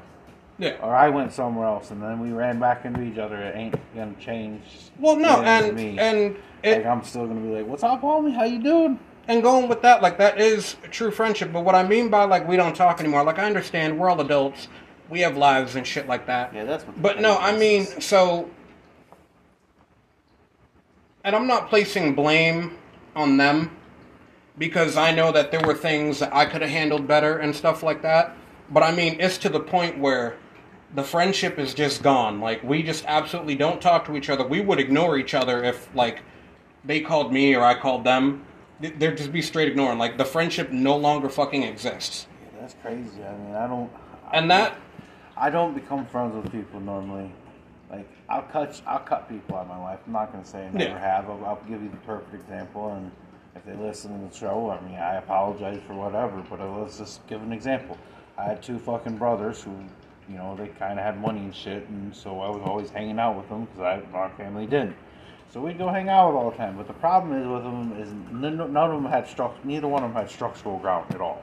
Yeah. 0.57 0.75
or 0.81 0.95
I 0.95 1.09
went 1.09 1.31
somewhere 1.33 1.65
else, 1.67 1.91
and 1.91 2.01
then 2.01 2.19
we 2.19 2.31
ran 2.31 2.59
back 2.59 2.85
into 2.85 3.01
each 3.01 3.17
other. 3.17 3.37
It 3.37 3.55
ain't 3.55 3.75
gonna 3.95 4.13
change. 4.19 4.61
Well, 4.99 5.15
no, 5.15 5.41
and 5.41 5.75
me. 5.75 5.97
and 5.99 6.35
it, 6.63 6.77
like 6.77 6.85
I'm 6.85 7.03
still 7.03 7.27
gonna 7.27 7.39
be 7.41 7.49
like, 7.49 7.67
"What's 7.67 7.83
up, 7.83 8.01
homie? 8.01 8.33
How 8.33 8.43
you 8.43 8.59
doing?" 8.61 8.99
and 9.29 9.43
going 9.43 9.67
with 9.67 9.81
that, 9.81 10.01
like 10.01 10.17
that 10.17 10.39
is 10.39 10.77
true 10.89 11.11
friendship. 11.11 11.51
But 11.51 11.65
what 11.65 11.75
I 11.75 11.83
mean 11.83 12.09
by 12.09 12.23
like 12.23 12.47
we 12.47 12.55
don't 12.55 12.75
talk 12.75 12.99
anymore, 12.99 13.23
like 13.23 13.39
I 13.39 13.45
understand 13.45 13.99
we're 13.99 14.09
all 14.09 14.19
adults, 14.21 14.67
we 15.09 15.19
have 15.21 15.35
lives 15.37 15.75
and 15.75 15.85
shit 15.85 16.07
like 16.07 16.25
that. 16.27 16.53
Yeah, 16.53 16.63
that's 16.63 16.85
what. 16.85 17.01
But 17.01 17.19
no, 17.19 17.33
I 17.35 17.51
is. 17.51 17.59
mean, 17.59 17.85
so, 18.01 18.49
and 21.23 21.35
I'm 21.35 21.47
not 21.47 21.69
placing 21.69 22.15
blame 22.15 22.77
on 23.15 23.37
them 23.37 23.71
because 24.57 24.97
I 24.97 25.11
know 25.11 25.31
that 25.31 25.51
there 25.51 25.61
were 25.61 25.73
things 25.73 26.19
that 26.19 26.33
I 26.33 26.45
could 26.45 26.61
have 26.61 26.71
handled 26.71 27.07
better 27.07 27.37
and 27.37 27.55
stuff 27.55 27.83
like 27.83 28.01
that. 28.03 28.35
But 28.69 28.83
I 28.83 28.91
mean, 28.91 29.17
it's 29.19 29.37
to 29.39 29.49
the 29.49 29.59
point 29.59 29.97
where 29.97 30.35
the 30.95 31.03
friendship 31.03 31.59
is 31.59 31.73
just 31.73 32.03
gone. 32.03 32.39
Like 32.39 32.63
we 32.63 32.83
just 32.83 33.05
absolutely 33.07 33.55
don't 33.55 33.81
talk 33.81 34.05
to 34.05 34.15
each 34.17 34.29
other. 34.29 34.45
We 34.45 34.61
would 34.61 34.79
ignore 34.79 35.17
each 35.17 35.33
other 35.33 35.63
if 35.63 35.93
like 35.95 36.21
they 36.85 37.01
called 37.01 37.31
me 37.33 37.55
or 37.55 37.63
I 37.63 37.73
called 37.79 38.03
them. 38.03 38.45
Th- 38.81 38.93
There'd 38.97 39.17
just 39.17 39.31
be 39.31 39.41
straight 39.41 39.67
ignoring. 39.67 39.97
Like 39.97 40.17
the 40.17 40.25
friendship 40.25 40.71
no 40.71 40.95
longer 40.97 41.29
fucking 41.29 41.63
exists. 41.63 42.27
Yeah, 42.53 42.61
that's 42.61 42.75
crazy. 42.81 43.23
I 43.23 43.35
mean, 43.37 43.55
I 43.55 43.67
don't. 43.67 43.89
And 44.33 44.49
that 44.51 44.77
I 45.35 45.49
don't 45.49 45.73
become 45.73 46.05
friends 46.05 46.35
with 46.35 46.51
people 46.51 46.79
normally. 46.79 47.31
Like 47.89 48.07
I'll 48.29 48.41
cut 48.43 48.81
I'll 48.85 48.99
cut 48.99 49.29
people 49.29 49.55
out 49.55 49.61
of 49.63 49.67
my 49.69 49.81
life. 49.81 49.99
I'm 50.05 50.13
not 50.13 50.31
gonna 50.31 50.45
say 50.45 50.65
I 50.67 50.69
never 50.71 50.89
Yeah. 50.91 50.99
have. 50.99 51.29
I'll, 51.29 51.45
I'll 51.45 51.61
give 51.69 51.81
you 51.81 51.89
the 51.89 51.97
perfect 51.97 52.33
example, 52.33 52.91
and 52.93 53.11
if 53.55 53.65
they 53.65 53.75
listen 53.75 54.19
to 54.21 54.29
the 54.29 54.35
show, 54.37 54.69
I 54.69 54.85
mean 54.85 54.95
I 54.99 55.15
apologize 55.15 55.79
for 55.87 55.93
whatever. 55.93 56.43
But 56.49 56.59
let's 56.79 56.97
just 56.97 57.25
give 57.27 57.41
an 57.41 57.53
example. 57.53 57.97
I 58.37 58.43
had 58.43 58.61
two 58.61 58.77
fucking 58.79 59.17
brothers 59.17 59.63
who, 59.63 59.71
you 60.29 60.37
know, 60.37 60.55
they 60.55 60.67
kind 60.67 60.99
of 60.99 61.05
had 61.05 61.19
money 61.19 61.39
and 61.39 61.55
shit, 61.55 61.87
and 61.89 62.15
so 62.15 62.39
I 62.39 62.49
was 62.49 62.61
always 62.63 62.89
hanging 62.89 63.19
out 63.19 63.35
with 63.35 63.49
them 63.49 63.65
because 63.65 63.81
I 63.81 64.11
my 64.11 64.29
family 64.29 64.65
didn't. 64.65 64.95
So 65.49 65.61
we'd 65.61 65.77
go 65.77 65.87
hang 65.87 66.09
out 66.09 66.33
all 66.33 66.51
the 66.51 66.57
time. 66.57 66.75
But 66.77 66.87
the 66.87 66.93
problem 66.93 67.41
is 67.41 67.47
with 67.47 67.63
them 67.63 67.93
is 67.99 68.09
none, 68.33 68.57
none 68.57 68.91
of 68.91 69.01
them 69.01 69.11
had 69.11 69.25
struct. 69.25 69.63
Neither 69.63 69.87
one 69.87 70.03
of 70.03 70.13
them 70.13 70.21
had 70.21 70.29
structural 70.29 70.77
ground 70.77 71.13
at 71.13 71.21
all. 71.21 71.41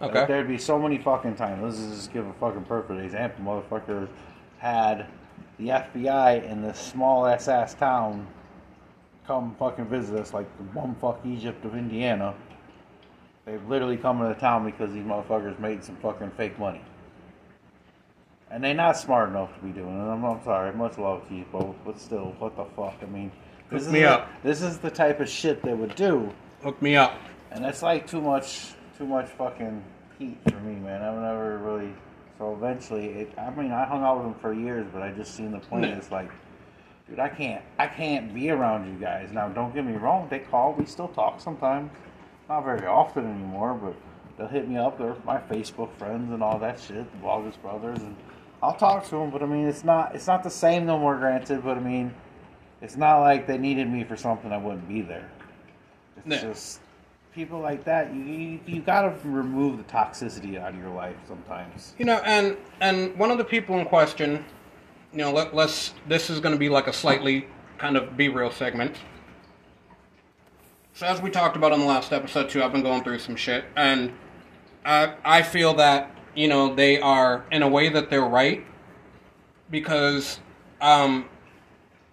Like, 0.00 0.10
okay. 0.10 0.26
there'd 0.26 0.48
be 0.48 0.58
so 0.58 0.78
many 0.78 0.98
fucking 0.98 1.36
times. 1.36 1.62
Let's 1.62 1.94
just 1.94 2.12
give 2.12 2.26
a 2.26 2.32
fucking 2.34 2.64
perfect 2.64 3.00
example. 3.00 3.44
Motherfuckers 3.44 4.08
had 4.58 5.06
the 5.58 5.68
FBI 5.68 6.48
in 6.50 6.62
this 6.62 6.78
small 6.78 7.26
ass 7.26 7.48
ass 7.48 7.74
town 7.74 8.26
come 9.26 9.54
fucking 9.58 9.86
visit 9.86 10.18
us 10.18 10.34
like 10.34 10.46
the 10.58 10.64
bumfuck 10.78 11.24
Egypt 11.26 11.64
of 11.64 11.74
Indiana. 11.74 12.34
They've 13.44 13.66
literally 13.68 13.96
come 13.96 14.20
to 14.20 14.28
the 14.28 14.34
town 14.34 14.64
because 14.64 14.92
these 14.92 15.04
motherfuckers 15.04 15.58
made 15.58 15.84
some 15.84 15.96
fucking 15.96 16.30
fake 16.32 16.58
money. 16.58 16.80
And 18.50 18.62
they're 18.62 18.74
not 18.74 18.96
smart 18.96 19.30
enough 19.30 19.54
to 19.58 19.64
be 19.64 19.72
doing 19.72 19.98
it. 19.98 20.10
I'm, 20.10 20.24
I'm 20.24 20.42
sorry. 20.44 20.72
Much 20.72 20.96
love 20.96 21.26
to 21.28 21.34
you 21.34 21.44
both. 21.52 21.74
But 21.84 21.98
still, 21.98 22.34
what 22.38 22.56
the 22.56 22.64
fuck? 22.76 22.94
I 23.02 23.06
mean, 23.06 23.30
this 23.68 23.82
Hook 23.82 23.88
is 23.88 23.92
me 23.92 24.00
the, 24.00 24.10
up. 24.10 24.30
This 24.42 24.62
is 24.62 24.78
the 24.78 24.90
type 24.90 25.20
of 25.20 25.28
shit 25.28 25.62
they 25.62 25.74
would 25.74 25.94
do. 25.94 26.32
Hook 26.62 26.80
me 26.80 26.96
up. 26.96 27.18
And 27.50 27.64
that's 27.64 27.82
like 27.82 28.06
too 28.06 28.20
much, 28.20 28.72
too 28.96 29.06
much 29.06 29.28
fucking 29.30 29.82
heat 30.18 30.38
for 30.48 30.58
me, 30.60 30.76
man. 30.76 31.02
I've 31.02 31.20
never 31.20 31.58
really. 31.58 31.92
So 32.38 32.52
eventually, 32.54 33.06
it, 33.06 33.32
I 33.38 33.50
mean, 33.50 33.72
I 33.72 33.84
hung 33.84 34.02
out 34.02 34.16
with 34.18 34.26
them 34.26 34.34
for 34.40 34.52
years, 34.52 34.86
but 34.92 35.02
I 35.02 35.10
just 35.10 35.34
seen 35.36 35.52
the 35.52 35.60
point. 35.60 35.84
It's 35.84 36.10
like, 36.10 36.30
dude, 37.08 37.18
I 37.20 37.28
can't, 37.28 37.62
I 37.78 37.86
can't 37.86 38.34
be 38.34 38.50
around 38.50 38.86
you 38.92 38.98
guys. 38.98 39.30
Now, 39.32 39.48
don't 39.48 39.74
get 39.74 39.84
me 39.84 39.94
wrong. 39.94 40.26
They 40.28 40.40
call, 40.40 40.72
we 40.72 40.84
still 40.84 41.08
talk 41.08 41.40
sometimes. 41.40 41.90
Not 42.48 42.64
very 42.64 42.86
often 42.86 43.24
anymore, 43.24 43.74
but 43.74 43.94
they'll 44.36 44.48
hit 44.48 44.68
me 44.68 44.76
up. 44.76 44.98
They're 44.98 45.16
my 45.24 45.38
Facebook 45.38 45.90
friends 45.96 46.32
and 46.32 46.42
all 46.42 46.58
that 46.58 46.78
shit, 46.80 47.06
the 47.20 47.26
August 47.26 47.60
brothers, 47.62 47.98
and 47.98 48.14
I'll 48.62 48.76
talk 48.76 49.04
to 49.06 49.10
them. 49.16 49.30
But 49.30 49.42
I 49.42 49.46
mean, 49.46 49.66
it's 49.66 49.84
not, 49.84 50.14
it's 50.14 50.26
not 50.26 50.42
the 50.42 50.50
same 50.50 50.86
no 50.86 50.98
more. 50.98 51.16
Granted, 51.16 51.64
but 51.64 51.76
I 51.76 51.80
mean, 51.80 52.14
it's 52.82 52.96
not 52.96 53.20
like 53.20 53.46
they 53.46 53.58
needed 53.58 53.88
me 53.90 54.04
for 54.04 54.16
something 54.16 54.52
I 54.52 54.58
wouldn't 54.58 54.88
be 54.88 55.00
there. 55.00 55.30
It's 56.18 56.26
Yeah. 56.26 56.50
just 56.50 56.80
people 57.34 57.60
like 57.60 57.84
that. 57.84 58.14
You, 58.14 58.22
you 58.22 58.60
you 58.66 58.80
gotta 58.82 59.14
remove 59.24 59.78
the 59.78 59.84
toxicity 59.84 60.60
out 60.60 60.74
of 60.74 60.78
your 60.78 60.90
life 60.90 61.16
sometimes. 61.26 61.94
You 61.98 62.04
know, 62.04 62.18
and 62.24 62.56
and 62.80 63.16
one 63.18 63.30
of 63.30 63.38
the 63.38 63.44
people 63.44 63.78
in 63.78 63.86
question, 63.86 64.44
you 65.12 65.18
know, 65.18 65.32
let, 65.32 65.54
let's. 65.54 65.94
This 66.08 66.28
is 66.28 66.40
going 66.40 66.54
to 66.54 66.58
be 66.58 66.68
like 66.68 66.88
a 66.88 66.92
slightly 66.92 67.46
kind 67.78 67.96
of 67.96 68.16
be 68.16 68.28
real 68.28 68.50
segment. 68.50 68.96
So 70.96 71.06
as 71.06 71.20
we 71.20 71.28
talked 71.28 71.56
about 71.56 71.72
on 71.72 71.80
the 71.80 71.86
last 71.86 72.12
episode 72.12 72.48
too, 72.48 72.62
I've 72.62 72.70
been 72.70 72.84
going 72.84 73.02
through 73.02 73.18
some 73.18 73.34
shit, 73.34 73.64
and 73.74 74.12
I 74.84 75.14
I 75.24 75.42
feel 75.42 75.74
that 75.74 76.16
you 76.36 76.46
know 76.46 76.72
they 76.72 77.00
are 77.00 77.44
in 77.50 77.64
a 77.64 77.68
way 77.68 77.88
that 77.88 78.10
they're 78.10 78.22
right 78.22 78.64
because 79.72 80.38
um, 80.80 81.28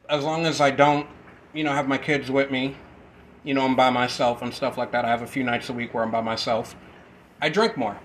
as 0.09 0.23
long 0.23 0.47
as 0.47 0.59
I 0.59 0.71
don't, 0.71 1.05
you 1.53 1.63
know, 1.63 1.73
have 1.73 1.87
my 1.87 1.99
kids 1.99 2.31
with 2.31 2.49
me, 2.49 2.75
you 3.43 3.53
know, 3.53 3.65
I'm 3.65 3.75
by 3.75 3.91
myself 3.91 4.41
and 4.41 4.51
stuff 4.51 4.79
like 4.79 4.91
that. 4.93 5.05
I 5.05 5.09
have 5.09 5.21
a 5.21 5.27
few 5.27 5.43
nights 5.43 5.69
a 5.69 5.73
week 5.73 5.93
where 5.93 6.03
I'm 6.03 6.09
by 6.09 6.21
myself. 6.21 6.75
I 7.39 7.49
drink 7.49 7.77
more. 7.77 7.99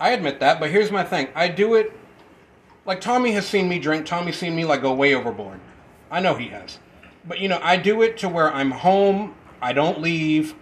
I 0.00 0.12
admit 0.12 0.40
that, 0.40 0.60
but 0.60 0.70
here's 0.70 0.90
my 0.90 1.04
thing. 1.04 1.28
I 1.34 1.48
do 1.48 1.74
it 1.74 1.92
like 2.86 3.02
Tommy 3.02 3.32
has 3.32 3.46
seen 3.46 3.68
me 3.68 3.78
drink. 3.78 4.06
Tommy's 4.06 4.38
seen 4.38 4.56
me 4.56 4.64
like 4.64 4.80
go 4.80 4.94
way 4.94 5.14
overboard. 5.14 5.60
I 6.10 6.20
know 6.20 6.36
he 6.36 6.48
has. 6.48 6.78
But 7.22 7.38
you 7.38 7.48
know, 7.48 7.60
I 7.62 7.76
do 7.76 8.00
it 8.00 8.16
to 8.18 8.30
where 8.30 8.50
I'm 8.50 8.70
home, 8.70 9.34
I 9.62 9.72
don't 9.72 10.00
leave. 10.02 10.54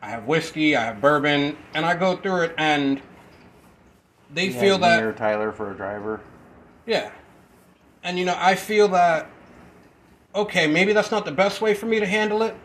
I 0.00 0.08
have 0.08 0.24
whiskey, 0.26 0.74
I 0.76 0.84
have 0.84 1.00
bourbon, 1.00 1.56
and 1.74 1.84
I 1.84 1.94
go 1.94 2.16
through 2.16 2.42
it 2.42 2.54
and 2.56 3.00
they 4.32 4.46
You 4.46 4.52
feel 4.52 4.78
that 4.78 5.00
me 5.00 5.06
or 5.06 5.12
Tyler 5.12 5.52
for 5.52 5.70
a 5.72 5.74
driver. 5.74 6.20
yeah. 6.86 7.10
And 8.04 8.18
you 8.18 8.24
know, 8.24 8.34
I 8.38 8.54
feel 8.54 8.88
that 8.88 9.28
okay, 10.34 10.66
maybe 10.66 10.92
that's 10.92 11.10
not 11.10 11.24
the 11.24 11.30
best 11.32 11.60
way 11.60 11.74
for 11.74 11.86
me 11.86 12.00
to 12.00 12.06
handle 12.06 12.42
it, 12.42 12.56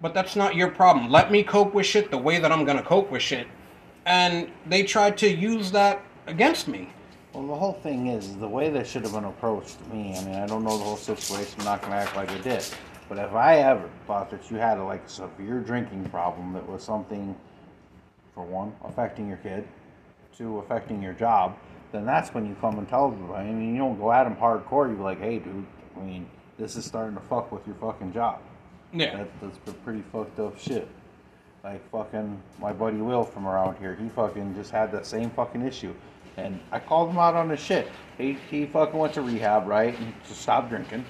but 0.00 0.14
that's 0.14 0.34
not 0.34 0.56
your 0.56 0.70
problem. 0.70 1.10
Let 1.10 1.30
me 1.30 1.42
cope 1.44 1.74
with 1.74 1.86
shit 1.86 2.10
the 2.10 2.18
way 2.18 2.40
that 2.40 2.50
I'm 2.50 2.64
going 2.64 2.78
to 2.78 2.82
cope 2.82 3.10
with 3.12 3.22
shit. 3.22 3.46
And 4.06 4.50
they 4.66 4.82
tried 4.82 5.18
to 5.18 5.28
use 5.28 5.70
that 5.72 6.02
against 6.26 6.66
me. 6.66 6.88
Well, 7.32 7.46
the 7.46 7.54
whole 7.54 7.74
thing 7.74 8.06
is 8.08 8.34
the 8.38 8.48
way 8.48 8.70
that 8.70 8.86
should 8.86 9.02
have 9.02 9.12
been 9.12 9.24
approached 9.26 9.76
me. 9.92 10.16
I 10.16 10.24
mean, 10.24 10.34
I 10.36 10.46
don't 10.46 10.64
know 10.64 10.78
the 10.78 10.84
whole 10.84 10.96
situation. 10.96 11.54
I'm 11.60 11.66
not 11.66 11.82
gonna 11.82 11.96
act 11.96 12.16
like 12.16 12.30
I 12.30 12.38
did. 12.38 12.64
But 13.08 13.18
if 13.18 13.32
I 13.32 13.58
ever 13.58 13.88
thought 14.06 14.30
that 14.30 14.50
you 14.50 14.58
had 14.58 14.78
a 14.78 14.84
like 14.84 15.08
severe 15.08 15.60
drinking 15.60 16.08
problem 16.10 16.52
that 16.52 16.68
was 16.68 16.82
something, 16.82 17.34
for 18.34 18.44
one, 18.44 18.72
affecting 18.84 19.28
your 19.28 19.38
kid, 19.38 19.66
two, 20.36 20.58
affecting 20.58 21.02
your 21.02 21.14
job, 21.14 21.56
then 21.90 22.04
that's 22.04 22.34
when 22.34 22.46
you 22.46 22.54
come 22.60 22.78
and 22.78 22.88
tell 22.88 23.10
them. 23.10 23.32
I 23.32 23.44
mean, 23.44 23.74
you 23.74 23.78
don't 23.78 23.98
go 23.98 24.12
at 24.12 24.24
them 24.24 24.36
hardcore. 24.36 24.88
You're 24.88 25.02
like, 25.02 25.20
hey, 25.20 25.38
dude. 25.38 25.66
I 25.96 26.00
mean, 26.00 26.28
this 26.58 26.76
is 26.76 26.84
starting 26.84 27.16
to 27.16 27.22
fuck 27.22 27.50
with 27.50 27.66
your 27.66 27.76
fucking 27.76 28.12
job. 28.12 28.40
Yeah. 28.92 29.16
That, 29.16 29.28
that's 29.40 29.76
pretty 29.84 30.02
fucked 30.12 30.38
up 30.38 30.58
shit. 30.58 30.88
Like 31.64 31.88
fucking 31.90 32.40
my 32.60 32.72
buddy 32.72 32.98
Will 32.98 33.24
from 33.24 33.46
around 33.46 33.78
here, 33.78 33.96
he 33.96 34.08
fucking 34.10 34.54
just 34.54 34.70
had 34.70 34.92
that 34.92 35.06
same 35.06 35.30
fucking 35.30 35.62
issue. 35.62 35.94
And 36.36 36.60
I 36.70 36.78
called 36.78 37.10
him 37.10 37.18
out 37.18 37.34
on 37.34 37.50
his 37.50 37.58
shit. 37.58 37.90
He, 38.16 38.38
he 38.48 38.66
fucking 38.66 38.98
went 38.98 39.14
to 39.14 39.22
rehab, 39.22 39.66
right? 39.66 39.98
And 39.98 40.14
to 40.28 40.34
stop 40.34 40.68
drinking. 40.68 41.04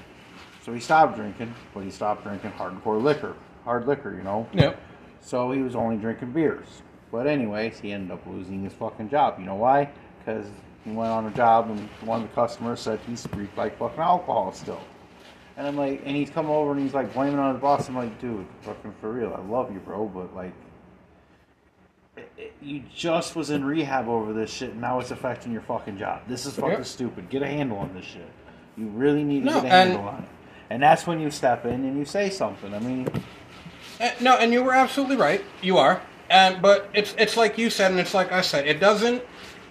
So 0.65 0.73
he 0.73 0.81
stopped 0.81 1.17
drinking, 1.17 1.55
but 1.75 1.85
he 1.85 1.91
stopped 1.91 2.25
drinking 2.25 2.53
hardcore 2.53 3.03
liquor. 3.03 3.35
Hard 3.65 3.87
liquor, 3.87 4.15
you 4.15 4.23
know? 4.23 4.47
Yep. 4.53 4.79
So 5.21 5.51
he 5.53 5.63
was 5.63 5.75
only 5.75 5.97
drinking 5.97 6.33
beers. 6.33 6.83
But 7.11 7.27
anyways, 7.27 7.81
he 7.81 7.93
ended 7.93 8.11
up 8.11 8.27
losing 8.27 8.63
his 8.65 8.73
fucking 8.75 9.09
job. 9.09 9.39
You 9.39 9.47
know 9.47 9.55
why? 9.55 9.91
Because 10.19 10.47
he 10.85 10.91
went 10.91 11.11
on 11.11 11.27
a 11.27 11.31
job 11.31 11.71
and 11.71 11.81
one 12.03 12.23
of 12.23 12.29
the 12.29 12.35
customers 12.35 12.81
said 12.81 13.01
he 13.07 13.17
reeked 13.37 13.57
like 13.57 13.79
fucking 13.79 13.99
alcohol 14.01 14.53
still. 14.53 14.81
And 15.57 15.67
I'm 15.67 15.77
like, 15.77 16.03
and 16.05 16.15
he's 16.17 16.31
come 16.31 16.47
over 16.47 16.73
and 16.73 16.81
he's 16.81 16.95
like 16.95 17.13
blaming 17.15 17.39
on 17.39 17.55
his 17.55 17.61
boss. 17.61 17.89
I'm 17.89 17.97
like, 17.97 18.21
dude, 18.21 18.47
fucking 18.63 18.95
for 19.01 19.11
real, 19.11 19.35
I 19.37 19.41
love 19.51 19.73
you, 19.73 19.81
bro, 19.81 20.07
but 20.07 20.35
like, 20.35 20.53
it, 22.17 22.31
it, 22.37 22.53
you 22.63 22.83
just 22.95 23.35
was 23.35 23.51
in 23.51 23.65
rehab 23.65 24.09
over 24.09 24.33
this 24.33 24.51
shit, 24.53 24.71
and 24.71 24.81
now 24.81 25.01
it's 25.01 25.11
affecting 25.11 25.53
your 25.53 25.63
fucking 25.63 25.99
job. 25.99 26.23
This 26.29 26.47
is 26.47 26.55
fucking 26.55 26.71
Yep. 26.79 26.87
stupid. 26.87 27.29
Get 27.31 27.43
a 27.43 27.47
handle 27.47 27.79
on 27.79 27.93
this 27.95 28.05
shit. 28.05 28.29
You 28.77 28.87
really 28.89 29.25
need 29.25 29.41
to 29.41 29.47
No, 29.47 29.55
get 29.61 29.65
a 29.65 29.69
handle 29.69 30.03
on 30.03 30.23
it. 30.23 30.29
And 30.71 30.83
that's 30.83 31.07
when 31.07 31.21
you 31.21 31.31
step 31.31 31.65
in 31.65 31.85
and 31.85 31.99
you 31.99 32.05
say 32.05 32.31
something. 32.31 32.75
I 32.75 32.79
mean, 32.79 33.09
Uh, 34.01 34.11
no, 34.21 34.37
and 34.37 34.53
you 34.53 34.63
were 34.63 34.75
absolutely 34.75 35.17
right. 35.17 35.43
You 35.61 35.77
are, 35.79 36.01
and 36.31 36.63
but 36.63 36.89
it's 36.95 37.15
it's 37.19 37.37
like 37.37 37.59
you 37.59 37.69
said, 37.69 37.91
and 37.91 37.99
it's 37.99 38.15
like 38.15 38.31
I 38.31 38.43
said. 38.43 38.67
It 38.67 38.79
doesn't 38.79 39.23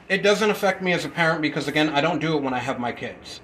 it 0.10 0.22
doesn't 0.24 0.50
affect 0.50 0.82
me 0.82 0.92
as 0.94 1.06
a 1.06 1.10
parent 1.10 1.42
because 1.42 1.68
again, 1.70 1.90
I 1.90 2.02
don't 2.02 2.20
do 2.20 2.36
it 2.36 2.44
when 2.44 2.54
I 2.54 2.60
have 2.60 2.78
my 2.80 2.92
kids. 2.92 3.40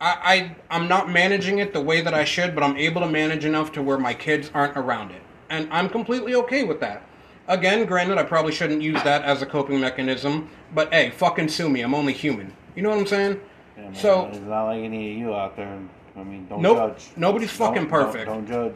I, 0.00 0.54
I 0.70 0.76
I'm 0.76 0.86
not 0.86 1.10
managing 1.10 1.58
it 1.58 1.72
the 1.72 1.80
way 1.80 2.00
that 2.00 2.14
I 2.14 2.24
should, 2.24 2.54
but 2.54 2.62
I'm 2.62 2.76
able 2.76 3.00
to 3.00 3.08
manage 3.08 3.44
enough 3.44 3.72
to 3.72 3.82
where 3.82 3.98
my 3.98 4.14
kids 4.14 4.50
aren't 4.54 4.76
around 4.76 5.10
it, 5.10 5.22
and 5.50 5.68
I'm 5.72 5.88
completely 5.88 6.34
okay 6.36 6.62
with 6.62 6.78
that. 6.80 7.02
Again, 7.48 7.84
granted, 7.86 8.18
I 8.18 8.22
probably 8.24 8.52
shouldn't 8.52 8.82
use 8.82 9.02
that 9.02 9.22
as 9.24 9.42
a 9.42 9.46
coping 9.46 9.80
mechanism, 9.80 10.48
but 10.74 10.92
hey, 10.92 11.10
fucking 11.10 11.48
sue 11.48 11.68
me. 11.70 11.80
I'm 11.80 11.94
only 11.94 12.12
human. 12.12 12.52
You 12.76 12.82
know 12.82 12.90
what 12.90 12.98
I'm 12.98 13.06
saying? 13.06 13.40
you 13.76 13.82
know, 13.84 13.92
So- 13.94 14.26
it's 14.26 14.38
not 14.38 14.66
like 14.66 14.82
any 14.84 15.12
of 15.12 15.18
you 15.18 15.34
out 15.34 15.56
there. 15.56 15.78
I 16.18 16.24
mean, 16.24 16.46
don't 16.48 16.60
Nope. 16.62 16.76
judge. 16.78 17.06
Nobody's 17.16 17.50
fucking 17.50 17.82
Don't- 17.84 17.90
don't- 17.90 18.06
perfect. 18.06 18.26
Don't, 18.26 18.46
judge. 18.48 18.74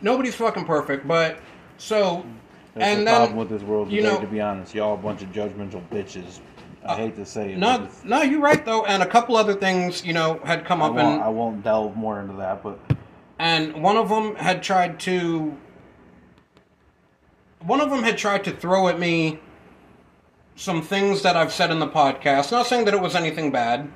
Nobody's 0.00 0.34
fucking 0.34 0.64
perfect, 0.64 1.06
but 1.08 1.38
so 1.78 2.24
That's 2.74 2.86
and 2.86 3.00
the 3.00 3.04
then 3.06 3.16
problem 3.16 3.38
with 3.38 3.48
this 3.48 3.62
world 3.62 3.90
you 3.90 4.02
know- 4.02 4.20
to 4.20 4.26
be 4.26 4.40
honest, 4.40 4.74
y'all 4.74 4.94
a 4.94 4.96
bunch 4.96 5.22
of 5.22 5.30
judgmental 5.32 5.82
bitches. 5.90 6.40
I 6.86 6.92
uh, 6.92 6.96
hate 6.96 7.16
to 7.16 7.24
say 7.24 7.52
it. 7.52 7.58
No, 7.58 7.88
no, 8.04 8.20
you're 8.22 8.40
right 8.40 8.62
though, 8.64 8.84
and 8.84 9.02
a 9.02 9.06
couple 9.06 9.36
other 9.36 9.54
things, 9.54 10.04
you 10.04 10.12
know, 10.12 10.38
had 10.44 10.66
come 10.66 10.82
I 10.82 10.86
up, 10.88 10.94
won't, 10.94 11.22
I 11.22 11.28
won't 11.28 11.64
delve 11.64 11.96
more 11.96 12.20
into 12.20 12.34
that, 12.34 12.62
but 12.62 12.78
and 13.38 13.82
one 13.82 13.96
of 13.96 14.10
them 14.10 14.34
had 14.36 14.62
tried 14.62 15.00
to, 15.00 15.56
one 17.64 17.80
of 17.80 17.88
them 17.90 18.02
had 18.02 18.18
tried 18.18 18.44
to 18.44 18.50
throw 18.52 18.88
at 18.88 18.98
me 18.98 19.40
some 20.56 20.82
things 20.82 21.22
that 21.22 21.36
I've 21.36 21.52
said 21.52 21.70
in 21.70 21.78
the 21.78 21.88
podcast. 21.88 22.52
Not 22.52 22.66
saying 22.66 22.84
that 22.84 22.94
it 22.94 23.00
was 23.00 23.14
anything 23.14 23.50
bad, 23.50 23.90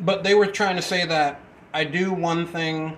but 0.00 0.22
they 0.22 0.34
were 0.34 0.46
trying 0.46 0.76
to 0.76 0.82
say 0.82 1.06
that 1.06 1.40
I 1.74 1.82
do 1.82 2.12
one 2.12 2.46
thing 2.46 2.96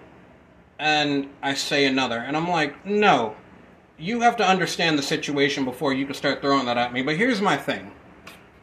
and 0.78 1.30
I 1.42 1.54
say 1.54 1.86
another, 1.86 2.18
and 2.18 2.36
I'm 2.36 2.48
like, 2.48 2.84
no, 2.84 3.34
you 3.98 4.20
have 4.20 4.36
to 4.36 4.46
understand 4.46 4.98
the 4.98 5.02
situation 5.02 5.64
before 5.64 5.94
you 5.94 6.04
can 6.04 6.14
start 6.14 6.42
throwing 6.42 6.66
that 6.66 6.76
at 6.76 6.92
me. 6.92 7.02
But 7.02 7.16
here's 7.16 7.40
my 7.40 7.56
thing. 7.56 7.90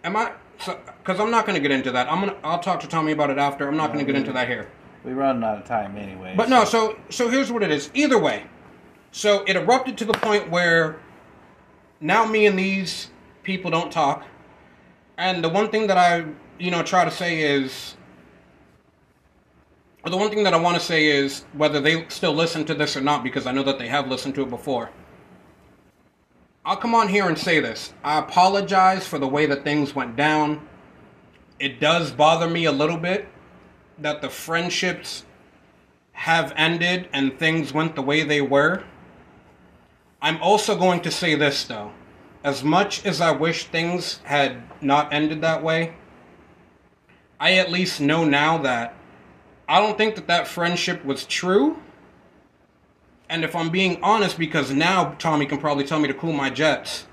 Am 0.04 0.15
I? 0.15 0.32
Because 0.60 1.19
I'm 1.19 1.32
not 1.32 1.47
going 1.47 1.56
to 1.56 1.62
get 1.62 1.71
into 1.71 1.91
that. 1.91 2.12
I'm 2.12 2.19
gonna. 2.19 2.38
I'll 2.43 2.60
talk 2.60 2.80
to 2.82 2.88
Tommy 2.88 3.12
about 3.12 3.32
it 3.32 3.39
after. 3.39 3.67
I'm 3.67 3.76
not 3.76 3.91
going 3.91 4.06
to 4.06 4.10
get 4.10 4.15
into 4.17 4.32
that 4.34 4.47
here. 4.47 4.69
we 5.04 5.13
run 5.13 5.43
out 5.43 5.58
of 5.58 5.65
time 5.65 5.97
anyway. 5.97 6.36
But 6.38 6.47
no. 6.47 6.63
So 6.63 6.99
so 7.10 7.30
here's 7.30 7.52
what 7.52 7.63
it 7.63 7.71
is. 7.71 7.89
Either 7.95 8.19
way, 8.19 8.45
so 9.12 9.43
it 9.47 9.56
erupted 9.56 9.97
to 9.97 10.06
the 10.06 10.13
point 10.13 10.52
where 10.52 10.99
now 11.99 12.26
me 12.26 12.45
and 12.45 12.58
these 12.58 13.10
people 13.41 13.71
don't 13.71 13.91
talk. 13.91 14.23
And 15.17 15.43
the 15.43 15.49
one 15.49 15.69
thing 15.69 15.88
that 15.88 15.97
I 15.97 16.26
you 16.60 16.69
know 16.69 16.84
try 16.84 17.04
to 17.04 17.12
say 17.12 17.41
is. 17.41 17.95
The 20.06 20.18
one 20.18 20.30
thing 20.30 20.44
that 20.44 20.54
I 20.54 20.58
want 20.58 20.78
to 20.78 20.84
say 20.84 21.06
is 21.06 21.46
whether 21.54 21.80
they 21.80 22.06
still 22.10 22.34
listen 22.34 22.66
to 22.66 22.76
this 22.76 22.98
or 22.98 23.02
not, 23.02 23.24
because 23.24 23.48
I 23.48 23.54
know 23.54 23.63
that 23.63 23.80
they 23.80 23.88
have 23.88 24.10
listened 24.10 24.36
to 24.36 24.42
it 24.42 24.50
before. 24.50 24.89
I'll 26.66 26.78
come 26.78 26.94
on 26.94 27.08
here 27.08 27.28
and 27.28 27.38
say 27.38 27.60
this. 27.62 27.94
I 28.04 28.20
apologize 28.20 29.08
for 29.08 29.18
the 29.18 29.28
way 29.28 29.46
that 29.46 29.63
things 29.63 29.96
went 29.96 30.16
down. 30.16 30.68
It 31.58 31.80
does 31.80 32.12
bother 32.12 32.50
me 32.50 32.66
a 32.66 32.72
little 32.72 32.98
bit 32.98 33.28
that 33.98 34.22
the 34.22 34.30
friendships 34.30 35.26
have 36.12 36.54
ended 36.56 37.08
and 37.13 37.39
things 37.39 37.74
went 37.74 37.96
the 37.96 38.02
way 38.02 38.24
they 38.24 38.42
were. 38.42 38.84
I'm 40.22 40.42
also 40.42 40.78
going 40.78 41.02
to 41.02 41.12
say 41.12 41.36
this 41.36 41.63
though. 41.63 41.92
As 42.44 42.63
much 42.63 43.06
as 43.06 43.22
I 43.22 43.32
wish 43.32 43.66
things 43.66 44.20
had 44.24 44.63
not 44.82 45.13
ended 45.13 45.42
that 45.42 45.63
way, 45.63 45.94
I 47.39 47.54
at 47.54 47.72
least 47.72 48.02
know 48.02 48.26
now 48.26 48.58
that 48.60 48.96
I 49.67 49.80
don't 49.80 49.97
think 49.97 50.15
that 50.15 50.28
that 50.28 50.47
friendship 50.47 51.04
was 51.06 51.26
true. 51.26 51.82
And 53.30 53.43
if 53.43 53.56
I'm 53.56 53.69
being 53.69 54.02
honest, 54.04 54.38
because 54.38 54.71
now 54.71 55.15
Tommy 55.17 55.45
can 55.45 55.58
probably 55.58 55.86
tell 55.86 55.99
me 55.99 56.08
to 56.08 56.13
cool 56.13 56.34
my 56.34 56.49
jets, 56.49 57.08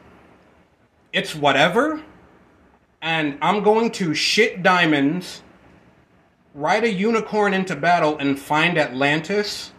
it's 1.13 1.35
whatever. 1.35 2.03
And 3.01 3.39
I'm 3.41 3.63
going 3.63 3.91
to 3.93 4.15
shit 4.15 4.63
diamonds, 4.63 5.43
ride 6.55 6.85
a 6.85 6.93
unicorn 6.93 7.55
into 7.55 7.75
battle, 7.75 8.19
and 8.19 8.39
find 8.39 8.77
Atlantis 8.77 9.73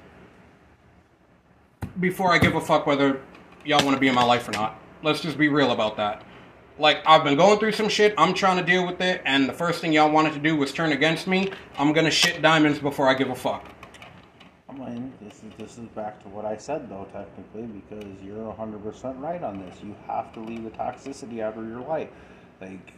before 1.99 2.33
I 2.33 2.39
give 2.39 2.55
a 2.55 2.61
fuck 2.61 2.87
whether 2.87 3.21
y'all 3.65 3.85
want 3.85 3.95
to 3.95 3.99
be 3.99 4.07
in 4.07 4.15
my 4.15 4.23
life 4.23 4.47
or 4.47 4.51
not. 4.51 4.79
Let's 5.03 5.19
just 5.19 5.37
be 5.37 5.49
real 5.49 5.71
about 5.71 5.97
that. 5.97 6.23
Like, 6.81 7.03
I've 7.05 7.23
been 7.23 7.37
going 7.37 7.59
through 7.59 7.73
some 7.73 7.89
shit, 7.89 8.15
I'm 8.17 8.33
trying 8.33 8.57
to 8.57 8.63
deal 8.63 8.87
with 8.87 9.01
it, 9.01 9.21
and 9.23 9.47
the 9.47 9.53
first 9.53 9.81
thing 9.81 9.93
y'all 9.93 10.09
wanted 10.09 10.33
to 10.33 10.39
do 10.39 10.55
was 10.57 10.73
turn 10.73 10.93
against 10.93 11.27
me. 11.27 11.51
I'm 11.77 11.93
gonna 11.93 12.09
shit 12.09 12.41
diamonds 12.41 12.79
before 12.79 13.07
I 13.07 13.13
give 13.13 13.29
a 13.29 13.35
fuck. 13.35 13.69
I 14.67 14.73
mean, 14.73 15.13
this 15.21 15.43
is 15.43 15.53
this 15.59 15.77
is 15.77 15.87
back 15.89 16.23
to 16.23 16.29
what 16.29 16.43
I 16.43 16.57
said 16.57 16.89
though, 16.89 17.07
technically, 17.13 17.67
because 17.67 18.19
you're 18.23 18.51
hundred 18.53 18.83
percent 18.83 19.15
right 19.19 19.43
on 19.43 19.59
this. 19.59 19.75
You 19.83 19.95
have 20.07 20.33
to 20.33 20.39
leave 20.39 20.63
the 20.63 20.71
toxicity 20.71 21.41
out 21.41 21.55
of 21.55 21.69
your 21.69 21.81
life. 21.81 22.09
Like, 22.59 22.93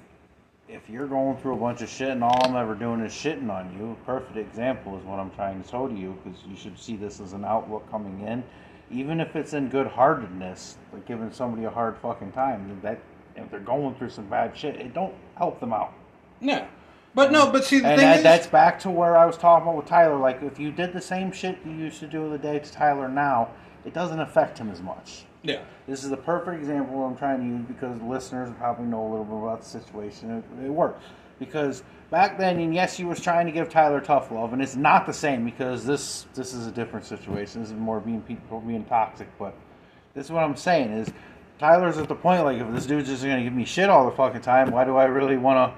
if 0.69 0.89
you're 0.89 1.07
going 1.07 1.35
through 1.39 1.55
a 1.55 1.59
bunch 1.59 1.81
of 1.81 1.89
shit 1.89 2.07
and 2.07 2.23
all 2.23 2.41
I'm 2.45 2.55
ever 2.55 2.75
doing 2.75 3.01
is 3.01 3.11
shitting 3.11 3.49
on 3.49 3.77
you, 3.77 3.97
a 4.01 4.05
perfect 4.05 4.37
example 4.37 4.97
is 4.97 5.03
what 5.03 5.19
I'm 5.19 5.31
trying 5.31 5.61
to 5.61 5.67
show 5.67 5.89
to 5.89 5.93
you, 5.93 6.17
because 6.23 6.39
you 6.45 6.55
should 6.55 6.79
see 6.79 6.95
this 6.95 7.19
as 7.19 7.33
an 7.33 7.43
outlook 7.43 7.91
coming 7.91 8.25
in, 8.25 8.45
even 8.89 9.19
if 9.19 9.35
it's 9.35 9.51
in 9.51 9.67
good-heartedness, 9.67 10.77
like 10.93 11.05
giving 11.05 11.33
somebody 11.33 11.65
a 11.65 11.69
hard 11.69 11.97
fucking 11.97 12.31
time. 12.31 12.79
That 12.81 13.01
if 13.35 13.49
they're 13.51 13.59
going 13.59 13.95
through 13.95 14.09
some 14.09 14.27
bad 14.27 14.55
shit, 14.57 14.75
it 14.75 14.93
don't 14.93 15.13
help 15.35 15.59
them 15.59 15.73
out. 15.73 15.93
Yeah. 16.41 16.67
But 17.15 17.31
no, 17.31 17.51
but 17.51 17.63
see, 17.63 17.79
the 17.79 17.87
And 17.89 17.99
thing 17.99 18.07
that, 18.09 18.17
is. 18.17 18.23
that's 18.23 18.47
back 18.47 18.79
to 18.79 18.89
where 18.89 19.15
I 19.17 19.25
was 19.25 19.37
talking 19.37 19.63
about 19.67 19.77
with 19.77 19.85
Tyler. 19.85 20.17
Like, 20.17 20.41
if 20.41 20.59
you 20.59 20.71
did 20.71 20.93
the 20.93 21.01
same 21.01 21.31
shit 21.31 21.59
you 21.65 21.71
used 21.71 21.99
to 21.99 22.07
do 22.07 22.29
the 22.29 22.39
day 22.39 22.57
to 22.59 22.71
Tyler 22.71 23.07
now, 23.07 23.49
it 23.85 23.93
doesn't 23.93 24.19
affect 24.19 24.57
him 24.57 24.69
as 24.71 24.81
much. 24.81 25.25
yeah. 25.43 25.61
This 25.85 26.03
is 26.05 26.11
a 26.11 26.17
perfect 26.17 26.57
example 26.59 27.03
I'm 27.05 27.17
trying 27.17 27.39
to 27.41 27.45
use 27.45 27.65
because 27.67 28.01
listeners 28.01 28.49
probably 28.57 28.85
know 28.85 29.05
a 29.05 29.09
little 29.09 29.25
bit 29.25 29.35
about 29.37 29.61
the 29.61 29.67
situation. 29.67 30.31
It, 30.59 30.65
it 30.65 30.69
worked. 30.69 31.03
Because 31.39 31.83
back 32.09 32.37
then, 32.37 32.57
and 32.59 32.73
yes, 32.73 32.97
you 32.97 33.07
was 33.07 33.19
trying 33.19 33.45
to 33.47 33.51
give 33.51 33.67
Tyler 33.69 33.99
tough 33.99 34.31
love, 34.31 34.53
and 34.53 34.61
it's 34.61 34.77
not 34.77 35.05
the 35.05 35.11
same 35.13 35.43
because 35.43 35.85
this 35.85 36.25
this 36.33 36.53
is 36.53 36.67
a 36.67 36.71
different 36.71 37.05
situation. 37.05 37.61
This 37.61 37.71
is 37.71 37.77
more 37.77 37.99
being 37.99 38.21
people 38.21 38.61
being 38.61 38.85
toxic. 38.85 39.27
But 39.37 39.53
this 40.13 40.27
is 40.27 40.31
what 40.31 40.43
I'm 40.43 40.55
saying 40.55 40.91
is 40.91 41.09
Tyler's 41.63 41.97
at 41.97 42.09
the 42.09 42.15
point 42.15 42.43
like 42.43 42.57
if 42.59 42.69
this 42.73 42.85
dude's 42.85 43.07
just 43.07 43.23
gonna 43.23 43.41
give 43.41 43.53
me 43.53 43.63
shit 43.63 43.89
all 43.89 44.03
the 44.03 44.11
fucking 44.11 44.41
time, 44.41 44.69
why 44.69 44.83
do 44.83 44.97
I 44.97 45.05
really 45.05 45.37
wanna? 45.37 45.73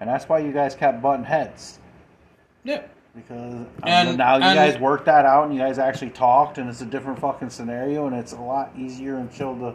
And 0.00 0.08
that's 0.08 0.26
why 0.26 0.38
you 0.38 0.52
guys 0.52 0.74
kept 0.74 1.02
butting 1.02 1.24
heads 1.26 1.80
Yeah. 2.64 2.80
because 3.14 3.54
um, 3.56 3.66
And- 3.84 4.16
now 4.16 4.36
you 4.36 4.40
guys 4.40 4.78
worked 4.78 5.04
that 5.04 5.26
out 5.26 5.44
and 5.44 5.52
you 5.52 5.60
guys 5.60 5.78
actually 5.78 6.12
talked 6.12 6.56
and 6.56 6.66
it's 6.70 6.80
a 6.80 6.86
different 6.86 7.18
fucking 7.18 7.50
scenario 7.50 8.06
and 8.06 8.16
it's 8.16 8.32
a 8.32 8.40
lot 8.40 8.70
easier 8.74 9.16
and 9.16 9.30
chill 9.30 9.54
to 9.56 9.74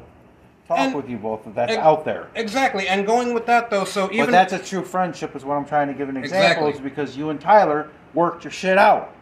talk 0.68 0.80
And- 0.80 0.96
with 0.96 1.08
you 1.08 1.18
both 1.18 1.46
if 1.46 1.54
that's 1.54 1.74
Ex- 1.74 1.84
out 1.84 2.04
there. 2.04 2.30
Exactly. 2.34 2.88
And 2.88 3.06
going 3.06 3.32
with 3.36 3.46
that, 3.46 3.70
though, 3.70 3.86
so 3.86 4.06
even. 4.12 4.26
but 4.26 4.32
that's 4.32 4.54
a 4.54 4.60
true 4.60 4.84
friendship 4.84 5.36
is 5.36 5.45
what 5.45 5.54
I'm 5.54 5.66
trying 5.66 5.88
to 5.88 5.93
give 5.93 6.10
an 6.10 6.18
example 6.18 6.66
Exactly. 6.66 6.72
is 6.72 6.80
because 6.80 7.16
you 7.16 7.30
and 7.30 7.39
Tyler 7.39 7.89
worked 8.16 8.43
your 8.43 8.49
shit 8.51 8.80
out. 8.80 9.14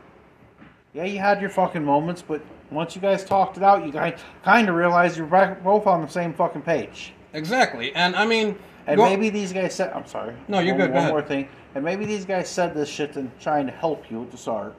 Yeah, 0.94 1.04
you 1.04 1.20
had 1.20 1.42
your 1.42 1.50
fucking 1.50 1.84
moments, 1.84 2.22
but 2.22 2.42
once 2.72 2.96
you 2.96 3.02
guys 3.02 3.24
talked 3.24 3.58
it 3.58 3.64
out, 3.64 3.86
you 3.86 3.92
guys 3.92 4.20
kind 4.44 4.70
of 4.70 4.76
realized 4.76 5.18
you're 5.18 5.28
both 5.64 5.86
on 5.88 6.02
the 6.02 6.08
same 6.08 6.34
fucking 6.34 6.62
page. 6.62 7.14
Exactly. 7.34 7.94
And 7.96 8.16
I 8.16 8.26
mean. 8.26 8.58
And 8.88 8.98
go- 8.98 9.06
maybe 9.06 9.30
these 9.30 9.54
guys 9.54 9.76
said, 9.76 9.94
I'm 9.94 10.08
sorry. 10.08 10.36
No, 10.48 10.60
you're 10.60 10.74
one, 10.74 10.82
good, 10.82 10.88
go 10.88 10.94
One 10.94 11.02
ahead. 11.04 11.12
more 11.12 11.22
thing. 11.22 11.48
And 11.76 11.84
maybe 11.84 12.06
these 12.06 12.26
guys 12.26 12.50
said 12.50 12.74
this 12.74 12.90
shit 12.90 13.14
to 13.14 13.30
trying 13.40 13.68
to 13.68 13.72
help 13.72 14.10
you 14.10 14.24
at 14.24 14.32
the 14.32 14.38
start. 14.38 14.76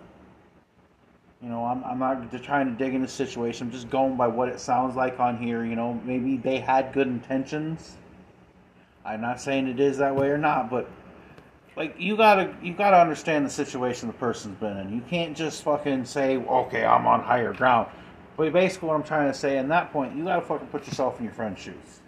You 1.41 1.49
know, 1.49 1.65
I'm, 1.65 1.83
I'm 1.85 1.99
not 1.99 2.43
trying 2.43 2.67
to 2.67 2.73
dig 2.73 2.95
into 2.95 3.07
the 3.07 3.13
situation. 3.13 3.67
I'm 3.67 3.73
just 3.73 3.91
going 3.91 4.17
by 4.17 4.29
what 4.29 4.49
it 4.49 4.61
sounds 4.61 4.95
like 4.97 5.19
on 5.19 5.37
here. 5.39 5.65
You 5.65 5.77
know, 5.77 6.01
maybe 6.05 6.37
they 6.37 6.59
had 6.59 6.93
good 6.93 7.07
intentions. 7.09 7.97
I'm 9.05 9.21
not 9.21 9.41
saying 9.41 9.67
it 9.69 9.81
is 9.81 9.99
that 9.99 10.15
way 10.15 10.29
or 10.29 10.39
not, 10.39 10.71
but 10.71 10.89
like 11.77 11.95
you 11.99 12.17
gotta 12.17 12.55
you 12.63 12.75
gotta 12.75 12.99
understand 12.99 13.47
the 13.47 13.51
situation 13.51 14.09
the 14.09 14.15
person's 14.15 14.59
been 14.59 14.77
in. 14.77 14.95
You 14.95 15.03
can't 15.09 15.37
just 15.37 15.63
fucking 15.63 16.05
say, 16.05 16.37
okay, 16.37 16.85
I'm 16.85 17.07
on 17.07 17.21
higher 17.21 17.53
ground. 17.53 17.89
But 18.37 18.53
basically, 18.53 18.89
what 18.89 18.95
I'm 18.95 19.03
trying 19.03 19.31
to 19.31 19.39
say, 19.39 19.59
in 19.59 19.69
that 19.69 19.93
point, 19.93 20.17
you 20.17 20.25
gotta 20.25 20.43
fucking 20.43 20.69
put 20.69 20.87
yourself 20.87 21.19
in 21.19 21.25
your 21.25 21.35
friend's 21.35 21.61
shoes. 21.61 22.01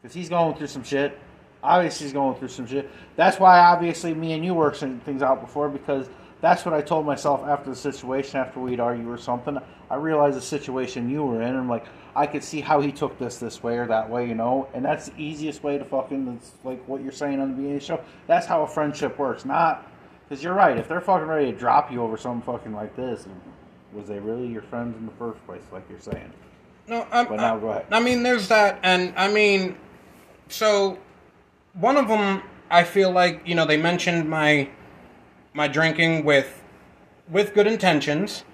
Because 0.00 0.14
he's 0.14 0.28
going 0.28 0.54
through 0.54 0.68
some 0.68 0.84
shit. 0.84 1.18
Obviously, 1.62 2.06
he's 2.06 2.12
going 2.12 2.36
through 2.36 2.48
some 2.48 2.66
shit. 2.66 2.88
That's 3.16 3.40
why, 3.40 3.58
obviously, 3.58 4.14
me 4.14 4.32
and 4.32 4.44
you 4.44 4.54
worked 4.54 4.76
some 4.76 5.00
things 5.00 5.22
out 5.22 5.40
before 5.40 5.68
because 5.68 6.08
that's 6.40 6.64
what 6.64 6.72
I 6.72 6.80
told 6.80 7.04
myself 7.04 7.42
after 7.48 7.70
the 7.70 7.76
situation, 7.76 8.38
after 8.38 8.60
we'd 8.60 8.78
argue 8.78 9.10
or 9.10 9.18
something. 9.18 9.58
I 9.90 9.96
realized 9.96 10.36
the 10.36 10.42
situation 10.42 11.10
you 11.10 11.24
were 11.24 11.42
in, 11.42 11.48
and 11.48 11.58
I'm 11.58 11.68
like, 11.68 11.86
I 12.18 12.26
could 12.26 12.42
see 12.42 12.60
how 12.60 12.80
he 12.80 12.90
took 12.90 13.16
this 13.18 13.38
this 13.38 13.62
way 13.62 13.78
or 13.78 13.86
that 13.86 14.10
way, 14.10 14.28
you 14.28 14.34
know. 14.34 14.68
And 14.74 14.84
that's 14.84 15.06
the 15.06 15.22
easiest 15.22 15.62
way 15.62 15.78
to 15.78 15.84
fucking, 15.84 16.26
it's 16.36 16.52
like 16.64 16.86
what 16.88 17.00
you're 17.00 17.12
saying 17.12 17.40
on 17.40 17.50
the 17.50 17.54
beginning 17.54 17.76
of 17.76 17.80
the 17.80 17.86
show. 17.86 18.00
That's 18.26 18.44
how 18.44 18.62
a 18.64 18.66
friendship 18.66 19.18
works. 19.18 19.44
Not, 19.44 19.88
because 20.28 20.42
you're 20.42 20.54
right. 20.54 20.76
If 20.76 20.88
they're 20.88 21.00
fucking 21.00 21.28
ready 21.28 21.52
to 21.52 21.56
drop 21.56 21.92
you 21.92 22.02
over 22.02 22.16
something 22.16 22.42
fucking 22.42 22.74
like 22.74 22.96
this, 22.96 23.26
was 23.92 24.08
they 24.08 24.18
really 24.18 24.48
your 24.48 24.62
friends 24.62 24.96
in 24.96 25.06
the 25.06 25.12
first 25.12 25.44
place, 25.46 25.62
like 25.72 25.84
you're 25.88 26.00
saying? 26.00 26.32
No, 26.88 27.06
I'm, 27.12 27.28
But 27.28 27.36
now 27.36 27.56
go 27.56 27.68
ahead. 27.68 27.86
I 27.92 28.00
mean, 28.00 28.24
there's 28.24 28.48
that, 28.48 28.80
and 28.82 29.14
I 29.16 29.30
mean, 29.30 29.76
so 30.48 30.98
one 31.74 31.96
of 31.96 32.08
them, 32.08 32.42
I 32.70 32.82
feel 32.82 33.12
like 33.12 33.42
you 33.46 33.54
know 33.54 33.64
they 33.64 33.76
mentioned 33.76 34.28
my 34.28 34.68
my 35.54 35.68
drinking 35.68 36.24
with 36.24 36.62
with 37.30 37.54
good 37.54 37.66
intentions, 37.66 38.44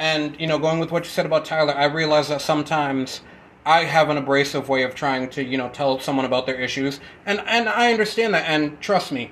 and 0.00 0.34
you 0.40 0.46
know 0.46 0.58
going 0.58 0.80
with 0.80 0.90
what 0.90 1.04
you 1.04 1.10
said 1.10 1.26
about 1.26 1.44
Tyler, 1.44 1.74
I 1.76 1.84
realize 1.84 2.28
that 2.28 2.40
sometimes 2.40 3.20
I 3.66 3.84
have 3.84 4.08
an 4.08 4.16
abrasive 4.16 4.68
way 4.68 4.82
of 4.82 4.94
trying 4.94 5.28
to 5.30 5.44
you 5.44 5.58
know 5.58 5.68
tell 5.68 6.00
someone 6.00 6.24
about 6.24 6.46
their 6.46 6.58
issues, 6.58 6.98
and 7.26 7.40
and 7.46 7.68
I 7.68 7.92
understand 7.92 8.34
that, 8.34 8.48
and 8.48 8.80
trust 8.80 9.12
me, 9.12 9.30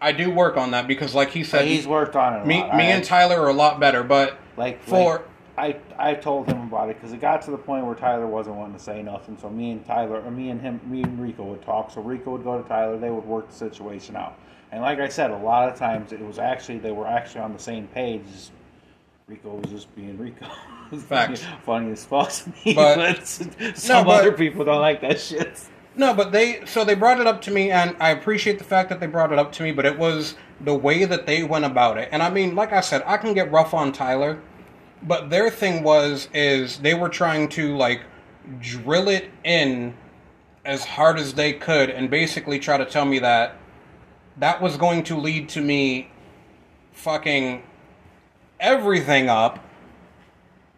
I 0.00 0.12
do 0.12 0.30
work 0.30 0.56
on 0.56 0.70
that 0.70 0.88
because, 0.88 1.14
like 1.14 1.30
he 1.30 1.44
said, 1.44 1.58
But 1.60 1.68
he's 1.68 1.86
worked 1.86 2.16
on 2.16 2.34
it. 2.34 2.42
A 2.42 2.46
me 2.46 2.60
lot. 2.60 2.74
me 2.74 2.84
I- 2.84 2.96
and 2.96 3.04
Tyler 3.04 3.38
are 3.40 3.50
a 3.50 3.54
lot 3.54 3.78
better, 3.78 4.02
but 4.02 4.38
like 4.56 4.82
for 4.82 4.96
like, 5.58 5.78
I 5.98 6.10
I 6.10 6.14
told 6.14 6.46
him 6.48 6.62
about 6.62 6.88
it 6.88 6.96
because 6.96 7.12
it 7.12 7.20
got 7.20 7.42
to 7.42 7.50
the 7.50 7.58
point 7.58 7.84
where 7.84 7.94
Tyler 7.94 8.26
wasn't 8.26 8.56
wanting 8.56 8.76
to 8.76 8.82
say 8.82 9.02
nothing. 9.02 9.36
So 9.36 9.50
me 9.50 9.72
and 9.72 9.84
Tyler, 9.84 10.22
or 10.22 10.30
me 10.30 10.48
and 10.48 10.60
him, 10.60 10.80
me 10.86 11.02
and 11.02 11.20
Rico 11.20 11.44
would 11.44 11.62
talk. 11.62 11.90
So 11.90 12.00
Rico 12.00 12.32
would 12.32 12.44
go 12.44 12.60
to 12.60 12.66
Tyler. 12.66 12.96
They 12.96 13.10
would 13.10 13.26
work 13.26 13.50
the 13.50 13.54
situation 13.54 14.16
out. 14.16 14.38
And 14.70 14.80
like 14.80 15.00
I 15.00 15.08
said, 15.08 15.30
a 15.30 15.36
lot 15.36 15.68
of 15.68 15.78
times 15.78 16.12
it 16.12 16.20
was 16.20 16.38
actually 16.38 16.78
they 16.78 16.92
were 16.92 17.06
actually 17.06 17.42
on 17.42 17.52
the 17.52 17.58
same 17.58 17.86
page. 17.88 18.22
Rico 19.32 19.54
was 19.54 19.70
just 19.70 19.94
being 19.96 20.18
Rico. 20.18 20.46
Facts. 21.08 21.42
Funny 21.64 21.92
as 21.92 22.04
fuck 22.04 22.28
to 22.30 22.50
me, 22.50 22.74
But- 22.74 22.96
but, 22.98 23.26
some 23.78 24.04
but- 24.04 24.20
other 24.20 24.32
people 24.32 24.62
don't 24.64 24.80
like 24.82 25.00
that 25.00 25.18
shit. 25.18 25.58
No, 25.94 26.12
but 26.14 26.32
they 26.32 26.64
so 26.66 26.84
they 26.84 26.94
brought 26.94 27.20
it 27.20 27.26
up 27.26 27.40
to 27.42 27.50
me, 27.50 27.70
and 27.70 27.94
I 28.00 28.10
appreciate 28.10 28.58
the 28.58 28.64
fact 28.64 28.88
that 28.90 28.98
they 29.00 29.06
brought 29.06 29.30
it 29.32 29.38
up 29.38 29.52
to 29.52 29.62
me. 29.62 29.72
But 29.72 29.84
it 29.84 29.98
was 29.98 30.36
the 30.62 30.74
way 30.74 31.04
that 31.04 31.26
they 31.26 31.44
went 31.44 31.66
about 31.66 31.98
it, 31.98 32.08
and 32.12 32.22
I 32.22 32.30
mean, 32.30 32.54
like 32.54 32.72
I 32.72 32.80
said, 32.80 33.02
I 33.06 33.18
can 33.18 33.34
get 33.34 33.52
rough 33.52 33.74
on 33.74 33.92
Tyler, 33.92 34.40
but 35.02 35.28
their 35.28 35.50
thing 35.50 35.82
was 35.82 36.28
is 36.32 36.78
they 36.78 36.94
were 36.94 37.10
trying 37.10 37.46
to 37.50 37.76
like 37.76 38.02
drill 38.58 39.08
it 39.08 39.30
in 39.44 39.94
as 40.64 40.82
hard 40.84 41.18
as 41.18 41.34
they 41.34 41.52
could, 41.52 41.90
and 41.90 42.08
basically 42.10 42.58
try 42.58 42.78
to 42.78 42.86
tell 42.86 43.04
me 43.04 43.18
that 43.18 43.56
that 44.38 44.62
was 44.62 44.78
going 44.78 45.02
to 45.04 45.16
lead 45.18 45.50
to 45.50 45.60
me 45.60 46.10
fucking 46.92 47.62
everything 48.62 49.28
up 49.28 49.58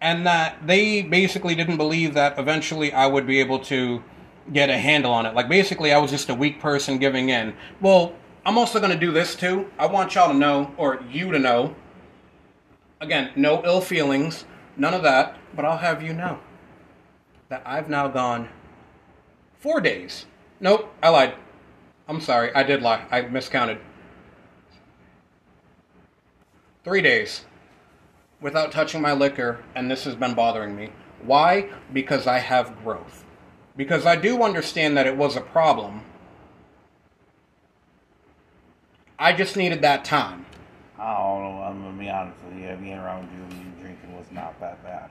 and 0.01 0.27
that 0.27 0.67
they 0.67 1.03
basically 1.03 1.55
didn't 1.55 1.77
believe 1.77 2.15
that 2.15 2.39
eventually 2.39 2.93
I 2.93 3.07
would 3.07 3.27
be 3.27 3.41
able 3.41 3.61
to 3.61 4.03
get 4.53 4.69
a 4.69 4.77
handle 4.77 5.13
on 5.13 5.25
it. 5.27 5.35
Like 5.35 5.49
basically, 5.49 5.93
I 5.93 5.99
was 5.99 6.11
just 6.11 6.29
a 6.29 6.35
weak 6.35 6.61
person 6.61 6.99
giving 6.99 7.29
in. 7.29 7.55
Well, 7.81 8.15
I'm 8.45 8.59
also 8.59 8.81
going 8.81 8.93
to 8.93 8.99
do 8.99 9.13
this 9.13 9.35
too. 9.35 9.71
I 9.79 9.87
want 9.87 10.15
y'all 10.15 10.29
to 10.29 10.37
know, 10.37 10.75
or 10.77 11.03
you 11.11 11.31
to 11.31 11.39
know. 11.39 11.75
Again, 13.01 13.31
no 13.37 13.63
ill 13.65 13.81
feelings, 13.81 14.45
none 14.77 14.95
of 14.95 15.03
that. 15.03 15.39
But 15.55 15.65
I'll 15.65 15.79
have 15.79 16.03
you 16.03 16.13
know 16.13 16.41
that 17.49 17.63
I've 17.65 17.89
now 17.89 18.09
gone 18.09 18.49
four 19.59 19.81
days. 19.81 20.27
Nope, 20.61 20.93
I 21.03 21.09
lied. 21.09 21.35
I'm 22.09 22.21
sorry, 22.21 22.55
I 22.55 22.63
did 22.63 22.83
lie. 22.83 23.07
I 23.11 23.23
miscounted. 23.23 23.79
Three 26.85 27.01
days 27.01 27.47
without 28.45 28.71
touching 28.71 29.01
my 29.01 29.13
liquor, 29.15 29.59
and 29.75 29.91
this 29.91 30.05
has 30.05 30.15
been 30.15 30.35
bothering 30.35 30.77
me. 30.77 30.91
Why? 31.23 31.71
Because 31.95 32.27
I 32.27 32.39
have 32.41 32.77
growth. 32.85 33.25
Because 33.75 34.05
I 34.05 34.17
do 34.17 34.43
understand 34.43 34.99
that 34.99 35.07
it 35.07 35.17
was 35.17 35.35
a 35.35 35.41
problem. 35.41 36.03
I 39.19 39.33
just 39.33 39.57
needed 39.57 39.81
that 39.81 40.05
time. 40.05 40.45
I 40.99 41.15
don't 41.15 41.43
know. 41.57 41.63
I'm 41.63 41.83
gonna 41.83 41.99
be 41.99 42.11
honest 42.11 42.37
with 42.45 42.59
you. 42.63 42.77
Being 42.77 42.99
around 42.99 43.29
you 43.35 43.43
and 43.45 43.53
you 43.65 43.83
drinking 43.83 44.15
was 44.15 44.27
not 44.31 44.61
that 44.61 44.83
bad. 44.85 45.09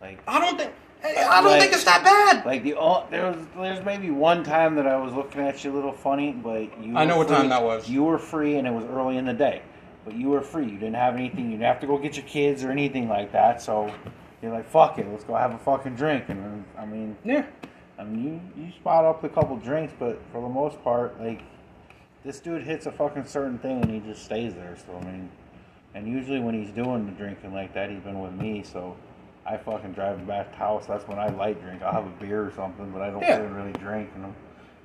Like 0.00 0.18
I 0.26 0.40
don't 0.40 0.56
think. 0.58 0.72
I 1.04 1.40
don't 1.42 1.50
Like- 1.50 1.60
think 1.60 1.72
it's 1.74 1.84
that 1.84 2.02
bad. 2.02 2.46
Like 2.46 2.62
the 2.62 2.74
o- 2.76 3.04
there 3.10 3.30
was 3.30 3.46
there's 3.56 3.84
maybe 3.84 4.10
one 4.10 4.42
time 4.42 4.74
that 4.76 4.86
I 4.86 4.96
was 4.96 5.12
looking 5.12 5.42
at 5.42 5.62
you 5.62 5.70
a 5.72 5.74
little 5.74 5.92
funny, 5.92 6.32
but 6.32 6.62
you 6.82 6.96
I 6.96 7.04
know 7.04 7.18
what 7.18 7.28
free- 7.28 7.36
time 7.36 7.50
that 7.50 7.62
was. 7.62 7.90
You 7.90 8.04
were 8.04 8.18
free 8.18 8.56
and 8.56 8.66
it 8.66 8.72
was 8.72 8.84
early 8.86 9.18
in 9.18 9.26
the 9.26 9.34
day, 9.34 9.60
but 10.06 10.14
you 10.14 10.28
were 10.30 10.40
free. 10.40 10.64
You 10.64 10.78
didn't 10.78 10.94
have 10.94 11.14
anything. 11.16 11.46
You 11.46 11.50
didn't 11.58 11.64
have 11.66 11.80
to 11.80 11.86
go 11.86 11.98
get 11.98 12.16
your 12.16 12.24
kids 12.24 12.62
or 12.64 12.70
anything 12.70 13.08
like 13.08 13.32
that. 13.32 13.60
So 13.60 13.92
you're 14.40 14.52
like, 14.52 14.66
fuck 14.70 14.98
it, 14.98 15.06
let's 15.10 15.24
go 15.24 15.34
have 15.34 15.52
a 15.52 15.58
fucking 15.58 15.96
drink. 15.96 16.24
And 16.28 16.64
I 16.78 16.86
mean, 16.86 17.16
Yeah. 17.24 17.44
I 17.98 18.04
mean, 18.04 18.40
you 18.56 18.64
you 18.64 18.72
spot 18.72 19.04
up 19.04 19.24
a 19.24 19.28
couple 19.28 19.56
drinks, 19.56 19.92
but 19.98 20.20
for 20.30 20.40
the 20.40 20.48
most 20.48 20.82
part, 20.84 21.20
like 21.20 21.42
this 22.24 22.38
dude 22.40 22.62
hits 22.62 22.86
a 22.86 22.92
fucking 22.92 23.24
certain 23.24 23.58
thing 23.58 23.82
and 23.82 23.90
he 23.90 23.98
just 24.00 24.24
stays 24.24 24.54
there. 24.54 24.76
So 24.86 24.96
I 24.96 25.04
mean, 25.04 25.28
and 25.94 26.06
usually 26.06 26.38
when 26.38 26.54
he's 26.54 26.72
doing 26.72 27.06
the 27.06 27.12
drinking 27.12 27.52
like 27.52 27.74
that, 27.74 27.90
he's 27.90 28.00
been 28.00 28.20
with 28.20 28.32
me. 28.32 28.62
So 28.62 28.94
I 29.44 29.56
fucking 29.56 29.92
drive 29.92 30.18
him 30.18 30.26
back 30.26 30.52
to 30.52 30.58
house. 30.58 30.86
That's 30.86 31.08
when 31.08 31.18
I 31.18 31.28
light 31.30 31.60
drink. 31.62 31.82
I'll 31.82 31.92
have 31.92 32.06
a 32.06 32.24
beer 32.24 32.46
or 32.46 32.52
something, 32.52 32.90
but 32.90 33.00
I 33.02 33.10
don't 33.10 33.22
Yeah. 33.22 33.38
really, 33.38 33.52
really 33.54 33.72
drink. 33.72 34.10
You 34.14 34.22
know? 34.22 34.34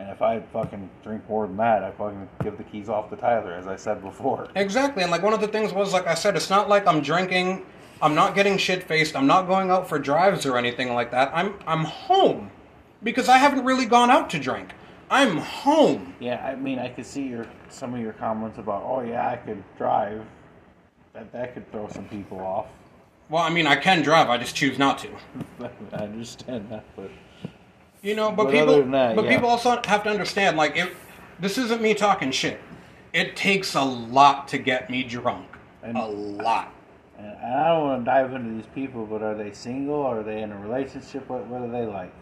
And 0.02 0.10
if 0.10 0.24
I 0.24 0.40
fucking 0.40 0.90
drink 1.04 1.30
more 1.30 1.46
than 1.46 1.58
that, 1.58 1.84
I 1.84 1.92
fucking 1.92 2.28
give 2.42 2.58
the 2.58 2.64
keys 2.64 2.90
off 2.90 3.12
to 3.12 3.16
Tyler, 3.16 3.54
as 3.54 3.68
I 3.68 3.76
said 3.76 4.02
before. 4.02 4.48
Exactly, 4.56 5.04
and 5.04 5.12
like 5.12 5.22
one 5.22 5.32
of 5.32 5.42
the 5.42 5.48
things 5.48 5.74
was, 5.74 5.94
like 5.94 6.08
I 6.08 6.16
said, 6.16 6.36
it's 6.36 6.50
not 6.50 6.68
like 6.68 6.88
I'm 6.88 7.02
drinking, 7.02 7.64
I'm 8.02 8.16
not 8.16 8.34
getting 8.34 8.58
shit 8.58 8.82
faced, 8.82 9.16
I'm 9.16 9.28
not 9.28 9.46
going 9.46 9.70
out 9.70 9.88
for 9.88 10.00
drives 10.00 10.44
or 10.44 10.58
anything 10.58 10.96
like 10.96 11.12
that. 11.12 11.30
I'm 11.36 11.54
I'm 11.68 11.84
home 11.84 12.50
because 13.04 13.30
I 13.30 13.38
haven't 13.38 13.64
really 13.64 13.86
gone 13.86 14.10
out 14.10 14.32
to 14.32 14.40
drink. 14.40 14.74
I'm 15.12 15.38
home. 15.38 16.16
Yeah, 16.20 16.44
I 16.44 16.56
mean, 16.56 16.80
I 16.80 16.90
could 16.90 17.06
see 17.06 17.28
your 17.28 17.46
some 17.70 17.94
of 17.94 18.00
your 18.00 18.14
comments 18.14 18.58
about, 18.58 18.82
oh 18.84 19.02
yeah, 19.02 19.30
I 19.30 19.36
could 19.36 19.64
drive. 19.78 20.26
That 21.14 21.32
that 21.32 21.54
could 21.54 21.72
throw 21.72 21.88
some 21.90 22.06
people 22.06 22.40
off. 22.40 22.66
Well, 23.30 23.44
I 23.44 23.52
mean, 23.52 23.68
I 23.68 23.76
can 23.76 24.02
drive, 24.02 24.30
I 24.30 24.40
just 24.40 24.56
choose 24.56 24.80
not 24.80 24.98
to. 24.98 25.10
I 25.94 25.98
understand 25.98 26.72
that, 26.72 26.86
but 26.96 27.12
You 28.02 28.16
know, 28.16 28.32
but, 28.32 28.46
But 28.46 28.52
people, 28.52 28.84
that, 28.84 29.16
but 29.16 29.26
yeah. 29.26 29.36
people 29.36 29.50
also 29.50 29.80
have 29.86 30.04
to 30.04 30.10
understand, 30.10 30.58
like, 30.58 30.76
it, 30.76 30.92
this 31.40 31.58
isn't 31.58 31.82
me 31.82 31.94
talking 31.94 32.32
shit. 32.32 32.60
It 33.14 33.36
takes 33.36 33.76
a 33.76 33.84
lot 33.84 34.48
to 34.50 34.58
get 34.58 34.90
me 34.90 35.04
drunk. 35.04 35.48
And- 35.84 35.98
a 35.98 36.06
lot. 36.06 36.74
and 37.18 37.28
I 37.28 37.68
don't 37.68 37.88
want 37.88 38.02
to 38.02 38.06
dive 38.06 38.34
into 38.34 38.56
these 38.56 38.70
people, 38.74 39.06
but 39.06 39.22
are 39.22 39.36
they 39.36 39.52
single? 39.52 40.02
Are 40.02 40.24
they 40.24 40.42
in 40.42 40.52
a 40.52 40.58
relationship? 40.60 41.28
What 41.30 41.46
what 41.48 41.62
are 41.62 41.70
they 41.70 41.86
like? 41.86 42.14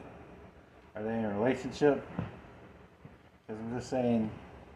Are 0.96 1.04
they 1.04 1.18
in 1.18 1.26
a 1.26 1.38
relationship? 1.40 2.06
Because 3.48 3.62
I'm 3.62 3.78
just 3.78 3.90
saying, 3.90 4.30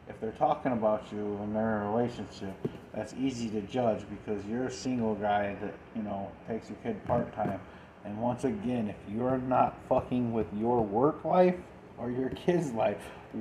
if 0.08 0.20
they're 0.20 0.32
talking 0.32 0.72
about 0.74 1.04
you 1.12 1.38
and 1.42 1.56
they're 1.56 1.82
in 1.82 1.88
a 1.88 1.92
relationship, 1.92 2.54
that's 2.94 3.14
easy 3.14 3.50
to 3.50 3.62
judge 3.62 4.04
because 4.10 4.46
you're 4.46 4.66
a 4.66 4.72
single 4.72 5.16
guy 5.16 5.56
that 5.62 5.74
you 5.96 6.04
know 6.04 6.30
takes 6.48 6.70
your 6.70 6.78
kid 6.84 7.04
part 7.06 7.34
time. 7.34 7.60
And 8.06 8.22
once 8.22 8.44
again, 8.44 8.90
if 8.90 9.14
you're 9.14 9.38
not 9.38 9.78
fucking 9.88 10.34
with 10.34 10.48
your 10.58 10.82
work 10.82 11.24
life 11.24 11.56
or 11.98 12.12
your 12.12 12.30
kid's 12.30 12.72
life, 12.72 12.98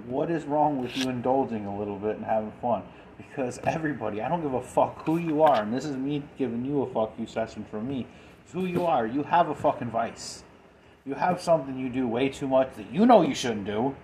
what 0.06 0.30
is 0.30 0.44
wrong 0.44 0.80
with 0.80 0.96
you 0.96 1.10
indulging 1.10 1.66
a 1.66 1.78
little 1.78 1.98
bit 1.98 2.16
and 2.16 2.24
having 2.24 2.52
fun? 2.62 2.82
Because 3.16 3.58
everybody, 3.64 4.22
I 4.22 4.28
don't 4.28 4.42
give 4.42 4.54
a 4.54 4.62
fuck 4.62 5.04
who 5.04 5.18
you 5.18 5.42
are, 5.42 5.62
and 5.62 5.72
this 5.72 5.84
is 5.84 5.96
me 5.96 6.22
giving 6.38 6.64
you 6.64 6.82
a 6.82 6.92
fuck 6.92 7.12
you 7.18 7.26
session 7.26 7.64
from 7.70 7.88
me. 7.88 8.06
It's 8.44 8.52
who 8.52 8.66
you 8.66 8.86
are. 8.86 9.06
You 9.06 9.22
have 9.24 9.48
a 9.48 9.54
fucking 9.54 9.90
vice. 9.90 10.44
You 11.04 11.14
have 11.14 11.40
something 11.40 11.78
you 11.78 11.88
do 11.88 12.06
way 12.06 12.28
too 12.28 12.48
much 12.48 12.74
that 12.76 12.92
you 12.92 13.04
know 13.06 13.22
you 13.22 13.34
shouldn't 13.34 13.66
do. 13.66 13.94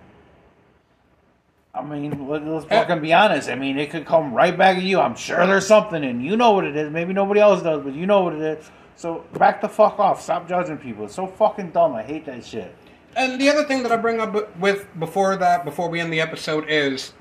I 1.73 1.83
mean, 1.83 2.27
let- 2.27 2.45
let's 2.45 2.65
eh. 2.69 2.69
fucking 2.69 3.01
be 3.01 3.13
honest. 3.13 3.49
I 3.49 3.55
mean, 3.55 3.77
it 3.79 3.89
could 3.89 4.05
come 4.05 4.33
right 4.33 4.57
back 4.57 4.77
at 4.77 4.83
you. 4.83 4.99
I'm 4.99 5.15
sure 5.15 5.45
there's 5.47 5.67
something, 5.67 6.03
and 6.03 6.23
you 6.23 6.35
know 6.35 6.51
what 6.51 6.65
it 6.65 6.75
is. 6.75 6.91
Maybe 6.91 7.13
nobody 7.13 7.39
else 7.39 7.61
does, 7.61 7.83
but 7.83 7.93
you 7.93 8.05
know 8.05 8.21
what 8.21 8.33
it 8.33 8.41
is. 8.41 8.69
So 8.99 9.23
back 9.35 9.61
the 9.61 9.69
fuck 9.69 9.97
off. 9.97 10.21
Stop 10.21 10.49
judging 10.49 10.77
people. 10.77 11.05
It's 11.05 11.15
so 11.15 11.25
fucking 11.25 11.71
dumb. 11.71 11.95
I 11.95 12.03
hate 12.03 12.25
that 12.25 12.43
shit. 12.43 12.75
And 13.15 13.39
the 13.39 13.47
other 13.47 13.63
thing 13.63 13.81
that 13.83 13.93
I 13.93 13.95
bring 13.95 14.19
up 14.19 14.59
with 14.59 14.87
before 14.99 15.37
that, 15.37 15.63
before 15.63 15.87
we 15.87 16.01
end 16.01 16.11
the 16.11 16.19
episode, 16.19 16.65
is 16.67 17.13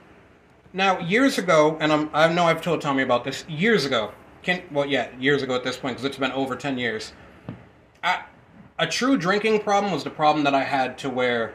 now 0.73 0.99
years 0.99 1.39
ago, 1.39 1.79
and 1.81 1.93
I'm, 1.93 2.11
I 2.13 2.27
know 2.33 2.47
I've 2.47 2.63
told 2.63 2.81
Tommy 2.81 3.05
about 3.05 3.23
this 3.23 3.45
years 3.49 3.85
ago. 3.85 4.11
Can 4.43 4.61
well, 4.73 4.87
yeah, 4.87 5.07
years 5.21 5.45
ago 5.45 5.55
at 5.55 5.63
this 5.63 5.77
point 5.77 5.95
because 5.95 6.05
it's 6.05 6.19
been 6.19 6.33
over 6.33 6.57
ten 6.57 6.79
years. 6.79 7.13
I, 8.03 8.25
a 8.81 8.89
true 8.89 9.17
drinking 9.17 9.61
problem 9.61 9.93
was 9.93 10.03
the 10.03 10.11
problem 10.11 10.43
that 10.47 10.57
I 10.57 10.65
had 10.65 10.99
to 10.99 11.09
where 11.09 11.55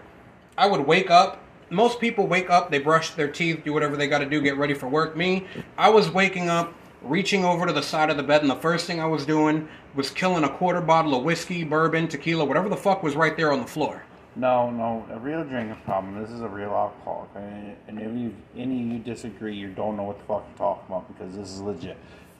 I 0.58 0.68
would 0.68 0.88
wake 0.88 1.12
up. 1.12 1.44
Most 1.70 2.00
people 2.00 2.28
wake 2.28 2.50
up, 2.50 2.72
they 2.72 2.80
brush 2.80 3.10
their 3.10 3.28
teeth, 3.28 3.66
do 3.66 3.74
whatever 3.74 3.98
they 3.98 4.08
got 4.08 4.20
to 4.20 4.26
do, 4.26 4.40
get 4.40 4.56
ready 4.56 4.74
for 4.74 4.88
work. 4.88 5.18
Me, 5.18 5.48
I 5.78 5.90
was 5.90 6.10
waking 6.10 6.48
up, 6.48 6.74
reaching 7.04 7.46
over 7.46 7.66
to 7.66 7.74
the 7.74 7.82
side 7.82 8.10
of 8.10 8.18
the 8.18 8.24
bed, 8.24 8.42
and 8.42 8.50
the 8.50 8.56
first 8.56 8.88
thing 8.88 9.00
I 9.00 9.06
was 9.06 9.26
doing 9.26 9.68
was 9.96 10.10
killing 10.10 10.44
a 10.44 10.50
quarter 10.50 10.82
bottle 10.82 11.16
of 11.16 11.24
whiskey, 11.24 11.64
bourbon, 11.64 12.08
tequila, 12.08 12.46
whatever 12.46 12.70
the 12.70 12.78
fuck 12.78 13.04
was 13.04 13.16
right 13.16 13.36
there 13.36 13.52
on 13.52 13.60
the 13.60 13.68
floor. 13.68 14.04
No, 14.36 14.72
no, 14.72 15.06
a 15.12 15.20
real 15.20 15.44
drinking 15.44 15.78
problem. 15.86 16.20
This 16.20 16.32
is 16.32 16.42
a 16.42 16.48
real 16.48 16.72
alcoholic, 16.72 17.30
and 17.36 17.76
and 17.88 18.00
if 18.00 18.18
you 18.18 18.34
any 18.58 18.82
of 18.82 18.88
you 18.88 19.00
disagree, 19.00 19.56
you 19.56 19.70
don't 19.70 19.96
know 19.96 20.04
what 20.04 20.18
the 20.18 20.26
fuck 20.26 20.44
you're 20.50 20.58
talking 20.58 20.86
about 20.88 21.08
because 21.08 21.36
this 21.36 21.52
is 21.52 21.62
legit. 21.62 21.98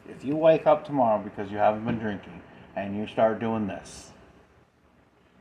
If 0.10 0.26
you 0.26 0.36
wake 0.36 0.66
up 0.66 0.86
tomorrow 0.86 1.22
because 1.22 1.52
you 1.52 1.58
haven't 1.58 1.86
been 1.86 2.00
drinking 2.00 2.42
and 2.76 2.98
you 2.98 3.06
start 3.08 3.40
doing 3.40 3.68
this 3.68 4.10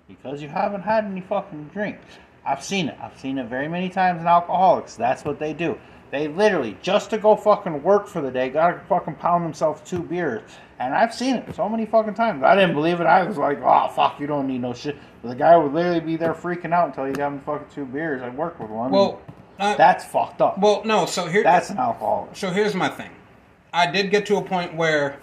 because 0.07 0.43
you 0.43 0.49
haven't 0.49 0.83
had 0.83 1.07
any 1.07 1.23
fucking 1.23 1.71
drinks, 1.73 2.05
I've 2.45 2.63
seen 2.63 2.89
it. 2.89 2.99
I've 3.01 3.19
seen 3.19 3.39
it 3.39 3.47
very 3.47 3.69
many 3.69 3.89
times 3.89 4.21
in 4.21 4.27
alcoholics. 4.27 4.95
That's 4.95 5.25
what 5.25 5.39
they 5.39 5.55
do. 5.55 5.79
They 6.13 6.29
literally 6.29 6.77
just 6.83 7.09
to 7.11 7.19
go 7.19 7.35
fucking 7.35 7.83
work 7.83 8.07
for 8.07 8.21
the 8.21 8.31
day 8.31 8.51
gotta 8.51 8.79
fucking 8.81 9.15
pound 9.15 9.47
themselves 9.47 9.81
two 9.81 10.01
beers. 10.01 10.43
And 10.79 10.95
I've 10.95 11.15
seen 11.15 11.37
it 11.37 11.55
so 11.55 11.71
many 11.71 11.87
fucking 11.87 12.13
times. 12.13 12.43
I 12.43 12.55
didn't 12.55 12.75
believe 12.75 13.01
it. 13.01 13.07
I 13.07 13.23
was 13.23 13.39
like, 13.39 13.63
oh 13.63 13.89
fuck, 13.89 14.21
you 14.21 14.27
don't 14.27 14.47
need 14.47 14.61
no 14.61 14.75
shit. 14.75 14.99
But 15.23 15.31
the 15.31 15.35
guy 15.37 15.57
would 15.57 15.73
literally 15.73 16.01
be 16.01 16.17
there 16.17 16.35
freaking 16.35 16.75
out 16.75 16.89
until 16.89 17.07
he 17.07 17.13
got 17.13 17.33
him 17.33 17.41
fucking 17.41 17.69
two 17.75 17.87
beers. 17.87 18.21
I 18.21 18.29
worked 18.29 18.61
with 18.61 18.69
one. 18.69 18.91
Well, 18.91 19.23
uh, 19.59 19.75
that's 19.77 20.05
fucked 20.05 20.43
up. 20.43 20.59
well, 20.59 20.83
no. 20.85 21.07
So 21.07 21.27
here, 21.27 21.43
that's 21.43 21.71
an 21.71 21.79
alcoholic. 21.79 22.37
so 22.37 22.51
here's 22.51 22.75
my 22.75 22.91
thing. 22.91 23.11
I 23.73 23.91
did 23.91 24.11
get 24.11 24.27
to 24.27 24.37
a 24.37 24.43
point 24.43 24.75
where 24.75 25.19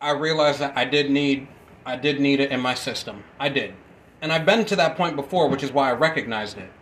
I 0.00 0.10
realized 0.10 0.58
that 0.58 0.76
I 0.76 0.84
did 0.84 1.12
need, 1.12 1.46
I 1.86 1.94
did 1.94 2.18
need 2.18 2.40
it 2.40 2.50
in 2.50 2.58
my 2.58 2.74
system. 2.74 3.22
I 3.38 3.48
did, 3.48 3.74
and 4.20 4.32
I've 4.32 4.44
been 4.44 4.64
to 4.64 4.74
that 4.76 4.96
point 4.96 5.14
before, 5.14 5.48
which 5.48 5.62
is 5.62 5.70
why 5.70 5.90
I 5.90 5.92
recognized 5.92 6.58
it. 6.58 6.72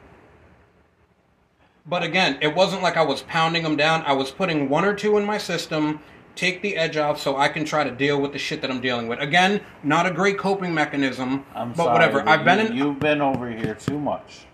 But 1.88 2.02
again, 2.02 2.38
it 2.42 2.54
wasn't 2.54 2.82
like 2.82 2.96
I 2.96 3.02
was 3.02 3.22
pounding 3.22 3.62
them 3.62 3.76
down. 3.76 4.02
I 4.02 4.12
was 4.12 4.30
putting 4.30 4.68
one 4.68 4.84
or 4.84 4.94
two 4.94 5.16
in 5.16 5.24
my 5.24 5.38
system, 5.38 6.00
take 6.34 6.60
the 6.60 6.76
edge 6.76 6.98
off, 6.98 7.18
so 7.18 7.36
I 7.36 7.48
can 7.48 7.64
try 7.64 7.82
to 7.82 7.90
deal 7.90 8.20
with 8.20 8.32
the 8.32 8.38
shit 8.38 8.60
that 8.60 8.70
I'm 8.70 8.80
dealing 8.80 9.08
with. 9.08 9.20
Again, 9.20 9.62
not 9.82 10.06
a 10.06 10.10
great 10.10 10.36
coping 10.36 10.74
mechanism, 10.74 11.46
I'm 11.54 11.70
but 11.70 11.84
sorry, 11.84 11.92
whatever. 11.92 12.22
but 12.22 12.28
I've 12.28 12.44
been 12.44 12.58
you, 12.58 12.66
in. 12.66 12.76
You've 12.76 13.00
been 13.00 13.22
over 13.22 13.50
here 13.50 13.74
too 13.74 13.98
much 13.98 14.46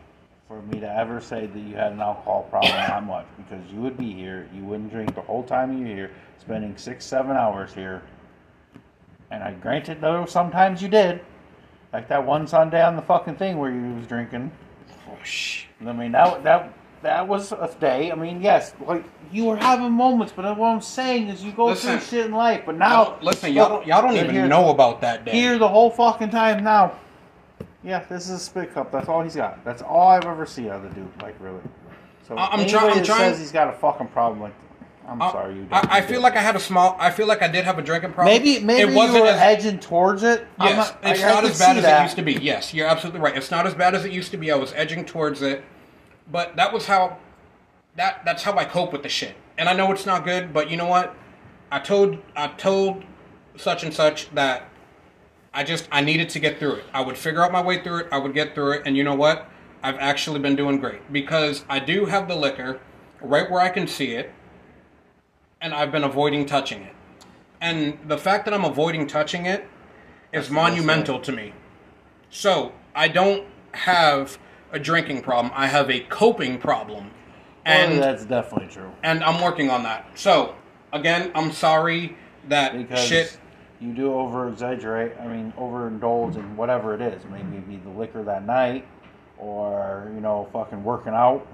for 0.46 0.62
me 0.62 0.78
to 0.78 0.96
ever 0.96 1.20
say 1.20 1.46
that 1.46 1.58
you 1.58 1.74
had 1.74 1.92
an 1.92 2.00
alcohol 2.00 2.46
problem 2.50 2.70
that 2.70 3.04
much 3.06 3.26
because 3.36 3.60
you 3.72 3.80
would 3.80 3.96
be 3.96 4.12
here, 4.12 4.48
you 4.54 4.62
wouldn't 4.62 4.92
drink 4.92 5.14
the 5.14 5.22
whole 5.22 5.42
time 5.42 5.76
you're 5.76 5.96
here, 5.96 6.10
spending 6.38 6.76
six, 6.76 7.04
seven 7.04 7.36
hours 7.36 7.74
here. 7.74 8.02
And 9.30 9.42
I 9.42 9.52
granted 9.54 10.00
though 10.00 10.26
sometimes 10.26 10.80
you 10.80 10.88
did. 10.88 11.20
Like 11.92 12.08
that 12.08 12.24
one 12.24 12.46
Sunday 12.46 12.82
on 12.82 12.96
the 12.96 13.02
fucking 13.02 13.36
thing 13.36 13.58
where 13.58 13.70
you 13.70 13.94
was 13.94 14.06
drinking. 14.06 14.52
Oh, 15.08 15.16
shh. 15.22 15.64
I 15.84 15.92
mean 15.92 16.12
that 16.12 16.44
that 16.44 16.72
that 17.04 17.28
was 17.28 17.52
a 17.52 17.70
day. 17.78 18.10
I 18.10 18.14
mean, 18.14 18.40
yes, 18.42 18.72
like 18.86 19.04
you 19.30 19.44
were 19.44 19.56
having 19.56 19.92
moments, 19.92 20.32
but 20.34 20.44
what 20.58 20.68
I'm 20.68 20.80
saying 20.80 21.28
is 21.28 21.44
you 21.44 21.52
go 21.52 21.66
Listen. 21.66 21.98
through 21.98 22.06
shit 22.18 22.26
in 22.26 22.32
life. 22.32 22.62
But 22.66 22.76
now, 22.76 23.18
listen, 23.22 23.52
y'all 23.52 23.68
don't, 23.68 23.86
y'all 23.86 24.02
don't 24.02 24.16
even 24.16 24.30
here- 24.34 24.46
know 24.46 24.70
about 24.70 25.00
that 25.02 25.24
day. 25.24 25.32
here 25.32 25.58
the 25.58 25.68
whole 25.68 25.90
fucking 25.90 26.30
time 26.30 26.64
now. 26.64 26.92
Yeah, 27.82 28.02
this 28.08 28.24
is 28.24 28.30
a 28.30 28.38
spit 28.38 28.72
cup. 28.74 28.90
That's 28.90 29.08
all 29.08 29.22
he's 29.22 29.36
got. 29.36 29.62
That's 29.64 29.82
all 29.82 30.08
I've 30.08 30.24
ever 30.24 30.46
seen 30.46 30.68
out 30.68 30.84
of 30.84 30.94
the 30.94 31.00
dude. 31.00 31.22
Like 31.22 31.36
really. 31.38 31.60
So 32.26 32.34
I- 32.36 32.48
I'm 32.52 32.66
try- 32.66 32.88
I'm 32.88 32.96
that 32.96 33.04
trying- 33.04 33.18
says 33.32 33.38
he's 33.38 33.52
got 33.52 33.68
a 33.68 33.72
fucking 33.72 34.08
problem, 34.08 34.40
like 34.40 34.54
I'm 35.06 35.20
I- 35.20 35.30
sorry, 35.30 35.54
you. 35.56 35.68
I, 35.70 35.98
I 35.98 36.00
feel 36.00 36.22
like 36.22 36.34
I 36.36 36.40
had 36.40 36.56
a 36.56 36.60
small. 36.60 36.96
I 36.98 37.10
feel 37.10 37.26
like 37.26 37.42
I 37.42 37.48
did 37.48 37.66
have 37.66 37.78
a 37.78 37.82
drinking 37.82 38.12
problem. 38.14 38.34
maybe 38.34 38.64
maybe 38.64 38.90
it 38.90 38.96
wasn't 38.96 39.18
you 39.18 39.22
were 39.24 39.28
as 39.28 39.40
edging 39.40 39.78
towards 39.78 40.22
it. 40.22 40.46
Yes, 40.58 40.76
not- 40.76 40.98
it's 41.12 41.22
I- 41.22 41.28
not 41.34 41.44
as 41.44 41.58
bad 41.58 41.76
as 41.76 41.82
that. 41.82 42.00
it 42.00 42.04
used 42.04 42.16
to 42.16 42.22
be. 42.22 42.32
Yes, 42.34 42.72
you're 42.72 42.86
absolutely 42.88 43.20
right. 43.20 43.36
It's 43.36 43.50
not 43.50 43.66
as 43.66 43.74
bad 43.74 43.94
as 43.94 44.06
it 44.06 44.12
used 44.12 44.30
to 44.30 44.38
be. 44.38 44.50
I 44.50 44.56
was 44.56 44.72
edging 44.74 45.04
towards 45.04 45.42
it, 45.42 45.62
but 46.30 46.56
that 46.56 46.72
was 46.72 46.86
how 46.86 47.18
that 47.96 48.22
that's 48.24 48.42
how 48.42 48.56
I 48.56 48.64
cope 48.64 48.92
with 48.92 49.02
the 49.02 49.08
shit. 49.08 49.36
And 49.56 49.68
I 49.68 49.72
know 49.72 49.92
it's 49.92 50.06
not 50.06 50.24
good, 50.24 50.52
but 50.52 50.70
you 50.70 50.76
know 50.76 50.86
what? 50.86 51.14
I 51.70 51.78
told 51.78 52.18
I 52.36 52.48
told 52.48 53.04
such 53.56 53.84
and 53.84 53.92
such 53.92 54.30
that 54.34 54.68
I 55.52 55.62
just 55.64 55.88
I 55.92 56.00
needed 56.00 56.28
to 56.30 56.40
get 56.40 56.58
through 56.58 56.76
it. 56.76 56.84
I 56.92 57.00
would 57.00 57.16
figure 57.16 57.42
out 57.42 57.52
my 57.52 57.62
way 57.62 57.82
through 57.82 58.00
it. 58.00 58.08
I 58.10 58.18
would 58.18 58.34
get 58.34 58.54
through 58.54 58.72
it, 58.72 58.82
and 58.86 58.96
you 58.96 59.04
know 59.04 59.14
what? 59.14 59.48
I've 59.82 59.98
actually 59.98 60.40
been 60.40 60.56
doing 60.56 60.80
great 60.80 61.12
because 61.12 61.64
I 61.68 61.78
do 61.78 62.06
have 62.06 62.26
the 62.26 62.34
liquor 62.34 62.80
right 63.20 63.50
where 63.50 63.60
I 63.60 63.68
can 63.68 63.86
see 63.86 64.12
it, 64.12 64.32
and 65.60 65.74
I've 65.74 65.92
been 65.92 66.04
avoiding 66.04 66.46
touching 66.46 66.82
it. 66.82 66.94
And 67.60 67.98
the 68.06 68.18
fact 68.18 68.44
that 68.46 68.54
I'm 68.54 68.64
avoiding 68.64 69.06
touching 69.06 69.46
it 69.46 69.66
is 70.32 70.50
monumental 70.50 71.20
to 71.20 71.32
me. 71.32 71.52
So 72.30 72.72
I 72.94 73.08
don't 73.08 73.46
have 73.72 74.38
a 74.74 74.78
drinking 74.78 75.22
problem. 75.22 75.52
I 75.56 75.66
have 75.68 75.88
a 75.90 76.00
coping 76.00 76.58
problem, 76.58 77.04
Well, 77.04 77.10
and 77.64 78.02
that's 78.02 78.24
definitely 78.24 78.68
true. 78.68 78.90
and 79.02 79.22
I'm 79.24 79.40
working 79.42 79.70
on 79.70 79.84
that. 79.84 80.06
So 80.16 80.54
again, 80.92 81.30
I'm 81.34 81.52
sorry 81.52 82.16
that 82.48 82.76
Because 82.76 83.06
shit. 83.06 83.38
you 83.80 83.92
do 83.92 84.12
over 84.12 84.48
exaggerate. 84.48 85.12
I 85.20 85.26
mean, 85.28 85.52
overindulge 85.58 86.36
in 86.36 86.56
whatever 86.56 86.92
it 86.94 87.00
is. 87.00 87.22
Maybe 87.30 87.56
it 87.56 87.68
be 87.68 87.76
the 87.76 87.90
liquor 87.96 88.22
that 88.24 88.44
night, 88.44 88.84
or 89.38 90.10
you 90.14 90.20
know, 90.20 90.48
fucking 90.52 90.82
working 90.82 91.14
out. 91.14 91.46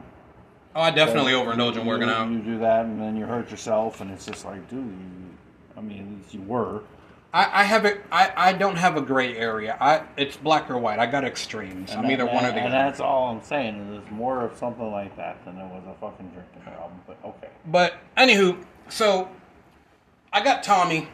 Oh, 0.75 0.81
I 0.81 0.91
definitely 0.91 1.33
You- 1.33 1.39
overindulge 1.39 1.77
in 1.77 1.87
working 1.87 2.09
you, 2.09 2.15
out. 2.15 2.31
You 2.31 2.39
do 2.39 2.59
that, 2.61 2.87
and 2.87 3.01
then 3.01 3.17
you 3.17 3.27
hurt 3.27 3.51
yourself, 3.51 4.01
and 4.01 4.11
it's 4.11 4.25
just 4.27 4.45
like, 4.45 4.69
dude. 4.71 4.79
You, 4.79 4.97
I 5.77 5.81
mean, 5.83 5.99
at 6.01 6.23
least 6.23 6.35
you 6.35 6.43
were. 6.43 6.81
I, 7.33 7.61
I 7.61 7.65
have 7.65 7.85
it. 7.85 8.05
I, 8.11 8.33
I 8.37 8.53
don't 8.53 8.77
have 8.77 8.97
a 8.97 9.01
gray 9.01 9.37
area. 9.37 9.77
I 9.81 10.03
it's 10.17 10.37
black 10.37 10.69
or 10.71 10.79
white. 10.79 10.99
I 10.99 11.07
got 11.07 11.25
extremes. 11.25 11.93
I'm 11.93 12.01
And 12.05 12.13
either 12.13 12.25
that- 12.25 12.35
one 12.35 12.45
or 12.45 12.51
the 12.51 12.57
And 12.59 12.75
other. 12.75 12.85
that's 12.91 13.01
all 13.01 13.29
I'm 13.31 13.43
saying. 13.43 13.77
Is 13.95 14.03
it's 14.03 14.11
more 14.11 14.43
of 14.45 14.57
something 14.57 14.91
like 14.91 15.17
that 15.17 15.45
than 15.45 15.57
it 15.57 15.65
was 15.67 15.83
a 15.87 15.95
fucking 16.01 16.29
drinking 16.31 16.63
problem. 16.65 17.01
But 17.07 17.19
okay. 17.25 17.49
But 17.67 17.95
anywho, 18.17 18.65
so 18.89 19.29
I 20.33 20.43
got 20.43 20.63
Tommy, 20.65 21.09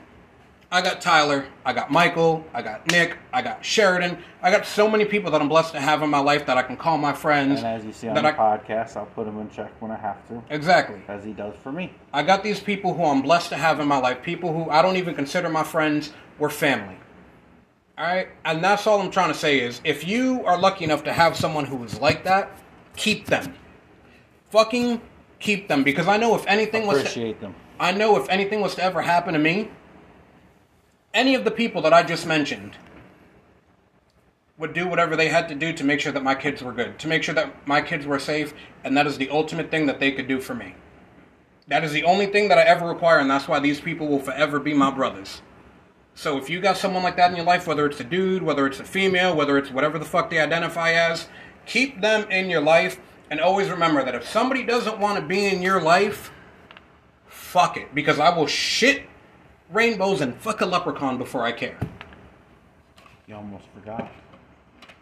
I 0.71 0.83
got 0.83 1.01
Tyler, 1.01 1.47
I 1.65 1.73
got 1.73 1.93
Michael, 1.93 2.45
I 2.53 2.61
got 2.61 2.91
Nick, 2.91 3.17
I 3.33 3.41
got 3.41 3.65
Sheridan. 3.65 4.19
I 4.43 4.51
got 4.51 4.67
so 4.67 4.91
many 4.91 5.05
people 5.05 5.31
that 5.31 5.41
I'm 5.41 5.49
blessed 5.49 5.73
to 5.73 5.81
have 5.81 6.03
in 6.03 6.11
my 6.11 6.19
life 6.19 6.47
that 6.47 6.59
I 6.59 6.63
can 6.63 6.77
call 6.77 6.99
my 6.99 7.13
friends. 7.13 7.61
And 7.61 7.69
as 7.69 7.85
you 7.85 7.93
see 7.93 8.09
on 8.09 8.17
the 8.17 8.27
I, 8.27 8.33
podcast, 8.33 8.97
I'll 8.97 9.07
put 9.07 9.29
him 9.29 9.39
in 9.39 9.49
check 9.49 9.71
when 9.81 9.93
I 9.93 9.97
have 9.97 10.27
to, 10.29 10.43
exactly. 10.51 11.01
as 11.07 11.25
he 11.25 11.33
does 11.33 11.55
for 11.63 11.71
me. 11.71 11.93
I 12.13 12.25
got 12.25 12.43
these 12.43 12.59
people 12.59 12.95
who 12.95 13.05
I'm 13.05 13.23
blessed 13.23 13.51
to 13.51 13.57
have 13.57 13.79
in 13.79 13.87
my 13.87 13.99
life, 13.99 14.23
people 14.23 14.53
who 14.53 14.69
I 14.69 14.83
don't 14.83 14.97
even 14.97 15.15
consider 15.15 15.49
my 15.49 15.63
friends, 15.63 16.13
we're 16.39 16.51
family. 16.51 16.97
Alright? 17.99 18.29
And 18.45 18.63
that's 18.63 18.87
all 18.87 19.01
I'm 19.01 19.11
trying 19.11 19.33
to 19.33 19.39
say 19.39 19.61
is 19.61 19.81
if 19.85 20.07
you 20.07 20.45
are 20.45 20.59
lucky 20.59 20.85
enough 20.85 21.05
to 21.05 21.13
have 21.13 21.37
someone 21.37 21.65
who 21.65 21.83
is 21.85 22.01
like 22.01 22.25
that, 22.25 22.51
keep 22.97 23.27
them. 23.27 23.55
Fucking 24.51 25.01
keep 25.39 25.69
them. 25.69 25.85
Because 25.85 26.09
I 26.09 26.17
know 26.17 26.35
if 26.35 26.45
anything 26.47 26.87
was 26.87 26.97
to, 26.97 27.01
Appreciate 27.03 27.41
them. 27.41 27.55
I 27.79 27.93
know 27.93 28.17
if 28.21 28.29
anything 28.29 28.61
was 28.61 28.75
to 28.75 28.83
ever 28.83 29.01
happen 29.01 29.33
to 29.33 29.39
me, 29.39 29.71
any 31.17 31.35
of 31.35 31.45
the 31.45 31.51
people 31.51 31.81
that 31.83 31.95
I 31.95 32.03
just 32.03 32.27
mentioned 32.27 32.77
would 34.59 34.75
do 34.75 34.87
whatever 34.87 35.17
they 35.17 35.29
had 35.29 35.49
to 35.49 35.55
do 35.55 35.73
to 35.73 35.83
make 35.83 35.99
sure 35.99 36.13
that 36.13 36.23
my 36.23 36.35
kids 36.35 36.63
were 36.63 36.73
good, 36.73 36.99
to 36.99 37.09
make 37.09 37.23
sure 37.23 37.35
that 37.35 37.67
my 37.67 37.81
kids 37.81 38.07
were 38.07 38.19
safe, 38.19 38.55
and 38.85 38.97
that 38.97 39.07
is 39.07 39.19
the 39.19 39.31
ultimate 39.31 39.71
thing 39.71 39.87
that 39.87 39.99
they 39.99 40.13
could 40.13 40.29
do 40.29 40.41
for 40.41 40.55
me. 40.55 40.75
That 41.69 41.85
is 41.85 41.93
the 41.93 42.05
only 42.05 42.27
thing 42.27 42.49
that 42.49 42.59
I 42.59 42.63
ever 42.63 42.87
require, 42.87 43.19
and 43.19 43.31
that's 43.31 43.49
why 43.49 43.59
these 43.61 43.81
people 43.81 44.07
will 44.07 44.21
forever 44.21 44.61
be 44.61 44.73
my 44.73 44.91
brothers. 44.91 45.43
So 46.15 46.39
if 46.39 46.49
you 46.49 46.61
got 46.61 46.77
someone 46.77 47.03
like 47.03 47.17
that 47.17 47.31
in 47.31 47.37
your 47.37 47.45
life, 47.45 47.67
whether 47.67 47.87
it's 47.87 48.01
a 48.01 48.05
dude, 48.05 48.43
whether 48.43 48.67
it's 48.67 48.81
a 48.81 48.85
female, 48.85 49.35
whether 49.35 49.59
it's 49.59 49.71
whatever 49.71 49.99
the 49.99 50.05
fuck 50.05 50.31
they 50.31 50.39
identify 50.39 50.93
as, 50.93 51.29
keep 51.65 52.01
them 52.01 52.31
in 52.31 52.49
your 52.49 52.63
life, 52.63 53.01
and 53.31 53.41
always 53.41 53.69
remember 53.69 54.05
that 54.05 54.15
if 54.15 54.29
somebody 54.29 54.65
doesn't 54.65 54.99
want 54.99 55.19
to 55.19 55.27
be 55.27 55.47
in 55.47 55.61
your 55.61 55.81
life, 55.81 56.31
fuck 57.27 57.77
it, 57.77 57.95
because 57.95 58.19
I 58.19 58.35
will 58.37 58.47
shit 58.47 59.03
rainbows 59.71 60.21
and 60.21 60.37
fuck 60.41 60.61
a 60.61 60.67
leprechaun 60.67 61.19
before 61.19 61.45
I 61.45 61.53
care. 61.53 61.79
You 63.27 63.37
almost 63.37 63.65
forgot. 63.75 64.11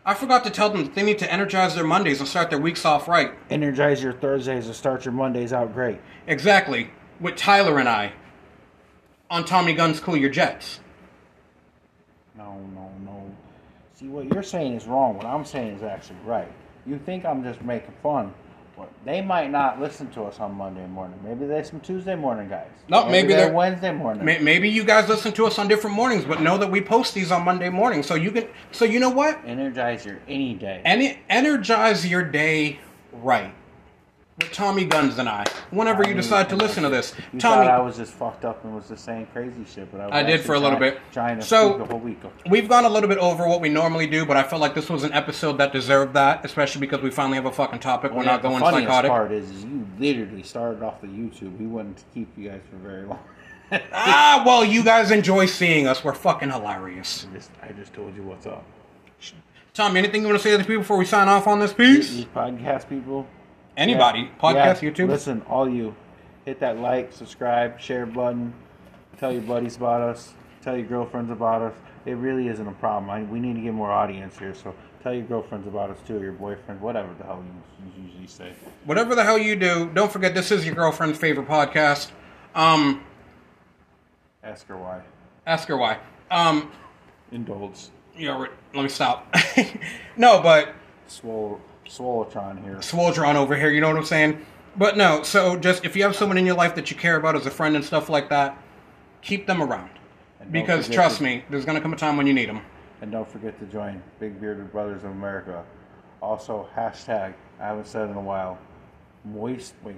I 0.07 0.15
forgot 0.15 0.45
to 0.45 0.51
tell 0.51 0.71
them 0.71 0.85
that 0.85 0.95
they 0.95 1.03
need 1.03 1.19
to 1.21 1.33
energize 1.33 1.75
their 1.75 1.85
Mondays 1.85 2.21
and 2.21 2.29
start 2.29 2.51
their 2.51 2.59
weeks 2.59 2.85
off 2.85 3.09
right. 3.09 3.33
Energize 3.49 4.03
your 4.03 4.13
Thursdays 4.13 4.67
and 4.67 4.75
start 4.75 5.05
your 5.05 5.13
Mondays 5.13 5.53
out 5.53 5.73
great. 5.73 5.99
Exactly. 6.27 6.91
With 7.21 7.37
Tyler 7.37 7.79
and 7.79 7.89
I 7.89 8.13
on 9.31 9.45
Tommy 9.45 9.73
Gunn's 9.73 10.01
Cool 10.01 10.17
Your 10.17 10.31
Jets. 10.31 10.81
No, 12.37 12.59
no, 12.75 12.91
no. 13.05 13.35
See, 13.95 14.09
what 14.09 14.27
you're 14.33 14.43
saying 14.43 14.75
is 14.75 14.87
wrong. 14.87 15.17
What 15.17 15.25
I'm 15.25 15.45
saying 15.45 15.77
is 15.77 15.83
actually 15.83 16.19
right. 16.25 16.51
You 16.85 16.99
think 16.99 17.25
I'm 17.25 17.43
just 17.43 17.63
making 17.63 17.95
fun, 18.03 18.35
they 19.05 19.21
might 19.21 19.51
not 19.51 19.81
listen 19.81 20.11
to 20.13 20.23
us 20.25 20.41
on 20.41 20.55
Monday 20.55 20.87
morning. 20.87 21.19
Maybe 21.25 21.47
they're 21.47 21.65
some 21.65 21.81
Tuesday 21.81 22.15
morning 22.15 22.49
guys. 22.49 22.67
No, 22.89 23.07
maybe 23.09 23.29
they're, 23.29 23.47
they're- 23.47 23.53
Wednesday 23.55 23.93
morning. 23.93 24.25
May- 24.25 24.39
Maybe 24.39 24.69
you 24.69 24.85
guys 24.85 25.09
listen 25.09 25.33
to 25.33 25.47
us 25.47 25.59
on 25.59 25.69
different 25.69 25.95
mornings, 25.97 26.25
but 26.25 26.41
know 26.41 26.59
that 26.59 26.71
we 26.71 26.81
post 26.81 27.15
these 27.15 27.31
on 27.31 27.45
Monday 27.45 27.69
morning. 27.71 28.03
So 28.03 28.15
you 28.15 28.31
can. 28.31 28.49
So 28.73 28.85
you 28.85 28.99
know 29.01 29.11
what? 29.11 29.39
Energize 29.47 30.05
your 30.05 30.19
any 30.29 30.55
day. 30.55 30.83
Any, 30.85 31.19
energize 31.31 32.07
your 32.07 32.23
day 32.25 32.81
right. 33.13 33.55
With 34.39 34.51
Tommy 34.51 34.85
Guns 34.85 35.19
and 35.19 35.29
I. 35.29 35.45
Whenever 35.71 36.01
you 36.03 36.07
Tommy- 36.09 36.17
decide 36.17 36.49
to 36.49 36.57
listen 36.57 36.83
to 36.83 36.89
this, 36.89 37.15
You 37.33 37.39
Tommy. 37.39 37.69
I 37.69 37.79
was 37.79 37.97
just 37.97 38.13
fucked 38.15 38.45
up 38.45 38.65
and 38.65 38.75
was 38.75 38.89
just 38.89 39.05
saying 39.05 39.29
crazy 39.33 39.65
shit, 39.65 39.93
but 39.93 40.01
I, 40.01 40.21
I 40.21 40.23
did 40.25 40.41
for 40.41 40.55
a 40.57 40.59
little 40.59 40.79
bit. 40.79 40.99
Trying 41.13 41.39
to 41.39 41.45
So- 41.45 41.79
the 41.79 41.85
whole 41.85 42.01
week. 42.01 42.19
We've 42.51 42.69
gone 42.69 42.85
a 42.85 42.89
little 42.89 43.09
bit 43.09 43.19
over 43.19 43.47
what 43.47 43.61
we 43.61 43.69
normally 43.69 44.09
do, 44.09 44.27
but 44.27 44.37
I 44.37 44.43
felt 44.43 44.61
like 44.61 44.75
this 44.75 44.91
was 44.91 45.05
an 45.05 45.13
episode 45.13 45.59
that 45.59 45.73
deserved 45.73 46.15
that, 46.15 46.45
especially 46.45 46.81
because 46.81 47.01
we 47.01 47.11
finally 47.11 47.37
have 47.37 47.47
a 47.47 47.53
fucking 47.53 47.79
topic. 47.79 48.11
We're 48.13 48.25
not 48.25 48.43
going 48.43 48.55
the 48.57 48.61
funniest 48.61 48.89
psychotic. 48.89 49.11
part 49.11 49.31
is, 49.31 49.49
is 49.51 49.65
you 49.65 49.87
literally 50.01 50.43
started 50.43 50.83
off 50.83 51.01
the 51.01 51.07
YouTube. 51.07 51.57
We 51.59 51.67
wouldn't 51.67 52.03
keep 52.13 52.37
you 52.37 52.49
guys 52.51 52.61
for 52.69 52.77
very 52.77 53.07
long. 53.07 53.21
Ah, 53.93 54.43
well, 54.47 54.65
you 54.65 54.85
guys 54.85 55.11
enjoy 55.11 55.47
seeing 55.47 55.87
us. 55.87 56.05
We're 56.05 56.13
fucking 56.13 56.51
hilarious. 56.51 57.27
I 57.31 57.35
just, 57.35 57.51
I 57.63 57.73
just 57.73 57.93
told 57.95 58.15
you 58.15 58.23
what's 58.23 58.47
up. 58.47 58.65
Tom, 59.73 59.97
anything 59.97 60.21
you 60.23 60.29
want 60.29 60.39
to 60.39 60.43
say 60.45 60.51
to 60.53 60.59
the 60.59 60.65
people 60.65 60.83
before 60.83 60.97
we 60.99 61.05
sign 61.07 61.29
off 61.29 61.47
on 61.47 61.59
this 61.61 61.73
piece? 61.73 62.11
These 62.11 62.25
podcast 62.27 62.89
people. 62.89 63.27
Anybody, 63.77 64.21
Yeah, 64.21 64.29
podcast, 64.41 64.83
yeah, 64.83 64.91
YouTube. 64.91 65.09
Listen, 65.09 65.43
all 65.49 65.69
you, 65.69 65.95
hit 66.45 66.61
that 66.61 66.79
like, 66.79 67.13
subscribe, 67.13 67.81
share 67.81 68.07
button. 68.07 68.55
Tell 69.19 69.33
your 69.33 69.43
buddies 69.43 69.77
about 69.77 70.01
us. 70.03 70.33
Tell 70.63 70.77
your 70.77 70.87
girlfriends 70.87 71.31
about 71.31 71.63
us. 71.63 71.75
It 72.07 72.13
really 72.15 72.49
isn't 72.49 72.67
a 72.67 72.73
problem. 72.73 73.11
I, 73.11 73.23
we 73.23 73.41
need 73.41 73.55
to 73.55 73.61
get 73.61 73.73
more 73.75 73.91
audience 73.91 74.39
here, 74.39 74.55
so 74.55 74.75
tell 75.03 75.13
your 75.15 75.25
girlfriends 75.25 75.67
about 75.67 75.91
us 75.91 75.99
too, 76.07 76.21
your 76.21 76.33
boyfriend, 76.33 76.81
whatever 76.81 77.13
the 77.19 77.25
hell 77.25 77.43
you, 77.45 78.03
you 78.03 78.09
usually 78.09 78.27
say. 78.27 78.53
Whatever 78.85 79.15
the 79.15 79.25
hell 79.25 79.39
you 79.39 79.57
do, 79.57 79.91
don't 79.95 80.13
forget 80.13 80.35
this 80.35 80.51
is 80.51 80.65
your 80.67 80.75
girlfriend's 80.75 81.19
favorite 81.19 81.49
podcast. 81.49 82.11
Um, 82.55 83.03
Ask 84.43 84.67
her 84.69 84.77
why. 84.77 85.01
ask 85.47 85.67
her 85.69 85.77
why. 85.77 85.99
Um, 86.31 86.71
Indulge. 87.33 87.89
yeah, 88.17 88.39
right, 88.39 88.51
let 88.75 88.83
me 88.83 88.89
stop. 88.89 89.35
no, 90.17 90.41
but 90.43 90.75
Swole, 91.07 91.61
Swoletron 91.87 92.63
here. 92.63 92.77
Swoldron 92.77 93.35
over 93.35 93.57
here, 93.57 93.71
you 93.71 93.81
know 93.81 93.89
what 93.89 93.97
I'm 93.97 94.05
saying? 94.05 94.45
But 94.77 94.97
no, 94.97 95.23
so 95.23 95.57
just 95.57 95.85
if 95.85 95.95
you 95.95 96.03
have 96.03 96.17
someone 96.17 96.39
in 96.39 96.47
your 96.47 96.57
life 96.57 96.75
that 96.75 96.91
you 96.91 96.97
care 96.97 97.17
about 97.17 97.37
as 97.37 97.47
a 97.47 97.51
friend 97.51 97.77
and 97.77 97.85
stuff 97.85 98.09
like 98.09 98.29
that, 98.31 98.59
keep 99.23 99.47
them 99.47 99.63
around. 99.63 99.91
Because 100.51 100.89
trust 100.89 101.19
to- 101.19 101.23
me, 101.23 101.45
there's 101.51 101.65
gonna 101.65 101.81
come 101.81 101.93
a 101.93 101.97
time 101.97 102.17
when 102.17 102.27
you 102.27 102.35
need 102.35 102.49
them. 102.49 102.61
And 103.01 103.13
don't 103.13 103.29
forget 103.29 103.59
to 103.61 103.67
join 103.67 104.03
Big 104.19 104.41
Bearded 104.41 104.73
Brothers 104.73 105.05
of 105.05 105.11
America. 105.11 105.65
Also, 106.21 106.69
hashtag, 106.77 107.35
I 107.61 107.67
haven't 107.67 107.87
said 107.87 108.09
in 108.09 108.17
a 108.17 108.21
while, 108.21 108.59
moist, 109.25 109.75
wait, 109.83 109.97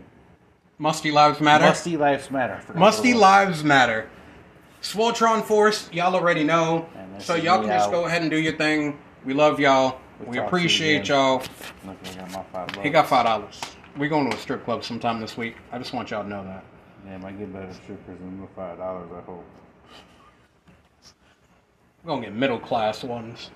Musty 0.78 1.10
lives 1.10 1.40
matter. 1.40 1.64
Musty 1.64 1.96
Lives 1.96 2.30
Matter. 2.30 2.60
Musty 2.74 3.00
what 3.00 3.08
it 3.08 3.14
was. 3.14 3.20
lives 3.22 3.64
matter. 3.64 4.10
Swoltron 4.82 5.42
Force, 5.42 5.88
y'all 5.90 6.14
already 6.14 6.44
know. 6.44 6.86
So 7.18 7.34
y'all 7.34 7.60
can 7.60 7.68
just 7.68 7.86
out. 7.86 7.92
go 7.92 8.04
ahead 8.04 8.20
and 8.20 8.30
do 8.30 8.36
your 8.36 8.56
thing. 8.56 8.98
We 9.24 9.32
love 9.32 9.58
y'all. 9.58 9.98
We'll 10.20 10.28
We 10.30 10.36
talk 10.36 10.36
to 10.36 10.40
you 10.40 10.46
appreciate 10.46 11.08
y'all. 11.08 11.42
Look, 11.86 11.96
I 12.04 12.14
got 12.14 12.30
my 12.32 12.42
five 12.52 12.66
bucks. 12.68 12.78
He 12.82 12.90
got 12.90 13.08
five 13.08 13.26
dollars. 13.26 13.60
We 13.98 14.08
going 14.08 14.30
to 14.30 14.36
a 14.36 14.40
strip 14.40 14.64
club 14.64 14.84
sometime 14.84 15.20
this 15.20 15.36
week. 15.36 15.56
I 15.72 15.78
just 15.78 15.92
want 15.92 16.10
y'all 16.10 16.22
to 16.22 16.28
know 16.28 16.44
that. 16.44 16.64
Damn, 17.04 17.24
I 17.24 17.32
get 17.32 17.52
better 17.52 17.72
strippers 17.72 18.18
than 18.18 18.40
the 18.40 18.46
five 18.54 18.78
dollars. 18.78 19.08
I 19.16 19.20
hope. 19.22 19.44
We're 22.02 22.08
gonna 22.08 22.26
get 22.26 22.34
middle 22.34 22.58
class 22.58 23.04
ones. 23.04 23.50